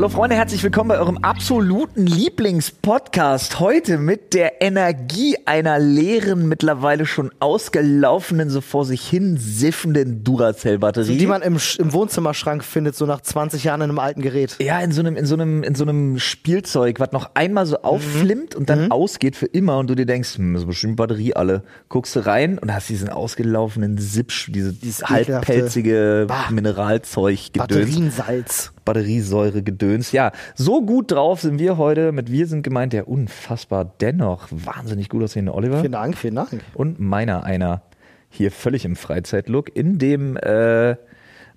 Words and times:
Hallo 0.00 0.08
Freunde, 0.08 0.34
herzlich 0.34 0.62
willkommen 0.62 0.88
bei 0.88 0.98
eurem 0.98 1.18
absoluten 1.18 2.06
Lieblingspodcast. 2.06 3.60
Heute 3.60 3.98
mit 3.98 4.32
der 4.32 4.62
Energie 4.62 5.36
einer 5.44 5.78
leeren, 5.78 6.48
mittlerweile 6.48 7.04
schon 7.04 7.30
ausgelaufenen, 7.38 8.48
so 8.48 8.62
vor 8.62 8.86
sich 8.86 9.06
hin 9.06 9.36
siffenden 9.36 10.24
Duracell-Batterie. 10.24 11.18
Die 11.18 11.26
man 11.26 11.42
im, 11.42 11.58
Sch- 11.58 11.78
im 11.78 11.92
Wohnzimmerschrank 11.92 12.64
findet, 12.64 12.96
so 12.96 13.04
nach 13.04 13.20
20 13.20 13.62
Jahren 13.64 13.82
in 13.82 13.90
einem 13.90 13.98
alten 13.98 14.22
Gerät. 14.22 14.56
ja, 14.58 14.80
in 14.80 14.90
so 14.90 15.00
einem, 15.02 15.16
in 15.18 15.26
so 15.26 15.34
einem, 15.34 15.62
in 15.62 15.74
so 15.74 15.84
einem 15.84 16.18
Spielzeug, 16.18 16.98
was 16.98 17.12
noch 17.12 17.32
einmal 17.34 17.66
so 17.66 17.82
aufflimmt 17.82 18.54
und 18.54 18.70
dann 18.70 18.90
ausgeht 18.90 19.36
für 19.36 19.44
immer 19.44 19.76
und 19.76 19.90
du 19.90 19.94
dir 19.96 20.06
denkst, 20.06 20.38
hm, 20.38 20.54
das 20.54 20.62
ist 20.62 20.66
bestimmt 20.66 20.96
Batterie 20.96 21.34
alle. 21.36 21.62
Guckst 21.90 22.16
du 22.16 22.24
rein 22.24 22.58
und 22.58 22.72
hast 22.72 22.88
diesen 22.88 23.10
ausgelaufenen 23.10 23.98
Sipsch, 23.98 24.50
diese, 24.50 24.72
dieses 24.72 25.02
ekelhafte- 25.02 25.34
halbpelzige 25.34 26.24
Bah. 26.26 26.48
Mineralzeug 26.50 27.52
gedöns. 27.52 27.58
Batteriensalz. 27.68 28.72
Batteriesäure 28.84 29.62
gedöns. 29.62 30.12
Ja, 30.12 30.32
so 30.54 30.82
gut 30.82 31.10
drauf 31.12 31.40
sind 31.40 31.58
wir 31.58 31.76
heute. 31.76 32.12
Mit 32.12 32.30
wir 32.30 32.46
sind 32.46 32.62
gemeint 32.62 32.92
der 32.92 33.08
unfassbar 33.08 33.92
dennoch 34.00 34.48
wahnsinnig 34.50 35.08
gut 35.08 35.22
aussehende 35.22 35.54
Oliver. 35.54 35.80
Vielen 35.80 35.92
Dank, 35.92 36.16
vielen 36.16 36.34
Dank. 36.34 36.62
Und 36.74 37.00
meiner 37.00 37.44
einer 37.44 37.82
hier 38.30 38.50
völlig 38.50 38.84
im 38.84 38.96
Freizeitlook 38.96 39.74
in 39.74 39.98
dem 39.98 40.36
äh, 40.36 40.96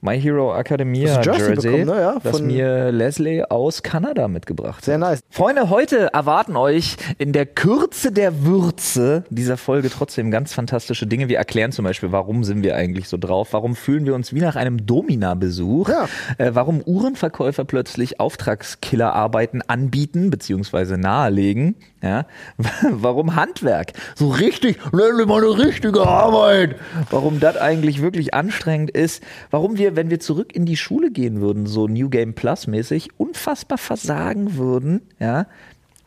My 0.06 0.20
Hero 0.20 0.54
Academia 0.54 1.22
du 1.22 1.32
Jersey 1.32 1.54
Jersey, 1.54 1.72
bekommen, 1.72 1.86
ne? 1.86 2.02
Ja, 2.02 2.20
das 2.22 2.38
von- 2.38 2.46
mir 2.48 2.92
Leslie 2.92 3.50
aus 3.50 3.84
Kanada 3.84 4.28
mitgebracht 4.28 4.84
Sehr 4.84 4.96
hat. 4.96 5.00
nice. 5.00 5.20
Freunde, 5.30 5.70
heute 5.70 6.10
erwarten 6.12 6.58
euch 6.58 6.98
in 7.20 7.32
der 7.32 7.46
Kürze 7.46 8.12
der 8.12 8.44
Würze 8.44 9.24
dieser 9.30 9.56
Folge 9.56 9.90
trotzdem 9.90 10.30
ganz 10.30 10.52
fantastische 10.54 11.08
Dinge. 11.08 11.30
Wir 11.30 11.38
erklären 11.38 11.72
zum 11.72 11.86
Beispiel, 11.86 12.12
warum 12.12 12.44
sind 12.44 12.64
wir 12.64 12.76
eigentlich 12.76 13.08
so 13.08 13.16
drauf? 13.16 13.54
Warum 13.54 13.78
fühlen 13.78 14.06
wir 14.06 14.14
uns 14.14 14.34
wie 14.34 14.42
nach 14.42 14.58
einem 14.58 14.86
Domina-Besuch? 14.86 15.88
Ja. 15.88 16.10
Äh, 16.38 16.52
warum 16.54 16.82
Uhrenverkäufer 16.86 17.64
plötzlich 17.64 18.20
Auftragskillerarbeiten 18.20 19.62
anbieten 19.68 20.30
bzw. 20.30 20.98
nahelegen? 20.98 21.76
Ja? 22.02 22.26
warum 22.90 23.38
Handwerk 23.38 23.94
so 24.16 24.30
richtig, 24.30 24.80
nenn 24.92 25.26
mal 25.28 25.42
eine 25.42 25.58
richtige 25.66 26.06
Arbeit. 26.06 26.76
Warum 27.10 27.40
das 27.40 27.56
eigentlich 27.56 28.02
wirklich 28.02 28.34
anstrengend 28.34 28.92
ist? 28.92 29.24
Warum 29.50 29.78
wir, 29.78 29.93
wenn 29.96 30.10
wir 30.10 30.20
zurück 30.20 30.56
in 30.56 30.66
die 30.66 30.78
Schule 30.78 31.12
gehen 31.12 31.42
würden, 31.42 31.66
so 31.66 31.88
New 31.88 32.10
Game 32.10 32.34
Plus 32.34 32.68
mäßig, 32.68 33.10
unfassbar 33.18 33.78
versagen 33.78 34.58
würden? 34.58 35.02
Ja? 35.20 35.48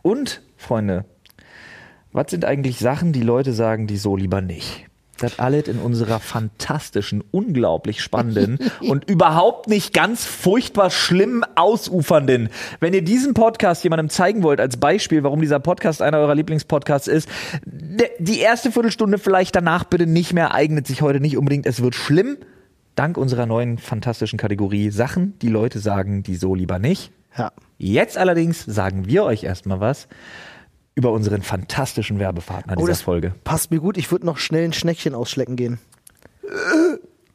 Und, 0.03 0.43
Freunde, 0.57 1.05
was 2.13 2.31
sind 2.31 2.45
eigentlich 2.45 2.79
Sachen, 2.79 3.13
die 3.13 3.23
Leute 3.23 3.53
sagen, 3.53 3.87
die 3.87 3.99
so 3.99 4.17
lieber 4.17 4.41
nicht? 4.41 4.87
Das 5.19 5.39
alles 5.39 5.67
in 5.69 5.79
unserer 5.79 6.21
fantastischen, 6.21 7.25
unglaublich 7.31 8.03
spannenden 8.03 8.59
und 8.81 9.09
überhaupt 9.09 9.69
nicht 9.69 9.95
ganz 9.95 10.25
furchtbar 10.25 10.91
schlimm 10.91 11.45
ausufernden. 11.55 12.51
Wenn 12.81 12.93
ihr 12.93 13.03
diesen 13.03 13.33
Podcast 13.33 13.83
jemandem 13.83 14.11
zeigen 14.11 14.43
wollt 14.43 14.61
als 14.61 14.77
Beispiel, 14.77 15.23
warum 15.23 15.41
dieser 15.41 15.61
Podcast 15.61 16.03
einer 16.03 16.19
eurer 16.19 16.35
Lieblingspodcasts 16.35 17.09
ist, 17.09 17.29
die 17.65 18.41
erste 18.41 18.73
Viertelstunde 18.73 19.19
vielleicht 19.19 19.57
danach 19.57 19.85
bitte 19.85 20.07
nicht 20.07 20.35
mehr 20.35 20.55
eignet 20.55 20.87
sich 20.87 21.01
heute 21.01 21.21
nicht 21.21 21.37
unbedingt. 21.37 21.67
Es 21.67 21.83
wird 21.83 21.95
schlimm. 21.95 22.37
Dank 22.97 23.17
unserer 23.19 23.47
neuen 23.47 23.79
fantastischen 23.79 24.39
Kategorie 24.39 24.91
Sachen, 24.91 25.39
die 25.41 25.49
Leute 25.49 25.79
sagen, 25.79 26.23
die 26.23 26.35
so 26.37 26.55
lieber 26.55 26.79
nicht. 26.79 27.13
Ja. 27.39 27.53
Jetzt 27.79 28.17
allerdings 28.19 28.65
sagen 28.65 29.07
wir 29.07 29.23
euch 29.25 29.45
erstmal 29.45 29.81
was 29.81 30.09
über 30.95 31.13
unseren 31.13 31.43
fantastischen 31.43 32.19
Werbepartner 32.19 32.75
dieser 32.75 32.85
Oh, 32.85 32.89
das 32.89 33.03
Folge. 33.03 33.35
passt 33.45 33.71
mir 33.71 33.81
gut. 33.81 33.99
Ich 33.99 34.11
würde 34.11 34.25
noch 34.25 34.39
schnell 34.39 34.65
ein 34.65 34.73
Schneckchen 34.73 35.15
ausschlecken 35.15 35.55
gehen. 35.57 35.79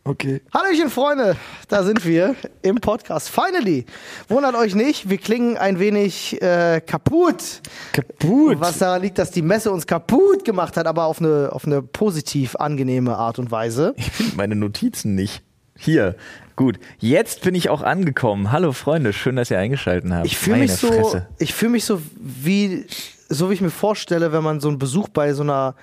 Okay. 0.04 0.42
Hallöchen, 0.52 0.90
Freunde. 0.90 1.36
Da 1.68 1.84
sind 1.84 2.04
wir 2.08 2.36
im 2.64 2.78
Podcast. 2.78 3.30
Finally. 3.30 3.86
Wundert 4.30 4.56
euch 4.56 4.74
nicht, 4.74 5.12
wir 5.12 5.20
klingen 5.20 5.58
ein 5.58 5.78
wenig 5.78 6.42
äh, 6.42 6.82
kaputt. 6.82 7.62
Kaputt. 7.94 8.60
Was 8.60 8.80
daran 8.80 9.04
liegt, 9.04 9.20
dass 9.20 9.30
die 9.30 9.44
Messe 9.44 9.72
uns 9.72 9.86
kaputt 9.86 10.44
gemacht 10.44 10.76
hat, 10.76 10.88
aber 10.88 11.06
auf 11.06 11.20
eine, 11.20 11.50
auf 11.54 11.66
eine 11.68 11.84
positiv 11.84 12.56
angenehme 12.56 13.16
Art 13.16 13.38
und 13.38 13.52
Weise. 13.52 13.94
Ich 13.98 14.10
finde 14.10 14.36
meine 14.38 14.56
Notizen 14.56 15.14
nicht. 15.14 15.44
Hier. 15.84 16.16
Gut. 16.56 16.78
Jetzt 17.00 17.42
bin 17.42 17.56
ich 17.56 17.70
auch 17.70 17.82
angekommen. 17.82 18.52
Hallo 18.52 18.72
Freunde, 18.72 19.14
schön, 19.14 19.36
dass 19.36 19.50
ihr 19.50 19.58
eingeschaltet 19.58 20.12
habt. 20.12 20.26
Ich 20.28 20.38
fühle 20.38 20.58
mich 20.58 20.74
so, 20.74 20.88
Fresse. 20.92 21.28
ich 21.40 21.54
fühle 21.56 21.72
mich 21.72 21.86
so 21.86 22.00
wie, 22.18 22.86
so 23.30 23.50
wie 23.50 23.56
ich 23.56 23.62
mir 23.62 23.72
vorstelle, 23.72 24.32
wenn 24.32 24.44
man 24.44 24.60
so 24.60 24.68
einen 24.68 24.78
Besuch 24.78 25.10
bei 25.10 25.34
so 25.34 25.42
einer 25.42 25.74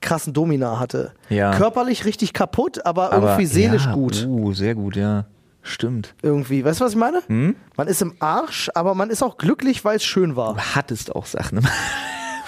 krassen 0.00 0.32
Domina 0.32 0.80
hatte. 0.80 1.12
Ja. 1.28 1.52
Körperlich 1.54 2.06
richtig 2.06 2.32
kaputt, 2.32 2.84
aber, 2.86 3.12
Aber- 3.12 3.26
irgendwie 3.28 3.46
seelisch 3.46 3.84
ja, 3.84 3.92
gut. 3.92 4.26
Uh, 4.26 4.52
sehr 4.54 4.74
gut, 4.74 4.96
ja. 4.96 5.26
Stimmt. 5.62 6.14
Irgendwie. 6.22 6.64
Weißt 6.64 6.80
du, 6.80 6.84
was 6.86 6.92
ich 6.92 6.98
meine? 6.98 7.20
Hm? 7.26 7.54
Man 7.76 7.86
ist 7.88 8.00
im 8.02 8.14
Arsch, 8.18 8.70
aber 8.74 8.94
man 8.94 9.10
ist 9.10 9.22
auch 9.22 9.36
glücklich, 9.36 9.84
weil 9.84 9.96
es 9.96 10.04
schön 10.04 10.34
war. 10.34 10.54
Du 10.54 10.60
hattest 10.60 11.14
auch 11.14 11.26
Sachen. 11.26 11.58
im- 11.58 11.68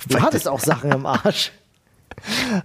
Du 0.09 0.21
hattest 0.21 0.49
auch 0.49 0.61
Sachen 0.61 0.91
im 0.91 1.07
Arsch. 1.07 1.53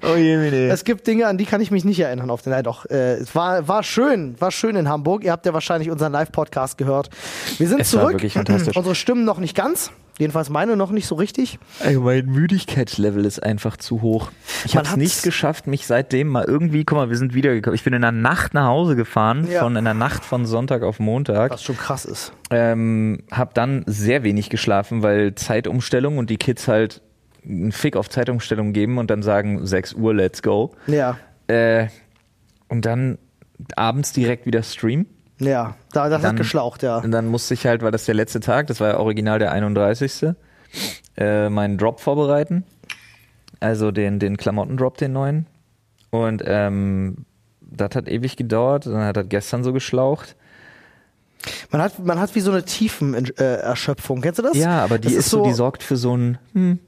oh 0.03 0.15
je, 0.15 0.37
meine. 0.37 0.67
Es 0.69 0.83
gibt 0.83 1.05
Dinge, 1.07 1.27
an 1.27 1.37
die 1.37 1.45
kann 1.45 1.61
ich 1.61 1.71
mich 1.71 1.85
nicht 1.85 1.99
erinnern. 1.99 2.29
Auf 2.29 2.41
den, 2.41 2.51
nein, 2.51 2.63
doch. 2.63 2.85
Äh, 2.89 3.15
es 3.15 3.33
war, 3.35 3.67
war 3.67 3.83
schön, 3.83 4.35
war 4.39 4.51
schön 4.51 4.75
in 4.75 4.87
Hamburg. 4.89 5.23
Ihr 5.23 5.31
habt 5.31 5.45
ja 5.45 5.53
wahrscheinlich 5.53 5.89
unseren 5.91 6.11
Live-Podcast 6.11 6.77
gehört. 6.77 7.09
Wir 7.57 7.67
sind 7.67 7.79
Es 7.81 7.93
war 7.93 8.01
zurück. 8.01 8.13
wirklich 8.15 8.33
fantastisch. 8.33 8.75
Unsere 8.77 8.95
Stimmen 8.95 9.25
noch 9.25 9.39
nicht 9.39 9.55
ganz. 9.55 9.91
Jedenfalls 10.17 10.49
meine 10.49 10.75
noch 10.75 10.91
nicht 10.91 11.07
so 11.07 11.15
richtig. 11.15 11.59
Also 11.79 12.01
mein 12.01 12.25
Müdigkeitslevel 12.25 13.23
ist 13.23 13.41
einfach 13.41 13.77
zu 13.77 14.01
hoch. 14.01 14.31
Ich 14.65 14.75
habe 14.75 14.85
es 14.85 14.97
nicht 14.97 15.23
geschafft, 15.23 15.66
mich 15.66 15.87
seitdem 15.87 16.27
mal 16.27 16.43
irgendwie, 16.43 16.83
guck 16.83 16.97
mal, 16.97 17.09
wir 17.09 17.16
sind 17.16 17.33
wiedergekommen. 17.33 17.73
Ich 17.75 17.85
bin 17.85 17.93
in 17.93 18.01
der 18.01 18.11
Nacht 18.11 18.53
nach 18.53 18.66
Hause 18.67 18.97
gefahren, 18.97 19.47
Ja. 19.49 19.61
von 19.61 19.77
in 19.77 19.85
der 19.85 19.93
Nacht 19.93 20.25
von 20.25 20.45
Sonntag 20.45 20.83
auf 20.83 20.99
Montag. 20.99 21.51
Was 21.51 21.63
schon 21.63 21.77
krass 21.77 22.03
ist. 22.03 22.33
Ähm, 22.51 23.19
hab 23.31 23.53
dann 23.53 23.83
sehr 23.87 24.23
wenig 24.23 24.49
geschlafen, 24.49 25.03
weil 25.03 25.35
Zeitumstellung 25.35 26.17
und 26.17 26.29
die 26.29 26.35
Kids 26.37 26.67
halt 26.67 27.01
einen 27.44 27.72
Fick 27.72 27.95
auf 27.95 28.09
Zeitumstellung 28.09 28.73
geben 28.73 28.97
und 28.97 29.09
dann 29.09 29.23
sagen 29.23 29.66
6 29.66 29.94
Uhr, 29.94 30.13
let's 30.13 30.41
go. 30.41 30.72
Ja. 30.88 31.17
Äh, 31.47 31.88
und 32.67 32.85
dann 32.85 33.17
abends 33.75 34.13
direkt 34.13 34.45
wieder 34.45 34.63
Stream. 34.63 35.05
Ja, 35.39 35.75
da, 35.94 36.09
das 36.09 36.22
Dann- 36.22 36.31
hat 36.31 36.38
geschlaucht, 36.38 36.83
ja. 36.83 36.97
Und 36.97 37.11
dann 37.11 37.28
musste 37.28 37.53
ich 37.53 37.66
halt, 37.66 37.81
weil 37.81 37.91
das 37.91 38.05
der 38.05 38.16
letzte 38.16 38.39
Tag, 38.41 38.67
das 38.67 38.79
war 38.81 38.89
ja 38.89 38.97
original 38.97 39.39
der 39.39 39.51
31. 39.53 40.35
Äh, 41.17 41.49
meinen 41.49 41.78
Drop 41.78 41.99
vorbereiten. 41.99 42.63
Also 43.61 43.91
den, 43.91 44.19
den 44.19 44.38
Klamottendrop, 44.38 44.97
den 44.97 45.13
neuen. 45.13 45.45
Und 46.11 46.44
ähm, 46.45 47.25
das 47.61 47.95
hat 47.95 48.07
ewig 48.09 48.35
gedauert. 48.35 48.85
Dann 48.85 49.01
hat 49.03 49.17
das 49.17 49.25
gestern 49.29 49.63
so 49.63 49.73
geschlaucht. 49.73 50.35
Man 51.72 51.81
hat, 51.81 51.99
man 52.05 52.19
hat 52.19 52.35
wie 52.35 52.39
so 52.41 52.51
eine 52.51 52.63
Tiefenerschöpfung. 52.63 54.22
Kennst 54.22 54.39
du 54.39 54.44
das? 54.44 54.57
Ja, 54.57 54.83
aber 54.83 54.97
die 54.99 55.07
Das 55.07 55.13
ist, 55.17 55.29
so, 55.29 55.44
die 55.44 55.53
sorgt 55.53 55.83
für 55.83 55.95
so 55.95 56.16
ein, 56.16 56.38
hm, 56.53 56.79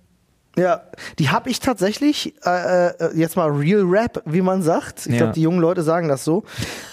Ja, 0.58 0.82
die 1.18 1.30
habe 1.30 1.50
ich 1.50 1.60
tatsächlich, 1.62 2.36
äh, 2.46 2.88
äh, 2.88 3.18
jetzt 3.18 3.38
mal 3.38 3.50
Real 3.50 3.84
Rap, 3.84 4.22
wie 4.26 4.42
man 4.42 4.62
sagt. 4.62 5.06
Ich 5.06 5.14
Ja. 5.14 5.18
glaube, 5.20 5.34
die 5.34 5.42
jungen 5.44 5.60
Leute 5.60 5.82
sagen 5.84 6.08
das 6.10 6.24
so. 6.26 6.44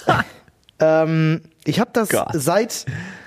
ähm, 0.80 1.42
ich 1.64 1.80
habe 1.80 1.90
das 1.92 2.08
Gott. 2.10 2.28
seit, 2.32 2.86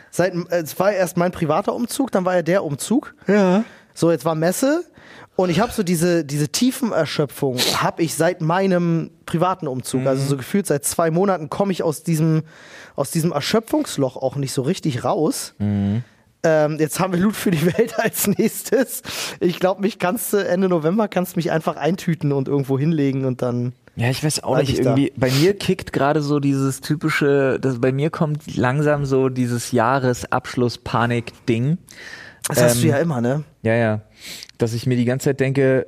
seit, 0.10 0.34
äh, 0.34 0.62
es 0.62 0.80
war 0.80 0.92
erst 0.92 1.18
mein 1.18 1.32
privater 1.32 1.74
Umzug, 1.74 2.12
dann 2.12 2.26
war 2.26 2.36
ja 2.36 2.42
der 2.42 2.64
Umzug. 2.64 3.14
ja. 3.28 3.64
So, 3.94 4.10
jetzt 4.10 4.24
war 4.24 4.36
Messe 4.36 4.86
und 5.36 5.50
ich 5.50 5.60
habe 5.60 5.74
so 5.74 5.84
diese, 5.84 6.24
diese 6.24 6.48
Tiefenerschöpfung, 6.48 7.58
habe 7.76 8.04
ich 8.04 8.16
seit 8.16 8.40
meinem 8.40 9.12
privaten 9.26 9.68
Umzug. 9.68 10.06
Also 10.08 10.24
so 10.24 10.38
gefühlt 10.38 10.66
seit 10.66 10.86
zwei 10.86 11.12
Monaten 11.12 11.50
komme 11.50 11.74
ich 11.74 11.84
aus 11.84 12.02
diesem, 12.02 12.44
aus 12.96 13.12
diesem 13.12 13.34
Erschöpfungsloch 13.34 14.16
auch 14.16 14.38
nicht 14.38 14.54
so 14.54 14.62
richtig 14.62 15.04
raus. 15.04 15.56
Ähm, 16.44 16.78
jetzt 16.80 17.00
haben 17.00 17.14
wir 17.14 17.20
Loot 17.20 17.36
für 17.36 17.52
die 17.52 17.66
Welt 17.78 18.00
als 18.00 18.26
nächstes. 18.28 19.04
Ich 19.40 19.60
glaube, 19.60 19.82
mich 19.82 20.00
kannst 20.00 20.34
du 20.34 20.38
Ende 20.38 20.70
November 20.70 21.08
kannst 21.08 21.36
mich 21.36 21.52
einfach 21.52 21.76
eintüten 21.76 22.32
und 22.32 22.48
irgendwo 22.48 22.80
hinlegen 22.80 23.26
und 23.26 23.42
dann. 23.42 23.74
Ja, 23.96 24.10
ich 24.10 24.24
weiß 24.24 24.44
auch 24.44 24.58
nicht, 24.58 24.80
da. 24.80 24.96
irgendwie, 24.96 25.12
bei 25.18 25.30
mir 25.30 25.56
kickt 25.56 25.94
gerade 25.94 26.22
so 26.22 26.40
dieses 26.40 26.82
typische, 26.82 27.60
das, 27.60 27.80
bei 27.80 27.92
mir 27.92 28.10
kommt 28.10 28.56
langsam 28.56 29.06
so 29.06 29.30
dieses 29.30 29.72
Jahresabschluss-Panik-Ding. 29.74 31.78
Das 32.48 32.62
hast 32.62 32.82
du 32.82 32.88
Ähm, 32.88 32.94
ja 32.94 32.98
immer, 33.00 33.22
ne? 33.22 33.44
Ja, 33.62 33.76
ja. 33.76 34.02
Dass 34.58 34.74
ich 34.74 34.88
mir 34.88 34.96
die 34.96 35.06
ganze 35.06 35.26
Zeit 35.26 35.42
denke, 35.42 35.86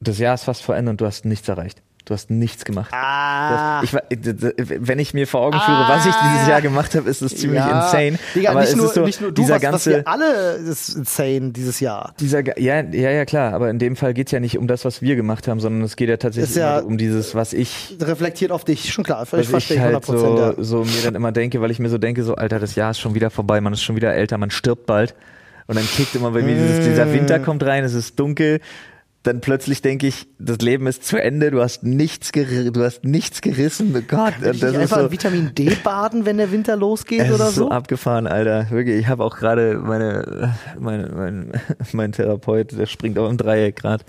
das 0.00 0.18
Jahr 0.18 0.34
ist 0.34 0.44
fast 0.44 0.62
vor 0.62 0.76
Ende 0.76 0.90
und 0.90 1.00
du 1.00 1.06
hast 1.06 1.24
nichts 1.24 1.48
erreicht. 1.48 1.82
Du 2.06 2.12
hast 2.12 2.28
nichts 2.28 2.66
gemacht. 2.66 2.92
Ah. 2.92 3.82
Ich, 3.82 3.94
war- 3.94 4.02
wenn 4.10 4.98
ich 4.98 5.14
mir 5.14 5.26
vor 5.26 5.40
Augen 5.40 5.58
führe, 5.58 5.84
was 5.88 6.04
ich 6.04 6.14
dieses 6.14 6.48
Jahr 6.48 6.60
gemacht 6.60 6.94
habe, 6.94 7.08
ist 7.08 7.22
es 7.22 7.34
ziemlich 7.34 7.60
ja. 7.60 7.86
insane. 7.86 8.18
Digga, 8.34 8.50
aber 8.50 8.60
nicht, 8.60 8.70
es 8.70 8.76
nur, 8.76 8.86
ist 8.86 8.94
so, 8.94 9.04
nicht 9.06 9.20
nur 9.22 9.32
du, 9.32 9.40
dieser 9.40 9.54
was, 9.54 9.62
was 9.62 9.70
ganze, 9.70 9.90
wir 9.90 10.06
alle 10.08 10.52
ist 10.56 10.96
insane 10.96 11.52
dieses 11.52 11.80
Jahr. 11.80 12.12
dieser, 12.20 12.40
ja, 12.60 12.82
ja, 12.82 13.10
ja, 13.10 13.24
klar, 13.24 13.54
aber 13.54 13.70
in 13.70 13.78
dem 13.78 13.96
Fall 13.96 14.12
geht's 14.12 14.32
ja 14.32 14.40
nicht 14.40 14.58
um 14.58 14.66
das, 14.66 14.84
was 14.84 15.00
wir 15.00 15.16
gemacht 15.16 15.48
haben, 15.48 15.60
sondern 15.60 15.80
es 15.82 15.96
geht 15.96 16.10
ja 16.10 16.18
tatsächlich 16.18 16.56
ja- 16.56 16.80
immer 16.80 16.86
um 16.88 16.98
dieses, 16.98 17.34
was 17.34 17.54
ich 17.54 17.96
Reflektiert 18.00 18.52
auf 18.52 18.64
dich, 18.64 18.92
schon 18.92 19.02
klar. 19.02 19.22
Ich 19.24 19.32
was 19.32 19.46
verstehe 19.46 19.78
ich 19.78 19.82
halt 19.82 19.96
100%. 19.96 20.18
so, 20.18 20.38
ja. 20.38 20.54
so 20.58 20.84
mir 20.84 21.02
dann 21.04 21.14
immer 21.14 21.32
denke, 21.32 21.62
weil 21.62 21.70
ich 21.70 21.78
mir 21.78 21.88
so 21.88 21.96
denke, 21.96 22.22
so 22.22 22.34
Alter, 22.34 22.58
das 22.58 22.74
Jahr 22.74 22.90
ist 22.90 22.98
schon 22.98 23.14
wieder 23.14 23.30
vorbei, 23.30 23.62
man 23.62 23.72
ist 23.72 23.82
schon 23.82 23.96
wieder 23.96 24.12
älter, 24.12 24.36
man 24.36 24.50
stirbt 24.50 24.84
bald. 24.84 25.14
Und 25.66 25.78
dann 25.78 25.86
kickt 25.86 26.14
immer 26.14 26.32
bei 26.32 26.42
mir 26.42 26.54
dieses, 26.54 26.84
dieser 26.84 27.06
Mm. 27.06 27.12
Winter 27.14 27.38
kommt 27.38 27.62
rein, 27.62 27.84
es 27.84 27.94
ist 27.94 28.20
dunkel. 28.20 28.60
Dann 29.24 29.40
plötzlich 29.40 29.80
denke 29.80 30.06
ich, 30.06 30.26
das 30.38 30.58
Leben 30.58 30.86
ist 30.86 31.04
zu 31.04 31.20
Ende, 31.20 31.50
du 31.50 31.62
hast 31.62 31.82
nichts, 31.82 32.30
ger 32.30 32.44
du 32.70 32.84
hast 32.84 33.04
nichts 33.04 33.40
gerissen. 33.40 33.94
Oh 33.96 34.02
Gott, 34.06 34.34
Will 34.40 34.54
ich 34.54 34.62
nicht 34.62 34.76
einfach 34.76 34.98
in 34.98 35.10
Vitamin 35.10 35.54
D 35.54 35.74
baden, 35.82 36.26
wenn 36.26 36.36
der 36.36 36.52
Winter 36.52 36.76
losgeht 36.76 37.22
es 37.22 37.32
oder 37.32 37.48
ist 37.48 37.54
so 37.54 37.64
so? 37.64 37.70
abgefahren, 37.70 38.26
Alter. 38.26 38.70
Wirklich, 38.70 39.00
ich 39.00 39.08
habe 39.08 39.24
auch 39.24 39.36
gerade 39.36 39.78
meine, 39.78 40.54
meine, 40.78 41.08
mein, 41.08 41.52
mein 41.92 42.12
Therapeut, 42.12 42.72
der 42.72 42.84
springt 42.84 43.18
auch 43.18 43.28
im 43.30 43.38
Dreieck 43.38 43.76
gerade. 43.76 44.04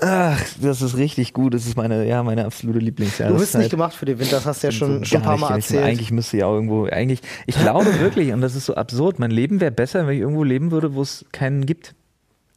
Ach, 0.00 0.40
das 0.60 0.82
ist 0.82 0.96
richtig 0.96 1.32
gut. 1.32 1.54
Das 1.54 1.66
ist 1.66 1.76
meine, 1.76 2.06
ja, 2.06 2.22
meine 2.22 2.44
absolute 2.44 2.78
Lieblingsjahreszeit. 2.78 3.34
Du 3.34 3.40
bist 3.40 3.56
nicht 3.56 3.70
gemacht 3.70 3.94
für 3.94 4.04
den 4.04 4.18
Winter, 4.18 4.36
das 4.36 4.46
hast 4.46 4.62
du 4.62 4.68
ja 4.68 4.72
schon, 4.72 5.04
schon 5.06 5.22
ein 5.22 5.24
paar 5.24 5.38
Mal 5.38 5.56
erzählt. 5.56 5.84
Eigentlich 5.84 6.12
müsste 6.12 6.36
ja 6.36 6.46
auch 6.46 6.54
irgendwo, 6.54 6.84
eigentlich, 6.84 7.20
ich 7.46 7.58
glaube 7.58 7.98
wirklich, 7.98 8.32
und 8.32 8.42
das 8.42 8.54
ist 8.54 8.66
so 8.66 8.74
absurd, 8.74 9.18
mein 9.18 9.30
Leben 9.30 9.60
wäre 9.60 9.72
besser, 9.72 10.06
wenn 10.06 10.14
ich 10.14 10.20
irgendwo 10.20 10.44
leben 10.44 10.70
würde, 10.70 10.94
wo 10.94 11.02
es 11.02 11.24
keinen 11.32 11.66
gibt. 11.66 11.94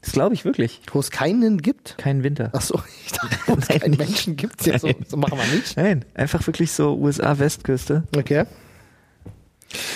Das 0.02 0.14
glaube 0.14 0.34
ich 0.34 0.46
wirklich. 0.46 0.82
Wo 0.92 1.00
es 1.00 1.12
keinen 1.12 1.62
gibt? 1.62 1.98
Keinen 1.98 2.24
Winter. 2.24 2.50
Achso, 2.54 2.82
ich 3.06 3.12
dachte, 3.12 3.38
wo 3.48 3.54
es 3.56 3.68
keinen. 3.68 3.98
Menschen 3.98 4.36
gibt. 4.36 4.66
Ja, 4.66 4.80
so, 4.80 4.90
so 5.08 5.18
machen 5.18 5.38
wir 5.38 5.56
nicht. 5.56 5.78
Nein, 5.78 6.06
einfach 6.16 6.46
wirklich 6.48 6.72
so 6.72 6.96
USA-Westküste. 6.96 8.04
Okay. 8.16 8.46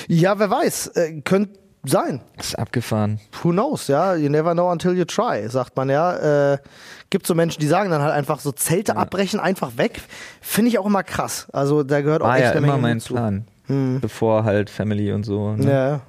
Ja, 0.08 0.38
wer 0.40 0.50
weiß. 0.50 0.88
Äh, 0.96 1.22
könnte 1.22 1.60
sein. 1.84 2.22
Ist 2.38 2.58
abgefahren. 2.58 3.20
Who 3.42 3.52
knows, 3.52 3.88
ja? 3.88 4.16
You 4.16 4.30
never 4.30 4.54
know 4.54 4.72
until 4.72 4.96
you 4.98 5.06
try, 5.06 5.48
sagt 5.50 5.76
man 5.76 5.90
ja. 5.90 6.54
Äh, 6.54 6.58
gibt 7.10 7.28
so 7.28 7.36
Menschen, 7.36 7.60
die 7.60 7.68
sagen 7.68 7.90
dann 7.90 8.02
halt 8.02 8.14
einfach 8.14 8.40
so 8.40 8.52
Zelte 8.52 8.96
abbrechen, 8.98 9.40
einfach 9.40 9.78
weg. 9.78 10.02
Finde 10.42 10.70
ich 10.70 10.80
auch 10.80 10.86
immer 10.86 11.04
krass. 11.04 11.48
Also 11.52 11.84
da 11.84 12.02
gehört 12.02 12.22
auch 12.22 12.28
War 12.28 12.38
echt 12.38 12.46
ja 12.46 12.52
immer 12.52 12.78
mein 12.78 13.00
zu. 13.00 13.14
Plan. 13.14 13.48
Bevor 13.68 14.44
halt 14.44 14.70
Family 14.70 15.12
und 15.12 15.24
so. 15.24 15.54
Ne? 15.54 15.72
Ja. 15.72 16.02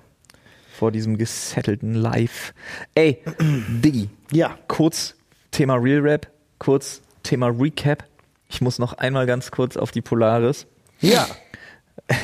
Vor 0.79 0.93
diesem 0.93 1.17
gesettelten 1.17 1.95
Life. 1.95 2.53
Ey, 2.95 3.23
Diggi, 3.41 4.11
ja. 4.31 4.59
kurz 4.69 5.15
Thema 5.51 5.77
Real 5.77 6.01
Rap, 6.01 6.31
kurz 6.59 7.01
Thema 7.23 7.47
Recap. 7.47 8.05
Ich 8.51 8.61
muss 8.61 8.79
noch 8.79 8.93
einmal 8.93 9.25
ganz 9.25 9.51
kurz 9.51 9.79
auf 9.79 9.91
die 9.91 10.03
Polaris, 10.03 10.67
Ja. 11.01 11.27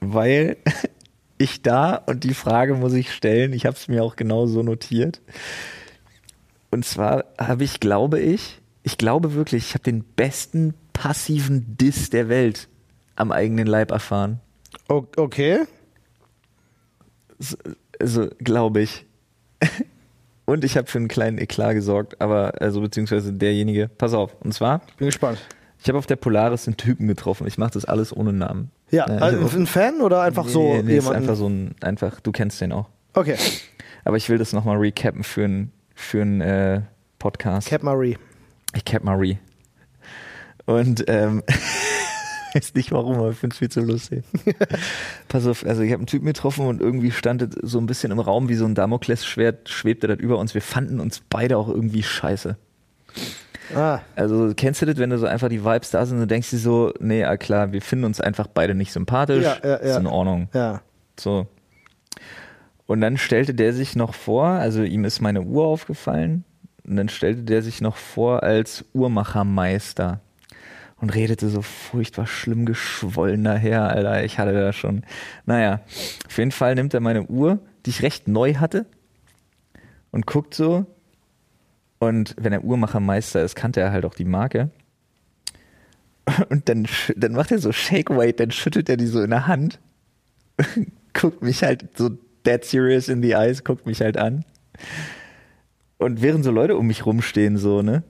weil 0.00 0.56
ich 1.38 1.60
da, 1.60 1.96
und 1.96 2.24
die 2.24 2.32
Frage 2.32 2.74
muss 2.74 2.94
ich 2.94 3.12
stellen, 3.12 3.52
ich 3.52 3.66
habe 3.66 3.76
es 3.76 3.88
mir 3.88 4.02
auch 4.02 4.16
genau 4.16 4.46
so 4.46 4.62
notiert. 4.62 5.20
Und 6.70 6.86
zwar 6.86 7.26
habe 7.38 7.64
ich, 7.64 7.78
glaube 7.78 8.20
ich, 8.20 8.62
ich 8.84 8.96
glaube 8.96 9.34
wirklich, 9.34 9.66
ich 9.66 9.74
habe 9.74 9.84
den 9.84 10.02
besten 10.02 10.72
passiven 10.94 11.76
Diss 11.76 12.08
der 12.08 12.30
Welt 12.30 12.68
am 13.16 13.32
eigenen 13.32 13.66
Leib 13.66 13.90
erfahren. 13.90 14.40
Okay. 14.88 15.66
Also, 17.98 18.28
glaube 18.38 18.80
ich. 18.82 19.06
Und 20.46 20.64
ich 20.64 20.76
habe 20.76 20.88
für 20.88 20.98
einen 20.98 21.08
kleinen 21.08 21.38
Eklat 21.38 21.74
gesorgt, 21.74 22.20
aber, 22.20 22.54
also 22.60 22.80
beziehungsweise 22.80 23.32
derjenige, 23.32 23.88
pass 23.88 24.14
auf, 24.14 24.34
und 24.40 24.52
zwar, 24.52 24.80
Bin 24.98 25.06
gespannt. 25.06 25.38
ich 25.80 25.88
habe 25.88 25.96
auf 25.96 26.06
der 26.06 26.16
Polaris 26.16 26.66
einen 26.66 26.76
Typen 26.76 27.06
getroffen. 27.06 27.46
Ich 27.46 27.56
mache 27.56 27.70
das 27.74 27.84
alles 27.84 28.16
ohne 28.16 28.32
Namen. 28.32 28.72
Ja, 28.90 29.06
Äh, 29.08 29.18
also 29.20 29.56
ein 29.56 29.66
Fan 29.68 30.00
oder 30.00 30.22
einfach 30.22 30.48
so 30.48 30.60
nee, 30.62 30.82
nee, 30.82 30.96
ist 30.96 31.04
jemanden? 31.04 31.22
einfach 31.22 31.36
so 31.36 31.48
ein, 31.48 31.76
einfach, 31.82 32.18
du 32.20 32.32
kennst 32.32 32.60
den 32.60 32.72
auch. 32.72 32.88
okay, 33.14 33.36
Aber 34.04 34.16
ich 34.16 34.28
will 34.28 34.38
das 34.38 34.52
nochmal 34.52 34.78
recappen 34.78 35.22
für 35.22 35.44
einen 35.44 35.72
für 35.94 36.22
einen, 36.22 36.40
äh, 36.40 36.80
Podcast. 37.20 37.68
Cap 37.68 37.82
Marie. 37.84 38.16
Ich 38.74 38.84
cap 38.84 39.04
Marie. 39.04 39.38
Und 40.66 41.04
ähm, 41.06 41.42
weiß 42.54 42.74
nicht 42.74 42.92
warum, 42.92 43.16
aber 43.16 43.30
ich 43.30 43.36
finde 43.38 43.54
es 43.54 43.58
viel 43.58 43.68
zu 43.70 43.80
lustig. 43.80 44.24
Pass 45.28 45.46
auf, 45.46 45.64
also 45.64 45.82
ich 45.82 45.90
habe 45.92 46.00
einen 46.00 46.06
Typen 46.06 46.26
getroffen 46.26 46.66
und 46.66 46.80
irgendwie 46.80 47.10
stand 47.10 47.42
es 47.42 47.50
so 47.62 47.78
ein 47.78 47.86
bisschen 47.86 48.12
im 48.12 48.18
Raum 48.20 48.48
wie 48.48 48.54
so 48.54 48.64
ein 48.64 48.74
Damoklesschwert, 48.74 49.68
schwebte 49.68 50.06
das 50.06 50.18
über 50.18 50.38
uns. 50.38 50.54
Wir 50.54 50.62
fanden 50.62 51.00
uns 51.00 51.22
beide 51.28 51.56
auch 51.56 51.68
irgendwie 51.68 52.02
scheiße. 52.02 52.56
Ah, 53.74 54.00
Also 54.16 54.52
kennst 54.56 54.82
du 54.82 54.86
das, 54.86 54.96
wenn 54.96 55.10
du 55.10 55.18
so 55.18 55.26
einfach 55.26 55.48
die 55.48 55.64
Vibes 55.64 55.90
da 55.90 56.04
sind 56.04 56.16
und 56.16 56.22
du 56.22 56.26
denkst 56.26 56.50
dir 56.50 56.58
so, 56.58 56.92
nee, 56.98 57.24
ah, 57.24 57.36
klar, 57.36 57.72
wir 57.72 57.82
finden 57.82 58.04
uns 58.04 58.20
einfach 58.20 58.46
beide 58.48 58.74
nicht 58.74 58.92
sympathisch. 58.92 59.44
Ja, 59.44 59.56
ja, 59.62 59.68
ja. 59.70 59.76
Ist 59.76 59.96
in 59.96 60.06
Ordnung. 60.06 60.48
ja. 60.54 60.80
So. 61.18 61.46
Und 62.86 63.00
dann 63.02 63.18
stellte 63.18 63.54
der 63.54 63.72
sich 63.72 63.94
noch 63.94 64.14
vor, 64.14 64.46
also 64.46 64.82
ihm 64.82 65.04
ist 65.04 65.20
meine 65.20 65.42
Uhr 65.42 65.64
aufgefallen, 65.66 66.44
und 66.84 66.96
dann 66.96 67.08
stellte 67.08 67.42
der 67.42 67.62
sich 67.62 67.80
noch 67.80 67.96
vor 67.96 68.42
als 68.42 68.84
Uhrmachermeister 68.94 70.20
und 71.00 71.14
redete 71.14 71.48
so 71.48 71.62
furchtbar 71.62 72.26
schlimm 72.26 72.66
geschwollen 72.66 73.44
daher, 73.44 73.88
Alter. 73.88 74.24
Ich 74.24 74.38
hatte 74.38 74.52
da 74.52 74.72
schon. 74.72 75.04
Naja, 75.46 75.80
auf 76.26 76.38
jeden 76.38 76.52
Fall 76.52 76.74
nimmt 76.74 76.94
er 76.94 77.00
meine 77.00 77.24
Uhr, 77.24 77.58
die 77.86 77.90
ich 77.90 78.02
recht 78.02 78.28
neu 78.28 78.54
hatte, 78.54 78.86
und 80.10 80.26
guckt 80.26 80.54
so. 80.54 80.86
Und 81.98 82.34
wenn 82.38 82.52
er 82.52 82.64
Uhrmachermeister 82.64 83.42
ist, 83.42 83.54
kannte 83.54 83.80
er 83.80 83.92
halt 83.92 84.04
auch 84.04 84.14
die 84.14 84.24
Marke. 84.24 84.70
Und 86.48 86.68
dann, 86.68 86.86
dann 87.16 87.32
macht 87.32 87.50
er 87.50 87.58
so 87.58 87.72
Shake 87.72 88.10
Weight, 88.10 88.40
dann 88.40 88.50
schüttelt 88.50 88.88
er 88.88 88.96
die 88.96 89.06
so 89.06 89.22
in 89.22 89.30
der 89.30 89.46
Hand 89.46 89.78
guckt 91.14 91.42
mich 91.42 91.62
halt 91.62 91.96
so 91.96 92.10
dead 92.46 92.64
serious 92.64 93.08
in 93.08 93.22
the 93.22 93.32
eyes, 93.32 93.64
guckt 93.64 93.86
mich 93.86 94.00
halt 94.00 94.16
an. 94.16 94.44
Und 95.98 96.22
während 96.22 96.44
so 96.44 96.50
Leute 96.50 96.76
um 96.76 96.86
mich 96.86 97.04
rumstehen, 97.04 97.58
so, 97.58 97.82
ne? 97.82 98.02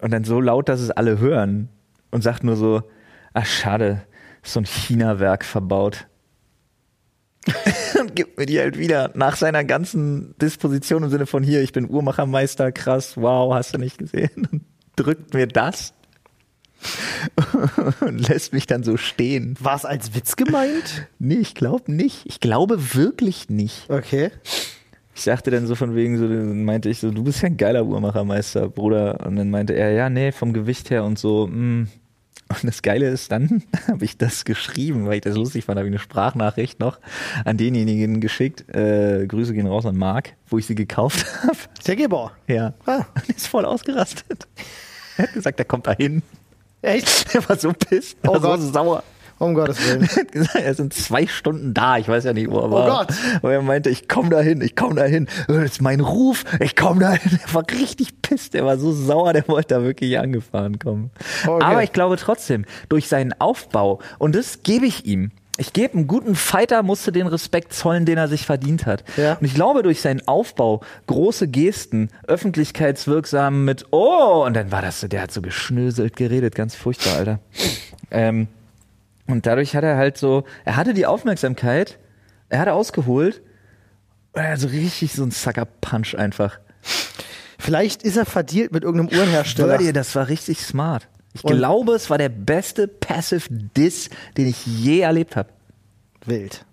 Und 0.00 0.12
dann 0.12 0.24
so 0.24 0.40
laut, 0.40 0.68
dass 0.68 0.80
es 0.80 0.90
alle 0.90 1.18
hören. 1.18 1.68
Und 2.12 2.22
sagt 2.22 2.44
nur 2.44 2.54
so, 2.54 2.82
ach 3.32 3.46
schade, 3.46 4.02
ist 4.42 4.52
so 4.52 4.60
ein 4.60 4.66
China-Werk 4.66 5.44
verbaut. 5.44 6.06
und 7.98 8.14
gibt 8.14 8.38
mir 8.38 8.46
die 8.46 8.60
halt 8.60 8.78
wieder 8.78 9.10
nach 9.14 9.34
seiner 9.34 9.64
ganzen 9.64 10.36
Disposition 10.38 11.02
im 11.02 11.10
Sinne 11.10 11.26
von 11.26 11.42
hier, 11.42 11.62
ich 11.62 11.72
bin 11.72 11.90
Uhrmachermeister, 11.90 12.70
krass, 12.70 13.16
wow, 13.16 13.52
hast 13.52 13.74
du 13.74 13.78
nicht 13.78 13.98
gesehen? 13.98 14.46
Und 14.52 14.62
drückt 14.94 15.34
mir 15.34 15.46
das 15.48 15.94
und 18.00 18.28
lässt 18.28 18.52
mich 18.52 18.66
dann 18.66 18.82
so 18.82 18.96
stehen. 18.96 19.56
War 19.60 19.76
es 19.76 19.84
als 19.84 20.14
Witz 20.14 20.36
gemeint? 20.36 21.08
Nee, 21.18 21.36
ich 21.36 21.54
glaube 21.54 21.92
nicht. 21.92 22.26
Ich 22.26 22.40
glaube 22.40 22.94
wirklich 22.94 23.48
nicht. 23.48 23.88
Okay. 23.88 24.30
Ich 25.14 25.22
sagte 25.22 25.52
dann 25.52 25.68
so 25.68 25.76
von 25.76 25.94
wegen, 25.94 26.18
so 26.18 26.26
dann 26.26 26.64
meinte 26.64 26.88
ich 26.88 26.98
so, 26.98 27.12
du 27.12 27.22
bist 27.22 27.42
ja 27.42 27.46
ein 27.46 27.56
geiler 27.56 27.84
Uhrmachermeister, 27.84 28.68
Bruder. 28.68 29.24
Und 29.24 29.36
dann 29.36 29.50
meinte 29.50 29.74
er, 29.74 29.92
ja, 29.92 30.10
nee, 30.10 30.32
vom 30.32 30.52
Gewicht 30.52 30.90
her 30.90 31.04
und 31.04 31.18
so. 31.18 31.46
mm. 31.46 31.86
Und 32.48 32.64
das 32.64 32.82
Geile 32.82 33.08
ist, 33.08 33.32
dann 33.32 33.62
habe 33.88 34.04
ich 34.04 34.18
das 34.18 34.44
geschrieben, 34.44 35.06
weil 35.06 35.14
ich 35.14 35.20
das 35.22 35.36
lustig 35.36 35.64
fand, 35.64 35.78
habe 35.78 35.88
ich 35.88 35.92
eine 35.92 35.98
Sprachnachricht 35.98 36.80
noch 36.80 36.98
an 37.44 37.56
denjenigen 37.56 38.20
geschickt. 38.20 38.68
Äh, 38.74 39.26
Grüße 39.26 39.54
gehen 39.54 39.66
raus 39.66 39.86
an 39.86 39.96
Marc, 39.96 40.34
wo 40.48 40.58
ich 40.58 40.66
sie 40.66 40.74
gekauft 40.74 41.24
habe. 41.42 41.56
Der 41.86 41.96
Gebauer. 41.96 42.32
Ja. 42.46 42.74
Ah. 42.86 43.04
Und 43.14 43.28
ist 43.30 43.46
voll 43.48 43.64
ausgerastet. 43.64 44.46
Er 45.18 45.24
hat 45.24 45.34
gesagt, 45.34 45.58
er 45.58 45.66
kommt 45.66 45.86
da 45.86 45.92
hin. 45.92 46.22
Echt? 46.80 47.34
Er 47.34 47.46
war 47.46 47.58
so 47.58 47.70
pisst, 47.74 48.16
er 48.22 48.30
Oh 48.30 48.32
war 48.34 48.40
Gott. 48.40 48.60
so 48.62 48.72
sauer. 48.72 49.02
Um 49.42 49.54
Gottes 49.54 49.78
Willen. 49.86 50.02
Er 50.12 50.16
hat 50.16 50.32
gesagt, 50.32 50.54
er 50.56 50.74
sind 50.74 50.94
zwei 50.94 51.26
Stunden 51.26 51.74
da. 51.74 51.98
Ich 51.98 52.06
weiß 52.08 52.24
ja 52.24 52.32
nicht, 52.32 52.50
wo 52.50 52.58
er 52.58 52.68
Oh 52.68 52.72
war. 52.72 53.06
Gott. 53.06 53.14
Und 53.42 53.50
er 53.50 53.62
meinte, 53.62 53.90
ich 53.90 54.08
komme 54.08 54.30
da 54.30 54.40
hin, 54.40 54.60
ich 54.60 54.76
komme 54.76 54.94
da 54.94 55.04
hin. 55.04 55.26
Das 55.48 55.56
ist 55.64 55.82
mein 55.82 56.00
Ruf, 56.00 56.44
ich 56.60 56.76
komme 56.76 57.00
da 57.00 57.12
hin. 57.12 57.38
Er 57.48 57.54
war 57.54 57.64
richtig 57.70 58.22
pisst, 58.22 58.54
er 58.54 58.64
war 58.64 58.78
so 58.78 58.92
sauer, 58.92 59.32
der 59.32 59.46
wollte 59.48 59.74
da 59.74 59.82
wirklich 59.82 60.18
angefahren 60.18 60.78
kommen. 60.78 61.10
Okay. 61.46 61.64
Aber 61.64 61.82
ich 61.82 61.92
glaube 61.92 62.16
trotzdem, 62.16 62.64
durch 62.88 63.08
seinen 63.08 63.32
Aufbau, 63.40 64.00
und 64.18 64.34
das 64.34 64.62
gebe 64.62 64.86
ich 64.86 65.06
ihm, 65.06 65.32
ich 65.58 65.72
gebe 65.72 65.94
einem 65.94 66.06
guten 66.06 66.34
Fighter, 66.34 66.82
musste 66.82 67.12
den 67.12 67.26
Respekt 67.26 67.72
zollen, 67.74 68.06
den 68.06 68.18
er 68.18 68.28
sich 68.28 68.46
verdient 68.46 68.86
hat. 68.86 69.04
Ja. 69.16 69.34
Und 69.34 69.44
ich 69.44 69.54
glaube, 69.54 69.82
durch 69.82 70.00
seinen 70.00 70.26
Aufbau, 70.26 70.82
große 71.08 71.48
Gesten, 71.48 72.08
öffentlichkeitswirksam 72.26 73.64
mit, 73.64 73.86
oh, 73.90 74.44
und 74.46 74.54
dann 74.54 74.70
war 74.72 74.82
das 74.82 75.00
so, 75.00 75.08
der 75.08 75.22
hat 75.22 75.32
so 75.32 75.42
geschnöselt 75.42 76.16
geredet, 76.16 76.54
ganz 76.54 76.74
furchtbar, 76.74 77.16
Alter. 77.16 77.38
Ähm, 78.10 78.48
und 79.32 79.46
dadurch 79.46 79.74
hat 79.74 79.82
er 79.84 79.96
halt 79.96 80.16
so, 80.18 80.44
er 80.64 80.76
hatte 80.76 80.94
die 80.94 81.06
Aufmerksamkeit, 81.06 81.98
er 82.48 82.58
hat 82.60 82.68
ausgeholt 82.68 83.42
und 84.32 84.42
er 84.42 84.52
hat 84.52 84.60
so 84.60 84.68
richtig 84.68 85.12
so 85.12 85.24
ein 85.24 85.30
Sucker-Punch 85.30 86.14
einfach. 86.16 86.58
Vielleicht 87.58 88.02
ist 88.02 88.16
er 88.16 88.26
verdealt 88.26 88.72
mit 88.72 88.82
irgendeinem 88.84 89.16
Uhrenhersteller. 89.18 89.78
dir, 89.78 89.92
das 89.92 90.14
war 90.14 90.28
richtig 90.28 90.60
smart. 90.60 91.08
Ich 91.34 91.44
Und- 91.44 91.56
glaube, 91.56 91.94
es 91.94 92.10
war 92.10 92.18
der 92.18 92.28
beste 92.28 92.88
Passive 92.88 93.44
Diss, 93.50 94.10
den 94.36 94.46
ich 94.48 94.66
je 94.66 95.00
erlebt 95.00 95.36
habe. 95.36 95.48
Wild. 96.26 96.64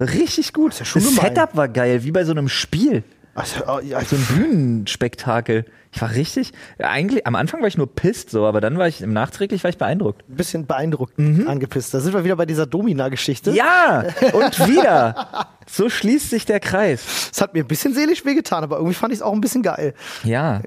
Richtig 0.00 0.52
gut. 0.54 0.78
ja 0.78 0.84
schon 0.84 1.02
das. 1.02 1.14
Setup 1.14 1.54
war 1.56 1.68
geil, 1.68 2.02
wie 2.04 2.10
bei 2.12 2.24
so 2.24 2.30
einem 2.32 2.48
Spiel. 2.48 3.02
Also, 3.34 3.60
ja, 3.82 4.00
So 4.02 4.16
ein 4.16 4.24
Bühnenspektakel. 4.24 5.64
Ich 5.92 6.00
war 6.00 6.10
richtig, 6.14 6.52
eigentlich, 6.78 7.26
am 7.26 7.34
Anfang 7.34 7.60
war 7.62 7.66
ich 7.68 7.76
nur 7.76 7.92
pisst 7.92 8.30
so, 8.30 8.46
aber 8.46 8.60
dann 8.60 8.78
war 8.78 8.86
ich, 8.86 9.00
im 9.02 9.12
nachträglich 9.12 9.64
war 9.64 9.70
ich 9.70 9.78
beeindruckt. 9.78 10.22
ein 10.28 10.36
bisschen 10.36 10.66
beeindruckt, 10.66 11.18
angepisst. 11.18 11.92
Da 11.92 12.00
sind 12.00 12.14
wir 12.14 12.24
wieder 12.24 12.36
bei 12.36 12.46
dieser 12.46 12.66
Domina-Geschichte. 12.66 13.50
Mhm. 13.50 13.56
Ja, 13.56 14.04
und 14.32 14.68
wieder. 14.68 15.48
So 15.68 15.88
schließt 15.88 16.30
sich 16.30 16.46
der 16.46 16.58
Kreis. 16.60 17.30
Es 17.32 17.40
hat 17.40 17.54
mir 17.54 17.60
ein 17.64 17.68
bisschen 17.68 17.94
seelisch 17.94 18.24
wehgetan, 18.24 18.64
aber 18.64 18.76
irgendwie 18.76 18.94
fand 18.94 19.12
ich 19.12 19.18
es 19.18 19.22
auch 19.22 19.32
ein 19.32 19.40
bisschen 19.40 19.62
geil. 19.62 19.94
Ja. 20.24 20.62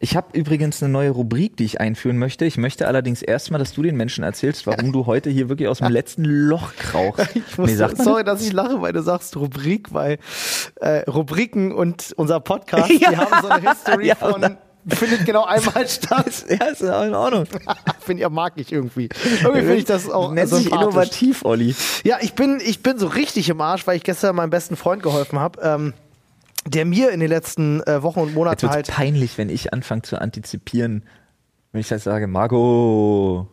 Ich 0.00 0.16
habe 0.16 0.26
übrigens 0.38 0.82
eine 0.82 0.92
neue 0.92 1.10
Rubrik, 1.10 1.56
die 1.56 1.64
ich 1.64 1.80
einführen 1.80 2.18
möchte. 2.18 2.44
Ich 2.44 2.56
möchte 2.56 2.86
allerdings 2.86 3.22
erstmal, 3.22 3.58
dass 3.58 3.72
du 3.72 3.82
den 3.82 3.96
Menschen 3.96 4.22
erzählst, 4.22 4.66
warum 4.66 4.92
du 4.92 5.06
heute 5.06 5.30
hier 5.30 5.48
wirklich 5.48 5.68
aus 5.68 5.78
dem 5.78 5.88
letzten 5.92 6.24
Loch 6.24 6.74
krauchst. 6.76 7.28
Ich 7.34 7.56
muss, 7.58 7.70
Nee, 7.70 7.76
sagt 7.76 7.98
sorry, 8.02 8.22
dass 8.24 8.42
ich 8.42 8.52
lache, 8.52 8.82
weil 8.82 8.92
du 8.92 9.02
sagst 9.02 9.36
Rubrik, 9.36 9.92
weil 9.94 10.18
äh, 10.76 11.08
Rubriken 11.10 11.72
und 11.72 12.12
unser 12.16 12.40
Podcast, 12.40 12.90
die 12.90 13.00
Ja. 13.02 13.16
haben 13.30 13.42
so 13.42 13.48
eine 13.48 13.70
History 13.70 14.06
Ja, 14.08 14.16
von 14.30 14.44
oder? 14.44 14.58
findet 14.88 15.24
genau 15.24 15.44
einmal 15.44 15.88
statt. 15.88 16.44
Ja, 16.48 16.66
ist 16.66 16.82
ja 16.82 17.04
in 17.04 17.14
Ordnung. 17.14 17.46
Finde 18.00 18.22
ich, 18.22 18.28
mag 18.28 18.52
ich 18.56 18.72
irgendwie. 18.72 19.08
Irgendwie 19.42 19.60
finde 19.60 19.76
ich 19.76 19.84
das 19.84 20.10
auch 20.10 20.32
Nennt 20.32 20.48
sich 20.48 20.70
innovativ, 20.70 21.44
Olli. 21.44 21.74
Ja, 22.04 22.18
ich 22.20 22.34
bin, 22.34 22.60
ich 22.64 22.82
bin 22.82 22.98
so 22.98 23.06
richtig 23.06 23.48
im 23.48 23.60
Arsch, 23.60 23.86
weil 23.86 23.96
ich 23.96 24.02
gestern 24.02 24.36
meinem 24.36 24.50
besten 24.50 24.76
Freund 24.76 25.02
geholfen 25.02 25.38
habe, 25.38 25.60
ähm, 25.62 25.94
der 26.66 26.84
mir 26.84 27.10
in 27.10 27.20
den 27.20 27.28
letzten 27.28 27.82
äh, 27.82 28.02
Wochen 28.02 28.20
und 28.20 28.34
Monaten 28.34 28.68
halt. 28.68 28.88
peinlich, 28.88 29.38
wenn 29.38 29.48
ich 29.48 29.72
anfange 29.72 30.02
zu 30.02 30.20
antizipieren, 30.20 31.04
wenn 31.72 31.80
ich 31.80 31.88
das 31.88 32.04
sage, 32.04 32.26
Marco. 32.26 33.48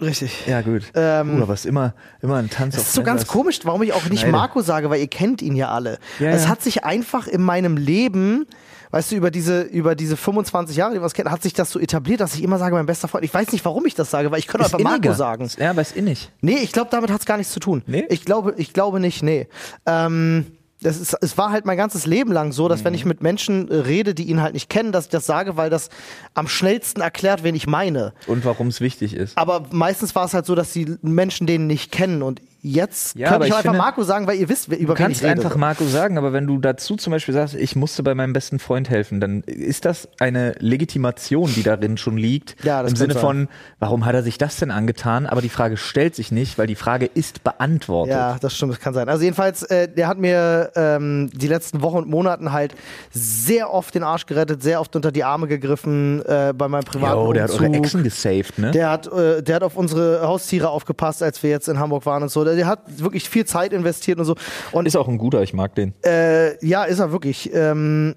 Richtig. 0.00 0.46
Ja, 0.46 0.60
gut. 0.60 0.82
Ähm, 0.94 1.32
Bruder, 1.32 1.48
was 1.48 1.64
immer, 1.64 1.94
immer 2.20 2.36
ein 2.36 2.50
Tanz 2.50 2.74
Das 2.74 2.84
ist 2.84 2.94
so 2.94 3.02
ganz 3.02 3.22
Messers. 3.22 3.32
komisch, 3.32 3.60
warum 3.64 3.82
ich 3.82 3.92
auch 3.92 4.04
nicht 4.08 4.20
Schneide. 4.20 4.32
Marco 4.32 4.60
sage, 4.60 4.90
weil 4.90 5.00
ihr 5.00 5.08
kennt 5.08 5.40
ihn 5.40 5.54
ja 5.54 5.70
alle. 5.70 5.98
Ja, 6.18 6.30
es 6.30 6.44
ja. 6.44 6.48
hat 6.50 6.62
sich 6.62 6.84
einfach 6.84 7.26
in 7.26 7.42
meinem 7.42 7.76
Leben, 7.76 8.46
weißt 8.94 9.10
du, 9.10 9.16
über 9.16 9.32
diese, 9.32 9.62
über 9.62 9.96
diese 9.96 10.16
25 10.16 10.76
Jahre, 10.76 10.92
die 10.92 11.00
wir 11.00 11.04
uns 11.04 11.14
kennen, 11.14 11.30
hat 11.30 11.42
sich 11.42 11.52
das 11.52 11.70
so 11.72 11.80
etabliert, 11.80 12.20
dass 12.20 12.34
ich 12.36 12.42
immer 12.44 12.58
sage, 12.58 12.76
mein 12.76 12.86
bester 12.86 13.08
Freund. 13.08 13.24
Ich 13.24 13.34
weiß 13.34 13.50
nicht, 13.50 13.64
warum 13.64 13.84
ich 13.86 13.94
das 13.96 14.08
sage, 14.10 14.30
weil 14.30 14.38
ich 14.38 14.46
könnte 14.46 14.66
Ist 14.66 14.72
einfach 14.74 14.84
Marco 14.84 14.96
inniger. 14.98 15.14
sagen. 15.14 15.50
Ja, 15.58 15.70
aber 15.70 15.82
ist 15.82 15.96
innig. 15.96 16.30
Nee, 16.40 16.58
ich 16.62 16.70
glaube, 16.70 16.90
damit 16.92 17.10
hat 17.10 17.18
es 17.20 17.26
gar 17.26 17.36
nichts 17.36 17.52
zu 17.52 17.58
tun. 17.58 17.82
Nee? 17.86 18.04
Ich 18.08 18.24
glaube, 18.24 18.54
ich 18.56 18.72
glaube 18.72 19.00
nicht, 19.00 19.22
nee. 19.24 19.48
Ähm, 19.84 20.46
das 20.80 21.00
ist, 21.00 21.16
es 21.22 21.36
war 21.38 21.50
halt 21.50 21.64
mein 21.64 21.76
ganzes 21.78 22.06
Leben 22.06 22.30
lang 22.30 22.52
so, 22.52 22.68
dass 22.68 22.84
wenn 22.84 22.92
Mhm. 22.92 22.98
ich 22.98 23.04
mit 23.04 23.22
Menschen 23.22 23.68
äh, 23.70 23.74
rede, 23.76 24.14
die 24.14 24.24
ihn 24.24 24.40
halt 24.42 24.54
nicht 24.54 24.68
kennen, 24.70 24.92
dass 24.92 25.06
ich 25.06 25.10
das 25.10 25.26
sage, 25.26 25.56
weil 25.56 25.70
das 25.70 25.88
am 26.34 26.46
schnellsten 26.46 27.00
erklärt, 27.00 27.42
wen 27.42 27.54
ich 27.54 27.66
meine. 27.66 28.12
Und 28.26 28.44
warum 28.44 28.68
es 28.68 28.80
wichtig 28.80 29.14
ist. 29.14 29.36
Aber 29.36 29.64
meistens 29.72 30.14
war 30.14 30.24
es 30.26 30.34
halt 30.34 30.46
so, 30.46 30.54
dass 30.54 30.72
die 30.72 30.96
Menschen 31.02 31.46
den 31.46 31.66
nicht 31.66 31.90
kennen. 31.90 32.22
Und 32.22 32.40
jetzt 32.66 33.14
Ja, 33.16 33.30
aber 33.32 33.44
ich 33.44 33.50
ich 33.50 33.54
einfach 33.56 33.62
finde- 33.72 33.78
Marco 33.78 34.02
sagen, 34.04 34.26
weil 34.26 34.38
ihr 34.38 34.48
wisst, 34.48 34.70
wer- 34.70 34.78
über 34.78 34.94
Du 34.94 35.02
kannst 35.02 35.22
einfach 35.22 35.54
Marco 35.56 35.84
sagen, 35.84 36.16
aber 36.16 36.32
wenn 36.32 36.46
du 36.46 36.58
dazu 36.58 36.96
zum 36.96 37.10
Beispiel 37.10 37.34
sagst, 37.34 37.54
ich 37.54 37.76
musste 37.76 38.02
bei 38.02 38.14
meinem 38.14 38.32
besten 38.32 38.58
Freund 38.58 38.88
helfen, 38.88 39.20
dann 39.20 39.42
ist 39.42 39.84
das 39.84 40.08
eine 40.18 40.54
Legitimation, 40.60 41.52
die 41.54 41.62
darin 41.62 41.98
schon 41.98 42.16
liegt. 42.16 42.56
Ja, 42.64 42.82
das 42.82 42.92
Im 42.92 42.94
kann 42.96 43.00
Sinne 43.02 43.12
sein. 43.14 43.20
von, 43.20 43.48
warum 43.80 44.06
hat 44.06 44.14
er 44.14 44.22
sich 44.22 44.38
das 44.38 44.56
denn 44.56 44.70
angetan? 44.70 45.26
Aber 45.26 45.42
die 45.42 45.50
Frage 45.50 45.76
stellt 45.76 46.14
sich 46.14 46.32
nicht, 46.32 46.56
weil 46.56 46.66
die 46.66 46.74
Frage 46.74 47.04
ist 47.12 47.44
beantwortet. 47.44 48.14
Ja, 48.14 48.38
das 48.40 48.54
stimmt, 48.56 48.72
das 48.72 48.80
kann 48.80 48.94
sein. 48.94 49.08
Also 49.10 49.22
jedenfalls, 49.24 49.62
äh, 49.64 49.86
der 49.86 50.08
hat 50.08 50.18
mir 50.18 50.70
ähm, 50.74 51.28
die 51.34 51.48
letzten 51.48 51.82
Wochen 51.82 51.98
und 51.98 52.08
Monaten 52.08 52.52
halt 52.52 52.74
sehr 53.10 53.70
oft 53.72 53.94
den 53.94 54.02
Arsch 54.02 54.24
gerettet, 54.24 54.62
sehr 54.62 54.80
oft 54.80 54.96
unter 54.96 55.12
die 55.12 55.24
Arme 55.24 55.46
gegriffen 55.48 56.22
äh, 56.24 56.54
bei 56.56 56.68
meinem 56.68 56.84
privaten 56.84 57.14
Jo, 57.20 57.32
der 57.34 57.42
hat 57.44 57.50
eure. 57.50 57.74
Echsen 57.74 58.02
gesaved, 58.02 58.58
ne? 58.58 58.70
Der 58.70 58.90
hat, 58.90 59.06
äh, 59.12 59.42
der 59.42 59.56
hat 59.56 59.62
auf 59.62 59.76
unsere 59.76 60.22
Haustiere 60.26 60.68
aufgepasst, 60.70 61.22
als 61.22 61.42
wir 61.42 61.50
jetzt 61.50 61.68
in 61.68 61.78
Hamburg 61.78 62.06
waren 62.06 62.22
und 62.22 62.30
so. 62.30 62.44
Der, 62.54 62.64
der 62.64 62.66
hat 62.66 62.80
wirklich 63.00 63.28
viel 63.28 63.44
Zeit 63.44 63.72
investiert 63.72 64.18
und 64.18 64.24
so. 64.24 64.36
Und 64.72 64.86
ist 64.86 64.96
auch 64.96 65.08
ein 65.08 65.18
guter, 65.18 65.42
ich 65.42 65.52
mag 65.54 65.74
den. 65.74 65.94
äh, 66.04 66.64
ja, 66.64 66.84
ist 66.84 66.98
er 66.98 67.12
wirklich. 67.12 67.52
Ähm, 67.54 68.14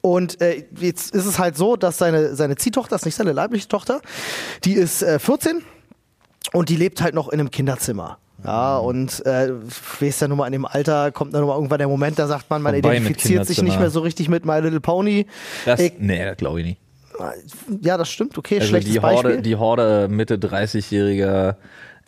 und 0.00 0.40
äh, 0.40 0.64
jetzt 0.78 1.14
ist 1.14 1.26
es 1.26 1.38
halt 1.38 1.56
so, 1.56 1.76
dass 1.76 1.98
seine, 1.98 2.36
seine 2.36 2.56
Ziehtochter, 2.56 2.90
das 2.90 3.02
ist 3.02 3.06
nicht 3.06 3.16
seine 3.16 3.32
leibliche 3.32 3.66
Tochter, 3.66 4.00
die 4.64 4.74
ist 4.74 5.02
äh, 5.02 5.18
14 5.18 5.62
und 6.52 6.68
die 6.68 6.76
lebt 6.76 7.02
halt 7.02 7.14
noch 7.14 7.28
in 7.28 7.40
einem 7.40 7.50
Kinderzimmer. 7.50 8.18
Ja, 8.44 8.76
und 8.78 9.24
äh, 9.26 9.50
weißt 9.98 10.20
ja 10.20 10.28
nun 10.28 10.38
mal, 10.38 10.46
in 10.46 10.52
dem 10.52 10.66
Alter 10.66 11.10
kommt 11.10 11.34
dann 11.34 11.40
nun 11.40 11.48
mal 11.48 11.56
irgendwann 11.56 11.78
der 11.78 11.88
Moment, 11.88 12.18
da 12.18 12.26
sagt 12.28 12.48
man, 12.50 12.62
man 12.62 12.74
Vorbei 12.74 12.98
identifiziert 12.98 13.46
sich 13.46 13.62
nicht 13.62 13.80
mehr 13.80 13.90
so 13.90 14.00
richtig 14.00 14.28
mit 14.28 14.44
My 14.44 14.60
Little 14.60 14.78
Pony. 14.80 15.26
Das, 15.64 15.80
Ich, 15.80 15.94
nee, 15.98 16.24
das 16.24 16.36
glaube 16.36 16.60
ich 16.60 16.66
nicht. 16.66 16.80
ja, 17.82 17.96
das 17.96 18.08
stimmt, 18.10 18.36
okay, 18.38 18.56
Also 18.56 18.68
schlechtes 18.68 18.92
die 18.92 19.00
Beispiel. 19.00 19.30
Horde, 19.30 19.42
die 19.42 19.56
Horde 19.56 20.08
Mitte 20.08 20.36
30-jähriger, 20.36 21.56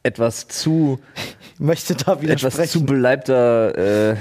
etwas 0.02 0.48
zu, 0.48 1.00
Möchte 1.58 1.94
da 1.94 2.12
etwas 2.12 2.22
widersprechen. 2.22 2.70
zu 2.70 2.84
beleibter 2.84 4.12
äh, 4.12 4.16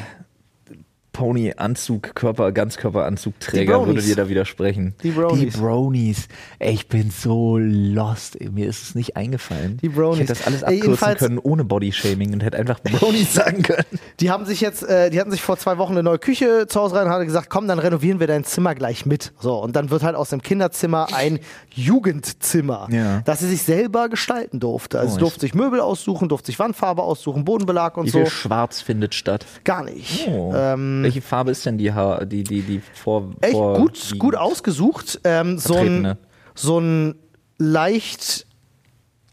Pony-Anzug, 1.17 2.13
Körper, 2.15 2.51
Ganzkörperanzugträger 2.51 3.85
würde 3.87 4.01
dir 4.01 4.15
da 4.15 4.29
widersprechen. 4.29 4.93
Die 5.01 5.09
Bronies. 5.09 5.53
Die 5.53 5.59
Bronies. 5.59 6.27
Ey, 6.59 6.73
ich 6.75 6.87
bin 6.87 7.09
so 7.09 7.57
lost. 7.57 8.39
Ey, 8.39 8.49
mir 8.49 8.67
ist 8.67 8.83
es 8.83 8.95
nicht 8.95 9.17
eingefallen. 9.17 9.79
Die 9.81 9.89
Bronies. 9.89 10.15
Ich 10.15 10.29
hätte 10.29 10.33
das 10.33 10.45
alles 10.47 10.61
Ey, 10.61 10.75
abkürzen 10.79 10.89
jedenfalls- 10.91 11.19
können 11.19 11.39
ohne 11.39 11.63
Bodyshaming 11.65 12.33
und 12.33 12.43
hätte 12.43 12.57
einfach 12.59 12.79
Bronies 12.81 13.33
sagen 13.33 13.63
können. 13.63 13.83
Die 14.19 14.29
haben 14.31 14.45
sich 14.45 14.61
jetzt, 14.61 14.83
äh, 14.83 15.09
die 15.11 15.19
hatten 15.19 15.29
sich 15.31 15.41
vor 15.41 15.57
zwei 15.57 15.77
Wochen 15.77 15.91
eine 15.93 16.01
neue 16.03 16.17
Küche 16.19 16.65
zu 16.67 16.79
Hause 16.79 16.95
rein 16.95 17.05
und 17.05 17.11
haben 17.11 17.25
gesagt, 17.25 17.49
komm, 17.49 17.67
dann 17.67 17.77
renovieren 17.79 18.19
wir 18.19 18.25
dein 18.27 18.43
Zimmer 18.43 18.73
gleich 18.75 19.05
mit. 19.05 19.31
So, 19.39 19.55
und 19.61 19.75
dann 19.75 19.89
wird 19.91 20.01
halt 20.03 20.15
aus 20.15 20.29
dem 20.29 20.41
Kinderzimmer 20.41 21.07
ein 21.13 21.39
Jugendzimmer, 21.73 22.87
Ja. 22.91 23.21
das 23.25 23.39
sie 23.39 23.47
sich 23.49 23.61
selber 23.63 24.09
gestalten 24.09 24.59
durfte. 24.59 24.99
Also 24.99 25.15
Oh, 25.17 25.19
durfte 25.19 25.41
sich 25.41 25.53
Möbel 25.53 25.79
aussuchen, 25.79 26.29
durfte 26.29 26.47
sich 26.47 26.59
Wandfarbe 26.59 27.01
aussuchen, 27.03 27.45
Bodenbelag 27.45 27.97
und 27.97 28.05
Wie 28.05 28.09
so. 28.09 28.19
viel 28.19 28.27
Schwarz 28.29 28.81
findet 28.81 29.13
statt? 29.15 29.45
Gar 29.63 29.83
nicht. 29.85 30.27
Oh. 30.27 30.53
Ähm, 30.55 31.03
Welche 31.07 31.21
Farbe 31.21 31.51
ist 31.51 31.65
denn 31.65 31.77
die, 31.77 31.93
Ha- 31.93 32.23
die, 32.25 32.43
die, 32.43 32.61
die 32.61 32.81
vor, 32.93 33.29
echt 33.41 33.53
vor 33.53 33.77
gut, 33.77 34.13
gut 34.19 34.35
ausgesucht. 34.35 35.19
Ähm, 35.23 35.57
so, 35.57 35.75
ein, 35.75 36.15
so 36.55 36.79
ein 36.79 37.15
leicht, 37.57 38.45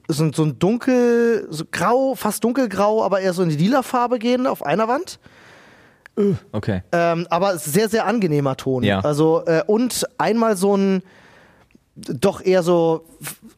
so, 0.09 0.25
ein- 0.25 0.33
so 0.33 0.45
ein 0.45 0.59
dunkel, 0.59 1.47
so 1.51 1.65
grau, 1.71 2.15
fast 2.15 2.43
dunkelgrau, 2.45 3.03
aber 3.05 3.21
eher 3.21 3.33
so 3.33 3.43
in 3.43 3.49
die 3.51 3.57
lila 3.57 3.83
Farbe 3.83 4.19
gehen 4.19 4.47
auf 4.47 4.65
einer 4.65 4.89
Wand. 4.89 5.19
Okay. 6.53 6.83
Ähm, 6.93 7.27
aber 7.29 7.59
sehr, 7.59 7.89
sehr 7.89 8.07
angenehmer 8.07 8.57
Ton. 8.57 8.85
Ja. 8.85 9.01
Also, 9.01 9.43
äh, 9.47 9.63
und 9.67 10.07
einmal 10.17 10.57
so 10.57 10.77
ein 10.77 11.03
doch 11.97 12.41
eher 12.45 12.63
so 12.65 13.05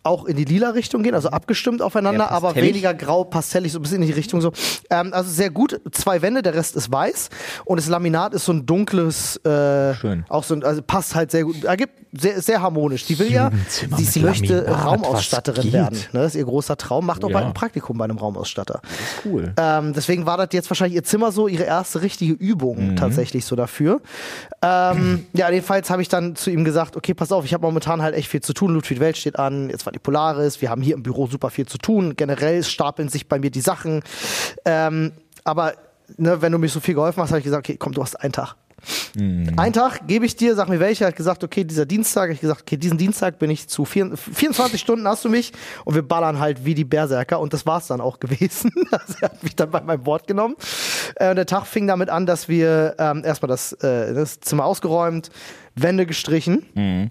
auch 0.03 0.27
in 0.27 0.37
die 0.37 0.45
lila 0.45 0.71
Richtung 0.71 1.03
gehen, 1.03 1.15
also 1.15 1.31
abgestimmt 1.31 1.81
aufeinander, 1.83 2.31
aber 2.31 2.55
weniger 2.55 2.93
grau, 2.95 3.25
pastellig, 3.25 3.73
so 3.73 3.79
ein 3.79 3.83
bisschen 3.83 4.03
in 4.03 4.07
die 4.09 4.13
Richtung 4.13 4.41
so. 4.43 4.53
Ähm, 4.91 5.13
also 5.13 5.31
sehr 5.31 5.51
gut, 5.51 5.81
zwei 5.93 6.21
Wände, 6.23 6.43
der 6.43 6.55
Rest 6.55 6.77
ist 6.77 6.93
weiß 6.93 7.31
und 7.65 7.79
das 7.81 7.89
Laminat 7.89 8.35
ist 8.35 8.45
so 8.45 8.53
ein 8.53 8.67
dunkles, 8.67 9.37
äh, 9.45 9.95
Schön. 9.95 10.25
auch 10.29 10.45
so 10.45 10.55
ein, 10.55 10.63
also 10.65 10.83
passt 10.83 11.15
halt 11.15 11.31
sehr 11.31 11.45
gut, 11.45 11.65
ergibt 11.65 11.95
sehr, 12.19 12.41
sehr 12.41 12.63
harmonisch. 12.63 13.05
Die 13.07 13.19
will 13.19 13.31
ja, 13.33 13.51
sie, 13.69 14.05
sie 14.05 14.21
möchte 14.21 14.61
Laminat, 14.61 14.85
Raumausstatterin 14.87 15.73
werden. 15.73 15.99
Ne? 16.13 16.21
Das 16.21 16.35
ist 16.35 16.39
ihr 16.39 16.45
großer 16.45 16.77
Traum, 16.77 17.05
macht 17.07 17.25
auch 17.25 17.29
Ja. 17.31 17.35
bald 17.35 17.47
ein 17.47 17.55
Praktikum 17.55 17.99
bei 17.99 18.05
einem 18.05 18.17
Raumausstatter. 18.19 18.81
Cool. 19.25 19.53
Ähm, 19.59 19.93
deswegen 19.93 20.25
war 20.27 20.37
das 20.39 20.49
jetzt 20.53 20.71
wahrscheinlich 20.71 20.95
ihr 20.97 21.05
Zimmer 21.05 21.33
so 21.33 21.49
ihre 21.49 21.65
erste 21.65 22.03
richtige 22.03 22.33
Übung 22.35 22.93
Mhm. 22.93 22.97
tatsächlich 22.97 23.45
so 23.45 23.57
dafür. 23.57 24.01
Ähm, 24.63 25.27
ja, 25.35 25.51
jedenfalls 25.51 25.91
habe 25.91 26.01
ich 26.03 26.09
dann 26.09 26.37
zu 26.37 26.51
ihm 26.51 26.65
gesagt, 26.65 26.97
okay, 26.97 27.15
pass 27.15 27.33
auf, 27.33 27.45
ich 27.45 27.53
habe 27.55 27.65
momentan 27.67 28.01
halt 28.03 28.15
echt 28.15 28.26
viel 28.27 28.41
zu 28.41 28.53
tun. 28.53 28.75
Ludwig 28.75 29.01
Welt 29.01 29.17
steht 29.17 29.39
an, 29.39 29.71
jetzt 29.71 29.87
war 29.87 29.93
die 29.93 29.99
Polaris, 29.99 30.61
wir 30.61 30.71
haben 30.71 30.83
hier 30.83 30.95
im 30.95 31.03
Büro 31.03 31.27
super 31.27 31.51
viel 31.51 31.67
zu 31.67 31.79
tun. 31.79 32.17
Generell 32.17 32.63
stapeln 32.63 33.09
sich 33.09 33.29
bei 33.29 33.39
mir 33.39 33.51
die 33.51 33.61
Sachen. 33.61 34.03
Ähm, 34.65 35.13
aber 35.45 35.75
ne, 36.17 36.41
wenn 36.43 36.53
du 36.53 36.59
mir 36.59 36.69
so 36.69 36.81
viel 36.81 36.95
geholfen 36.95 37.23
hast, 37.23 37.31
habe 37.31 37.39
ich 37.39 37.45
gesagt, 37.45 37.69
okay, 37.69 37.77
komm, 37.79 37.93
du 37.93 38.03
hast 38.03 38.17
einen 38.17 38.33
Tag. 38.33 38.57
Mhm. 39.15 39.55
Einen 39.57 39.73
Tag 39.73 40.07
gebe 40.07 40.27
ich 40.27 40.37
dir, 40.37 40.55
sag 40.55 40.69
mir 40.69 40.81
welcher. 40.81 41.07
Er 41.07 41.09
hat 41.09 41.17
gesagt, 41.17 41.43
okay, 41.43 41.65
dieser 41.65 41.87
Dienstag. 41.87 42.31
Ich 42.31 42.41
gesagt, 42.41 42.63
okay, 42.63 42.77
diesen 42.77 42.99
Dienstag 42.99 43.39
bin 43.39 43.51
ich 43.51 43.69
zu 43.69 43.85
vier, 43.85 44.17
24 44.17 44.81
Stunden 44.81 45.07
hast 45.09 45.25
du 45.25 45.29
mich 45.29 45.53
und 45.85 45.95
wir 45.95 46.03
ballern 46.03 46.39
halt 46.39 46.65
wie 46.65 46.75
die 46.75 46.85
Berserker 46.85 47.41
und 47.41 47.53
das 47.53 47.67
war's 47.67 47.87
dann 47.87 48.01
auch 48.01 48.21
gewesen. 48.21 48.71
Also 48.91 49.15
er 49.21 49.31
hat 49.31 49.43
mich 49.43 49.57
dann 49.57 49.71
bei 49.71 49.81
meinem 49.81 50.07
Wort 50.07 50.27
genommen. 50.27 50.57
Äh, 51.17 51.31
und 51.31 51.37
der 51.37 51.47
Tag 51.47 51.67
fing 51.67 51.87
damit 51.87 52.11
an, 52.11 52.27
dass 52.27 52.49
wir 52.49 52.95
ähm, 52.99 53.23
erstmal 53.25 53.49
das, 53.49 53.73
äh, 53.73 54.15
das 54.15 54.41
Zimmer 54.41 54.65
ausgeräumt, 54.65 55.31
Wände 55.75 56.07
gestrichen. 56.07 56.67
Mhm. 56.75 57.11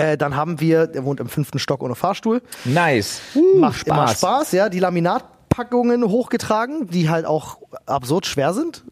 Äh, 0.00 0.18
dann 0.18 0.36
haben 0.36 0.60
wir, 0.60 0.86
der 0.86 1.04
wohnt 1.04 1.20
im 1.20 1.28
fünften 1.28 1.58
Stock 1.58 1.82
ohne 1.82 1.94
Fahrstuhl. 1.94 2.42
Nice. 2.64 3.20
Macht 3.56 3.86
immer 3.86 4.08
Spaß, 4.08 4.52
ja. 4.52 4.68
Die 4.68 4.78
Laminatpackungen 4.78 6.04
hochgetragen, 6.04 6.88
die 6.88 7.08
halt 7.08 7.26
auch 7.26 7.58
absurd 7.86 8.26
schwer 8.26 8.52
sind, 8.52 8.84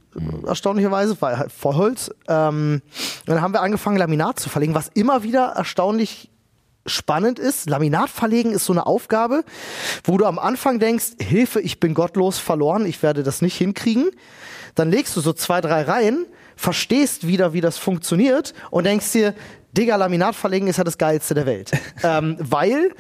erstaunlicherweise, 0.47 1.17
weil 1.21 1.39
halt 1.39 1.53
Vollholz. 1.53 2.11
Ähm, 2.29 2.83
und 3.27 3.29
dann 3.29 3.43
haben 3.43 3.53
wir 3.53 3.63
angefangen, 3.63 3.97
Laminat 3.97 4.39
zu 4.39 4.49
verlegen, 4.49 4.75
was 4.75 4.89
immer 4.89 5.23
wieder 5.23 5.53
erstaunlich 5.57 6.31
spannend 6.87 7.39
ist. 7.39 7.69
Laminat 7.69 8.09
verlegen 8.11 8.53
ist 8.53 8.65
so 8.65 8.73
eine 8.73 8.87
Aufgabe, 8.87 9.45
wo 10.05 10.17
du 10.17 10.25
am 10.25 10.39
Anfang 10.39 10.79
denkst, 10.79 11.13
Hilfe, 11.21 11.61
ich 11.61 11.81
bin 11.81 11.95
gottlos 11.95 12.39
verloren, 12.39 12.87
ich 12.87 13.03
werde 13.03 13.23
das 13.23 13.43
nicht 13.43 13.57
hinkriegen. 13.57 14.11
Dann 14.75 14.91
legst 14.91 15.17
du 15.17 15.21
so 15.21 15.33
zwei, 15.33 15.61
drei 15.61 15.83
Reihen, 15.83 16.27
verstehst 16.59 17.27
wieder, 17.27 17.53
wie 17.53 17.61
das 17.61 17.79
funktioniert 17.79 18.53
und 18.71 18.85
denkst 18.85 19.13
dir, 19.13 19.35
Digga, 19.77 19.97
Laminat 19.97 20.35
verlegen 20.35 20.67
ist 20.67 20.77
ja 20.79 20.85
das 20.85 20.99
Geilste 20.99 21.35
der 21.35 21.47
Welt. 21.47 21.71
ähm, 22.03 22.37
weil 22.41 22.93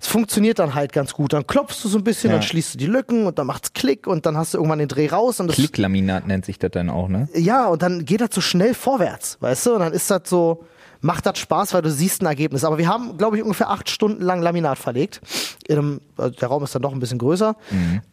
es 0.00 0.08
funktioniert 0.08 0.58
dann 0.58 0.74
halt 0.74 0.92
ganz 0.92 1.12
gut. 1.12 1.32
Dann 1.32 1.46
klopfst 1.46 1.84
du 1.84 1.88
so 1.88 1.98
ein 1.98 2.04
bisschen, 2.04 2.30
Ja. 2.30 2.36
dann 2.36 2.42
schließt 2.42 2.74
du 2.74 2.78
die 2.78 2.86
Lücken 2.86 3.26
und 3.26 3.38
dann 3.38 3.46
macht's 3.46 3.72
Klick 3.74 4.06
und 4.06 4.24
dann 4.24 4.36
hast 4.36 4.54
du 4.54 4.58
irgendwann 4.58 4.78
den 4.78 4.88
Dreh 4.88 5.08
raus 5.08 5.38
und 5.40 5.48
das 5.48 5.56
Klicklaminat 5.56 6.26
nennt 6.26 6.44
sich 6.46 6.58
das 6.58 6.70
dann 6.70 6.88
auch, 6.90 7.08
ne? 7.08 7.28
ja, 7.34 7.66
und 7.68 7.82
dann 7.82 8.04
geht 8.04 8.20
das 8.22 8.30
so 8.32 8.40
schnell 8.40 8.72
vorwärts, 8.74 9.36
weißt 9.40 9.66
du? 9.66 9.74
Und 9.74 9.80
dann 9.80 9.92
ist 9.92 10.10
das 10.10 10.22
so, 10.24 10.64
macht 11.02 11.26
das 11.26 11.38
Spaß, 11.38 11.74
weil 11.74 11.82
du 11.82 11.90
siehst 11.90 12.22
ein 12.22 12.26
Ergebnis. 12.26 12.64
Aber 12.64 12.78
wir 12.78 12.88
haben, 12.88 13.18
glaube 13.18 13.36
ich, 13.36 13.42
ungefähr 13.42 13.68
acht 13.68 13.90
Stunden 13.90 14.22
lang 14.22 14.40
Laminat 14.40 14.78
verlegt. 14.78 15.20
In 15.66 15.78
einem, 15.78 16.00
also 16.16 16.34
der 16.34 16.48
Raum 16.48 16.62
ist 16.62 16.74
dann 16.74 16.82
doch 16.82 16.92
ein 16.92 17.00
bisschen 17.00 17.18
größer. 17.18 17.56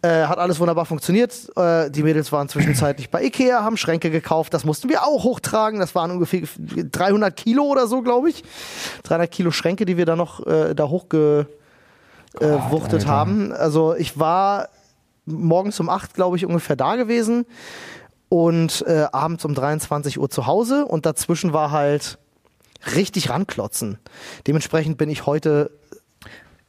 Äh, 0.01 0.25
hat 0.25 0.39
alles 0.39 0.59
wunderbar 0.59 0.85
funktioniert. 0.85 1.33
Äh, 1.55 1.91
die 1.91 2.03
Mädels 2.03 2.31
waren 2.31 2.49
zwischenzeitlich 2.49 3.09
bei 3.09 3.23
Ikea, 3.23 3.63
haben 3.63 3.77
Schränke 3.77 4.09
gekauft. 4.09 4.53
Das 4.53 4.65
mussten 4.65 4.89
wir 4.89 5.03
auch 5.05 5.23
hochtragen. 5.23 5.79
Das 5.79 5.93
waren 5.95 6.11
ungefähr 6.11 6.41
300 6.57 7.35
Kilo 7.35 7.63
oder 7.63 7.87
so, 7.87 8.01
glaube 8.01 8.31
ich. 8.31 8.43
300 9.03 9.31
Kilo 9.31 9.51
Schränke, 9.51 9.85
die 9.85 9.95
wir 9.95 10.05
da 10.05 10.15
noch 10.15 10.45
äh, 10.47 10.73
da 10.73 10.89
hochge 10.89 11.47
äh, 12.39 12.57
haben. 13.05 13.53
Also 13.53 13.95
ich 13.95 14.19
war 14.19 14.69
morgens 15.25 15.79
um 15.79 15.89
acht, 15.89 16.15
glaube 16.15 16.37
ich, 16.37 16.45
ungefähr 16.45 16.75
da 16.75 16.95
gewesen 16.95 17.45
und 18.29 18.83
äh, 18.87 19.07
abends 19.11 19.45
um 19.45 19.53
23 19.53 20.19
Uhr 20.19 20.29
zu 20.29 20.47
Hause 20.47 20.85
und 20.85 21.05
dazwischen 21.05 21.53
war 21.53 21.71
halt 21.71 22.17
richtig 22.95 23.29
ranklotzen. 23.29 23.97
Dementsprechend 24.47 24.97
bin 24.97 25.09
ich 25.09 25.25
heute 25.25 25.71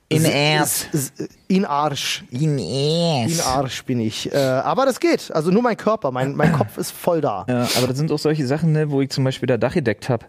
In 0.08 0.26
Ass. 0.26 0.86
s- 0.92 1.12
s- 1.18 1.28
in 1.46 1.64
Arsch. 1.64 2.24
In 2.30 2.58
In 2.58 3.40
Arsch 3.40 3.84
bin 3.84 4.00
ich. 4.00 4.32
Äh, 4.32 4.36
aber 4.38 4.84
das 4.86 4.98
geht. 4.98 5.30
Also 5.32 5.50
nur 5.50 5.62
mein 5.62 5.76
Körper, 5.76 6.10
mein, 6.10 6.34
mein 6.36 6.52
Kopf 6.52 6.78
ist 6.78 6.90
voll 6.90 7.20
da. 7.20 7.44
Ja, 7.48 7.68
aber 7.76 7.86
das 7.86 7.96
sind 7.96 8.10
auch 8.10 8.18
solche 8.18 8.46
Sachen, 8.46 8.72
ne, 8.72 8.90
wo 8.90 9.00
ich 9.00 9.10
zum 9.10 9.22
Beispiel 9.24 9.46
da 9.46 9.56
Dach 9.56 9.74
gedeckt 9.74 10.08
habe. 10.08 10.26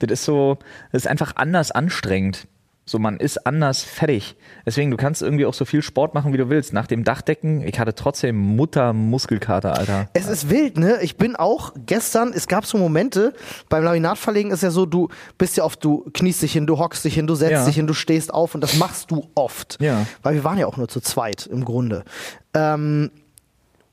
Das 0.00 0.10
ist 0.10 0.24
so, 0.24 0.58
das 0.92 1.02
ist 1.04 1.08
einfach 1.08 1.32
anders 1.36 1.70
anstrengend. 1.70 2.46
So, 2.86 2.98
man 2.98 3.16
ist 3.16 3.46
anders 3.46 3.82
fertig. 3.82 4.36
Deswegen, 4.66 4.90
du 4.90 4.98
kannst 4.98 5.22
irgendwie 5.22 5.46
auch 5.46 5.54
so 5.54 5.64
viel 5.64 5.80
Sport 5.80 6.12
machen, 6.12 6.34
wie 6.34 6.36
du 6.36 6.50
willst. 6.50 6.74
Nach 6.74 6.86
dem 6.86 7.02
Dachdecken, 7.02 7.62
ich 7.66 7.78
hatte 7.78 7.94
trotzdem 7.94 8.36
Mutter-Muskelkater, 8.36 9.78
Alter. 9.78 10.08
Es 10.12 10.26
ist 10.28 10.50
wild, 10.50 10.76
ne? 10.76 10.98
Ich 11.00 11.16
bin 11.16 11.34
auch 11.34 11.72
gestern, 11.86 12.32
es 12.34 12.46
gab 12.46 12.66
so 12.66 12.76
Momente, 12.76 13.32
beim 13.70 13.84
Laminatverlegen 13.84 14.52
ist 14.52 14.62
ja 14.62 14.70
so, 14.70 14.84
du 14.84 15.08
bist 15.38 15.56
ja 15.56 15.64
oft, 15.64 15.82
du 15.82 16.04
kniest 16.12 16.42
dich 16.42 16.52
hin, 16.52 16.66
du 16.66 16.78
hockst 16.78 17.04
dich 17.06 17.14
hin, 17.14 17.26
du 17.26 17.34
setzt 17.34 17.52
Ja. 17.52 17.64
dich 17.64 17.74
hin, 17.76 17.86
du 17.86 17.94
stehst 17.94 18.32
auf 18.34 18.54
und 18.54 18.60
das 18.60 18.76
machst 18.76 19.10
du 19.10 19.30
oft. 19.34 19.78
Ja. 19.80 20.06
Weil 20.22 20.34
wir 20.34 20.44
waren 20.44 20.58
ja 20.58 20.66
auch 20.66 20.76
nur 20.76 20.88
zu 20.88 21.00
zweit 21.00 21.46
im 21.46 21.64
Grunde. 21.64 22.04
Ähm, 22.52 23.10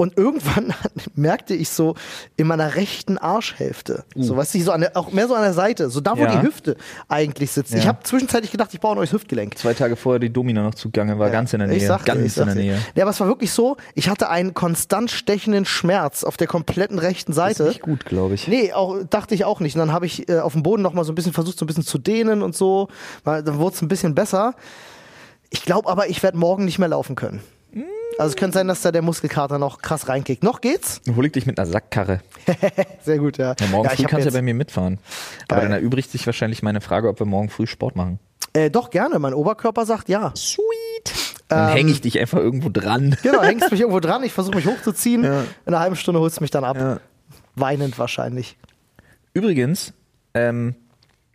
und 0.02 0.18
irgendwann 0.18 0.74
merkte 1.16 1.54
ich 1.54 1.70
so 1.70 1.96
in 2.36 2.48
meiner 2.48 2.76
rechten 2.76 3.18
Arschhälfte, 3.18 4.04
so 4.16 4.36
weißt 4.36 4.56
du, 4.56 4.62
so 4.62 4.72
an 4.72 4.82
der, 4.82 4.98
auch 4.98 5.12
mehr 5.12 5.28
so 5.28 5.36
an 5.36 5.44
der 5.44 5.54
Seite, 5.54 5.90
so 5.90 6.02
da, 6.02 6.18
wo 6.18 6.22
Uh. 6.22 6.26
Ja. 6.26 6.36
die 6.42 6.48
Hüfte 6.48 6.76
eigentlich 7.08 7.52
sitzt. 7.52 7.74
Ich 7.74 7.84
Ja. 7.84 7.90
habe 7.90 8.00
zwischenzeitlich 8.04 8.52
gedacht, 8.52 8.72
ich 8.74 8.80
baue 8.80 8.94
ein 8.94 8.98
neues 8.98 9.12
Hüftgelenk. 9.14 9.58
Zwei 9.58 9.74
Tage 9.74 9.96
vorher 9.96 10.20
die 10.20 10.32
Domina 10.32 10.64
noch 10.64 10.76
zugange, 10.76 11.20
war 11.20 11.30
ganz 11.30 11.54
in 11.54 11.60
der 11.60 11.68
Nähe. 11.68 11.78
Ich 11.78 11.86
sag 11.88 12.04
dir, 12.06 12.14
ganz 12.14 12.26
ich 12.26 12.34
sag 12.34 12.48
in 12.48 12.56
der. 12.56 12.64
Nähe. 12.64 12.78
Ja, 12.96 13.04
aber 13.04 13.12
es 13.12 13.20
war 13.20 13.28
wirklich 13.28 13.52
so, 13.52 13.78
ich 13.96 14.10
hatte 14.10 14.30
einen 14.30 14.54
konstant 14.54 15.12
stechenden 15.12 15.66
Schmerz 15.66 16.24
auf 16.24 16.36
der 16.38 16.48
kompletten 16.48 16.98
rechten 17.00 17.32
Ist 17.32 17.36
Seite. 17.38 17.64
nicht 17.66 17.82
gut, 17.82 18.06
glaube 18.06 18.34
ich. 18.36 18.48
Nee, 18.48 18.74
auch, 18.74 18.98
dachte 19.10 19.36
ich 19.36 19.46
auch 19.46 19.60
nicht. 19.60 19.76
Und 19.76 19.80
dann 19.80 19.92
habe 19.92 20.06
ich 20.08 20.28
äh, 20.30 20.40
auf 20.40 20.54
dem 20.54 20.64
Boden 20.64 20.82
noch 20.82 20.94
mal 20.94 21.04
so 21.04 21.12
ein 21.12 21.16
bisschen 21.16 21.34
versucht, 21.34 21.58
so 21.60 21.66
ein 21.66 21.68
bisschen 21.68 21.86
zu 21.86 21.98
dehnen 21.98 22.42
und 22.42 22.56
so. 22.56 22.88
Weil, 23.24 23.44
dann 23.44 23.58
wurde 23.60 23.76
es 23.76 23.82
ein 23.82 23.88
bisschen 23.88 24.16
besser. 24.16 24.56
Ich 25.50 25.64
glaube 25.64 25.90
aber, 25.90 26.08
ich 26.10 26.24
werde 26.24 26.38
morgen 26.38 26.66
nicht 26.66 26.80
mehr 26.80 26.88
laufen 26.90 27.16
können. 27.16 27.42
Also 28.22 28.34
es 28.34 28.36
könnte 28.36 28.54
sein, 28.54 28.68
dass 28.68 28.84
da 28.84 28.92
der 28.92 29.02
Muskelkater 29.02 29.58
noch 29.58 29.82
krass 29.82 30.08
reinkickt. 30.08 30.44
Noch 30.44 30.62
geht's? 30.62 31.02
Hol 31.16 31.26
ich 31.26 31.32
dich 31.32 31.48
mit 31.48 31.58
einer 31.58 31.66
Sackkarre. 31.66 32.22
Sehr 33.02 33.18
gut, 33.18 33.40
ja. 33.40 33.56
Ja, 33.60 33.66
morgen 33.66 33.90
ja, 33.90 33.96
früh 33.96 34.04
kannst 34.04 34.28
du 34.28 34.30
ja 34.30 34.38
bei 34.38 34.44
mir 34.44 34.54
mitfahren. 34.54 35.00
Aber 35.48 35.62
Geil. 35.62 35.70
dann 35.70 35.80
erübrigt 35.80 36.12
sich 36.12 36.28
wahrscheinlich 36.28 36.62
meine 36.62 36.82
Frage, 36.82 37.10
ob 37.10 37.18
wir 37.18 37.26
morgen 37.26 37.50
früh 37.50 37.66
Sport 37.66 37.96
machen. 37.96 38.20
äh, 38.54 38.70
doch, 38.70 38.92
gerne. 38.92 39.18
Mein 39.18 39.34
Oberkörper 39.34 39.88
sagt 39.88 40.08
ja. 40.08 40.34
Sweet. 40.36 41.14
Dann 41.48 41.70
hänge 41.74 41.90
ich 41.90 42.02
dich 42.02 42.20
einfach 42.20 42.38
irgendwo 42.38 42.70
dran. 42.70 43.18
Genau, 43.24 43.42
hängst 43.42 43.72
mich 43.72 43.80
irgendwo 43.82 44.00
dran. 44.00 44.24
Ich 44.24 44.34
versuche 44.34 44.56
mich 44.56 44.68
hochzuziehen. 44.68 45.24
Ja. 45.24 45.42
In 45.42 45.74
einer 45.74 45.80
halben 45.80 45.96
Stunde 45.96 46.20
holst 46.20 46.38
du 46.38 46.44
mich 46.44 46.52
dann 46.52 46.64
ab. 46.64 46.78
Ja. 46.78 47.00
Weinend 47.56 47.98
wahrscheinlich. 47.98 48.56
Übrigens, 49.34 49.94
ähm, 50.36 50.76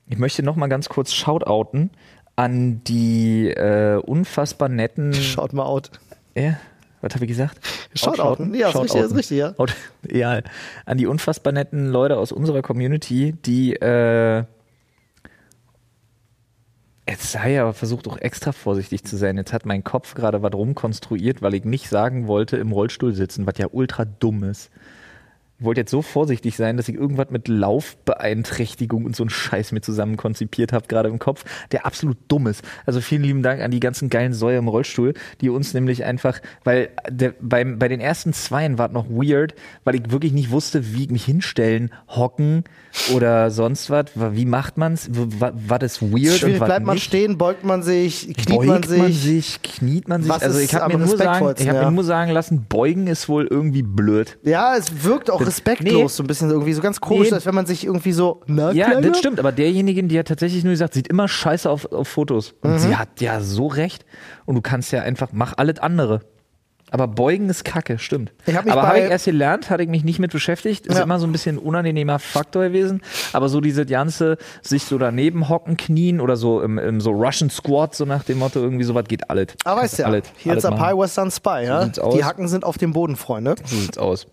ich 0.06 0.18
möchte 0.18 0.44
noch 0.44 0.54
mal 0.54 0.68
ganz 0.68 0.88
kurz 0.88 1.12
shoutouten 1.12 1.90
an 2.36 2.84
die 2.84 3.48
äh, 3.48 3.96
unfassbar 3.96 4.68
netten. 4.68 5.12
Schaut 5.14 5.52
mal 5.52 5.64
out. 5.64 5.90
Ja, 6.36 6.58
was 7.00 7.14
habe 7.14 7.24
ich 7.24 7.28
gesagt? 7.28 7.58
Shoutouten. 7.94 8.54
Ja, 8.54 8.70
ist 8.70 8.76
richtig, 8.76 9.00
ist 9.00 9.14
richtig, 9.14 9.38
ja. 9.38 9.54
Ja. 10.10 10.40
An 10.84 10.98
die 10.98 11.06
unfassbar 11.06 11.52
netten 11.52 11.88
Leute 11.88 12.18
aus 12.18 12.32
unserer 12.32 12.62
Community, 12.62 13.34
die 13.44 13.74
äh, 13.74 14.44
Jetzt 17.08 17.30
sei 17.30 17.60
aber 17.60 17.72
versucht 17.72 18.08
auch 18.08 18.18
extra 18.18 18.50
vorsichtig 18.50 19.04
zu 19.04 19.16
sein. 19.16 19.36
Jetzt 19.36 19.52
hat 19.52 19.64
mein 19.64 19.84
Kopf 19.84 20.14
gerade 20.14 20.42
was 20.42 20.52
rumkonstruiert, 20.52 21.40
weil 21.40 21.54
ich 21.54 21.64
nicht 21.64 21.88
sagen 21.88 22.26
wollte, 22.26 22.56
im 22.56 22.72
Rollstuhl 22.72 23.14
sitzen, 23.14 23.46
was 23.46 23.58
ja 23.58 23.68
ultra 23.70 24.04
dumm 24.04 24.42
ist. 24.42 24.70
Ich 25.58 25.64
wollte 25.64 25.80
jetzt 25.80 25.90
so 25.90 26.02
vorsichtig 26.02 26.54
sein, 26.56 26.76
dass 26.76 26.86
ich 26.88 26.96
irgendwas 26.96 27.30
mit 27.30 27.48
Laufbeeinträchtigung 27.48 29.04
und 29.04 29.16
so 29.16 29.22
einen 29.22 29.30
Scheiß 29.30 29.72
mir 29.72 29.80
zusammen 29.80 30.16
konzipiert 30.16 30.72
habe, 30.72 30.86
gerade 30.86 31.08
im 31.08 31.18
Kopf, 31.18 31.44
der 31.72 31.86
absolut 31.86 32.18
dumm 32.28 32.46
ist. 32.46 32.62
Also 32.84 33.00
vielen 33.00 33.22
lieben 33.22 33.42
Dank 33.42 33.62
an 33.62 33.70
die 33.70 33.80
ganzen 33.80 34.10
geilen 34.10 34.34
Säue 34.34 34.58
im 34.58 34.68
Rollstuhl, 34.68 35.14
die 35.40 35.48
uns 35.48 35.72
nämlich 35.74 36.04
einfach, 36.04 36.40
weil 36.64 36.90
der, 37.08 37.34
beim, 37.40 37.78
bei 37.78 37.88
den 37.88 38.00
ersten 38.00 38.32
Zweien 38.32 38.78
war 38.78 38.88
es 38.88 38.92
noch 38.92 39.08
weird, 39.08 39.54
weil 39.84 39.94
ich 39.94 40.10
wirklich 40.10 40.32
nicht 40.32 40.50
wusste, 40.50 40.92
wie 40.94 41.04
ich 41.04 41.10
mich 41.10 41.24
hinstellen, 41.24 41.90
hocken 42.08 42.64
oder 43.14 43.50
sonst 43.50 43.88
was. 43.90 44.06
Wie 44.14 44.44
macht 44.44 44.76
man's? 44.76 45.08
W- 45.10 45.40
wa- 45.40 45.52
War 45.54 45.78
das 45.78 46.02
weird? 46.02 46.38
Schwierig, 46.38 46.60
und 46.60 46.66
bleibt 46.66 46.84
man 46.86 46.98
stehen, 46.98 47.38
beugt 47.38 47.64
man 47.64 47.82
sich, 47.82 48.34
kniet 48.36 48.58
Beugt 48.66 48.90
man 48.90 49.12
sich. 49.12 49.62
kniet 49.62 50.08
man 50.08 50.22
sich. 50.22 50.30
Was 50.30 50.42
also 50.42 50.58
ich 50.58 50.74
habe 50.74 50.92
mir, 50.92 50.98
nur 50.98 51.08
sagen, 51.08 51.20
respektvollsten, 51.22 51.64
ich 51.66 51.68
hab 51.74 51.82
ja? 51.82 51.88
mir 51.90 51.94
nur 51.94 52.04
sagen 52.04 52.30
lassen, 52.30 52.66
beugen 52.68 53.06
ist 53.06 53.28
wohl 53.28 53.46
irgendwie 53.46 53.82
blöd. 53.82 54.38
Ja, 54.42 54.76
es 54.76 55.04
wirkt 55.04 55.30
auch 55.30 55.45
respektlos, 55.46 55.94
nee. 56.02 56.08
so 56.08 56.22
ein 56.22 56.26
bisschen 56.26 56.50
irgendwie 56.50 56.72
so 56.72 56.82
ganz 56.82 57.00
komisch, 57.00 57.28
Nee. 57.30 57.34
als 57.34 57.46
wenn 57.46 57.54
man 57.54 57.66
sich 57.66 57.84
irgendwie 57.84 58.12
so. 58.12 58.42
Na, 58.46 58.72
Ja, 58.72 58.86
Kleiner? 58.90 59.08
das 59.08 59.18
stimmt, 59.18 59.38
aber 59.38 59.52
derjenige, 59.52 60.02
die 60.04 60.18
hat 60.18 60.28
tatsächlich 60.28 60.64
nur 60.64 60.72
gesagt, 60.72 60.94
sieht 60.94 61.08
immer 61.08 61.28
scheiße 61.28 61.68
auf, 61.70 61.90
auf 61.92 62.08
Fotos. 62.08 62.54
Und 62.62 62.72
Mhm. 62.72 62.78
sie 62.78 62.96
hat 62.96 63.20
ja 63.20 63.40
so 63.40 63.66
recht. 63.66 64.04
Und 64.44 64.54
du 64.56 64.60
kannst 64.60 64.92
ja 64.92 65.02
einfach, 65.02 65.28
mach 65.32 65.54
alles 65.56 65.78
andere. 65.78 66.20
Aber 66.92 67.08
beugen 67.08 67.48
ist 67.48 67.64
kacke, 67.64 67.98
stimmt. 67.98 68.32
Ich 68.46 68.54
hab 68.54 68.64
mich 68.64 68.72
aber 68.72 68.86
habe 68.86 69.00
ich 69.00 69.10
erst 69.10 69.24
gelernt, 69.24 69.70
hatte 69.70 69.82
ich 69.82 69.88
mich 69.88 70.04
nicht 70.04 70.20
mit 70.20 70.30
beschäftigt. 70.30 70.86
Ist 70.86 70.96
Ja. 70.96 71.02
immer 71.02 71.18
so 71.18 71.26
ein 71.26 71.32
bisschen 71.32 71.56
ein 71.56 71.58
unangenehmer 71.58 72.20
Faktor 72.20 72.62
gewesen. 72.62 73.02
Aber 73.32 73.48
so 73.48 73.60
diese 73.60 73.84
ganze, 73.86 74.36
sich 74.62 74.84
so 74.84 74.96
daneben 74.96 75.48
hocken, 75.48 75.76
knien 75.76 76.20
oder 76.20 76.36
so 76.36 76.62
im, 76.62 76.78
im 76.78 77.00
so 77.00 77.10
Russian 77.10 77.50
Squat, 77.50 77.96
so 77.96 78.04
nach 78.04 78.22
dem 78.22 78.38
Motto, 78.38 78.60
irgendwie 78.60 78.84
sowas 78.84 79.04
geht 79.08 79.28
alles. 79.28 79.48
Aber 79.64 79.80
weißt 79.82 79.98
ja, 79.98 80.06
Alles, 80.06 80.26
hier 80.36 80.52
alles 80.52 80.62
ist 80.62 80.70
machen. 80.70 80.92
Pie 80.94 80.96
Western 81.02 81.30
Spy, 81.32 81.64
ja? 81.64 81.82
sieht's 81.86 81.98
aus. 81.98 82.14
Die 82.14 82.22
Hacken 82.24 82.46
sind 82.46 82.64
auf 82.64 82.78
dem 82.78 82.92
Boden, 82.92 83.16
Freunde. 83.16 83.56
So 83.64 83.76
sieht's 83.76 83.98
aus. 83.98 84.28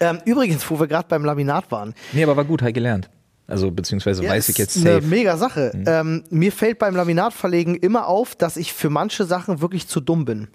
Ähm, 0.00 0.18
übrigens, 0.24 0.68
wo 0.70 0.78
wir 0.78 0.86
gerade 0.86 1.08
beim 1.08 1.24
Laminat 1.24 1.70
waren. 1.70 1.94
Nee, 2.12 2.22
aber 2.22 2.36
war 2.36 2.44
gut, 2.44 2.62
ich 2.62 2.74
gelernt. 2.74 3.10
Also, 3.46 3.70
beziehungsweise 3.70 4.22
Ja, 4.22 4.30
weiß 4.30 4.50
ich 4.50 4.58
jetzt 4.58 4.76
eine 4.76 4.96
safe. 4.96 5.06
mega 5.06 5.36
Sache. 5.36 5.72
Mhm. 5.74 5.84
Ähm, 5.86 6.24
mir 6.30 6.52
fällt 6.52 6.78
beim 6.78 6.94
Laminatverlegen 6.94 7.74
immer 7.76 8.06
auf, 8.06 8.34
dass 8.36 8.56
ich 8.56 8.72
für 8.74 8.90
manche 8.90 9.24
Sachen 9.24 9.60
wirklich 9.60 9.88
zu 9.88 10.00
dumm 10.00 10.24
bin. 10.26 10.48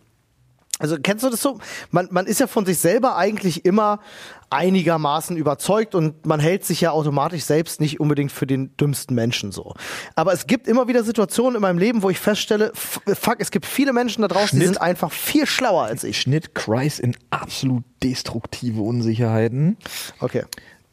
Also 0.84 0.98
kennst 1.02 1.24
du 1.24 1.30
das 1.30 1.42
so? 1.42 1.60
Man, 1.92 2.10
man 2.12 2.26
ist 2.26 2.42
ja 2.42 2.48
von 2.48 2.66
sich 2.66 2.78
selber 2.78 3.16
eigentlich 3.16 3.64
immer 3.64 4.02
einigermaßen 4.50 5.38
überzeugt 5.38 5.96
und 5.96 6.26
man 6.26 6.42
hält 6.42 6.66
sich 6.66 6.82
ja 6.82 6.92
automatisch 6.92 7.46
selbst 7.46 7.80
nicht 7.80 8.02
unbedingt 8.02 8.34
für 8.34 8.46
den 8.46 8.76
dümmsten 8.76 9.16
Menschen 9.16 9.54
so. 9.54 9.76
Aber 10.16 10.34
es 10.34 10.46
gibt 10.46 10.68
immer 10.68 10.90
wieder 10.90 11.06
Situationen 11.06 11.56
in 11.56 11.62
meinem 11.62 11.78
Leben, 11.78 12.04
wo 12.04 12.10
ich 12.10 12.20
feststelle, 12.20 12.74
fuck, 12.76 13.38
es 13.40 13.50
gibt 13.50 13.66
viele 13.66 13.94
Menschen 13.94 14.24
da 14.24 14.28
draußen, 14.28 14.60
die 14.60 14.66
Schnitt. 14.66 14.76
sind 14.76 14.82
einfach 14.82 15.14
viel 15.14 15.46
schlauer 15.46 15.84
als 15.84 16.04
ich. 16.04 16.20
Schnitt 16.20 16.54
Kreis 16.54 17.00
in 17.00 17.16
absolut 17.30 17.86
destruktive 18.04 18.82
Unsicherheiten. 18.82 19.78
Okay. 20.20 20.44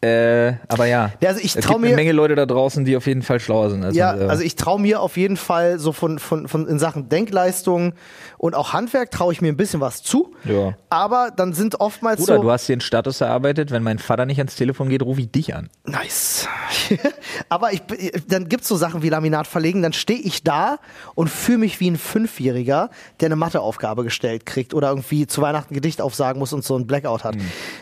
Äh, 0.03 0.55
aber 0.69 0.87
ja. 0.87 1.13
Ja, 1.21 1.29
also 1.29 1.41
ich 1.41 1.55
es 1.57 1.67
gibt 1.67 1.79
mir- 1.81 1.89
eine 1.89 1.97
Menge 1.97 2.13
Leute 2.13 2.35
da 2.35 2.47
draußen, 2.47 2.87
die 2.87 2.97
auf 2.97 3.07
jeden 3.07 3.21
Fall 3.23 3.39
schlauer 3.39 3.69
sind. 3.71 3.85
Als 3.85 3.95
Ja, 3.95 4.07
man 4.09 4.17
selber. 4.19 4.31
also 4.33 4.45
ich 4.45 4.57
traue 4.57 4.81
mir 4.81 5.01
auf 5.03 5.19
jeden 5.19 5.37
Fall 5.37 5.79
so 5.79 5.93
von, 5.93 6.19
von, 6.19 6.49
von 6.49 6.67
in 6.67 6.79
Sachen 6.79 7.11
Denkleistung 7.11 7.93
und 8.39 8.55
auch 8.55 8.73
Handwerk 8.73 9.11
traue 9.11 9.33
ich 9.35 9.43
mir 9.43 9.49
ein 9.49 9.59
bisschen 9.59 9.81
was 9.81 10.03
zu. 10.03 10.33
Ja. 10.45 10.75
Aber 10.89 11.31
dann 11.37 11.53
sind 11.53 11.81
oftmals 11.81 12.21
Bruder, 12.21 12.37
so. 12.37 12.43
du 12.43 12.51
hast 12.51 12.67
dir 12.67 12.73
einen 12.73 12.81
Status 12.81 13.21
erarbeitet. 13.21 13.71
Wenn 13.73 13.83
mein 13.83 13.99
Vater 13.99 14.25
nicht 14.25 14.39
ans 14.39 14.57
Telefon 14.57 14.89
geht, 14.89 15.03
rufe 15.03 15.21
ich 15.21 15.31
dich 15.31 15.55
an. 15.55 15.69
Nice. 15.85 16.49
Aber 17.51 17.73
ich, 17.73 17.83
dann 18.27 18.49
gibt's 18.49 18.69
so 18.69 18.77
Sachen 18.77 19.03
wie 19.03 19.09
Laminat 19.11 19.47
verlegen, 19.47 19.83
dann 19.83 19.93
stehe 19.93 20.19
ich 20.21 20.43
da 20.45 20.79
und 21.15 21.29
fühle 21.29 21.59
mich 21.59 21.79
wie 21.81 21.91
ein 21.91 21.97
Fünfjähriger, 21.99 22.89
der 23.21 23.27
eine 23.27 23.37
Matheaufgabe 23.37 24.05
gestellt 24.05 24.47
kriegt 24.47 24.73
oder 24.73 24.89
irgendwie 24.89 25.27
zu 25.27 25.43
Weihnachten 25.43 25.73
ein 25.73 25.75
Gedicht 25.75 26.01
aufsagen 26.01 26.39
muss 26.39 26.53
und 26.55 26.65
so 26.65 26.77
ein 26.79 26.87
Blackout 26.87 27.25
hat. 27.25 27.37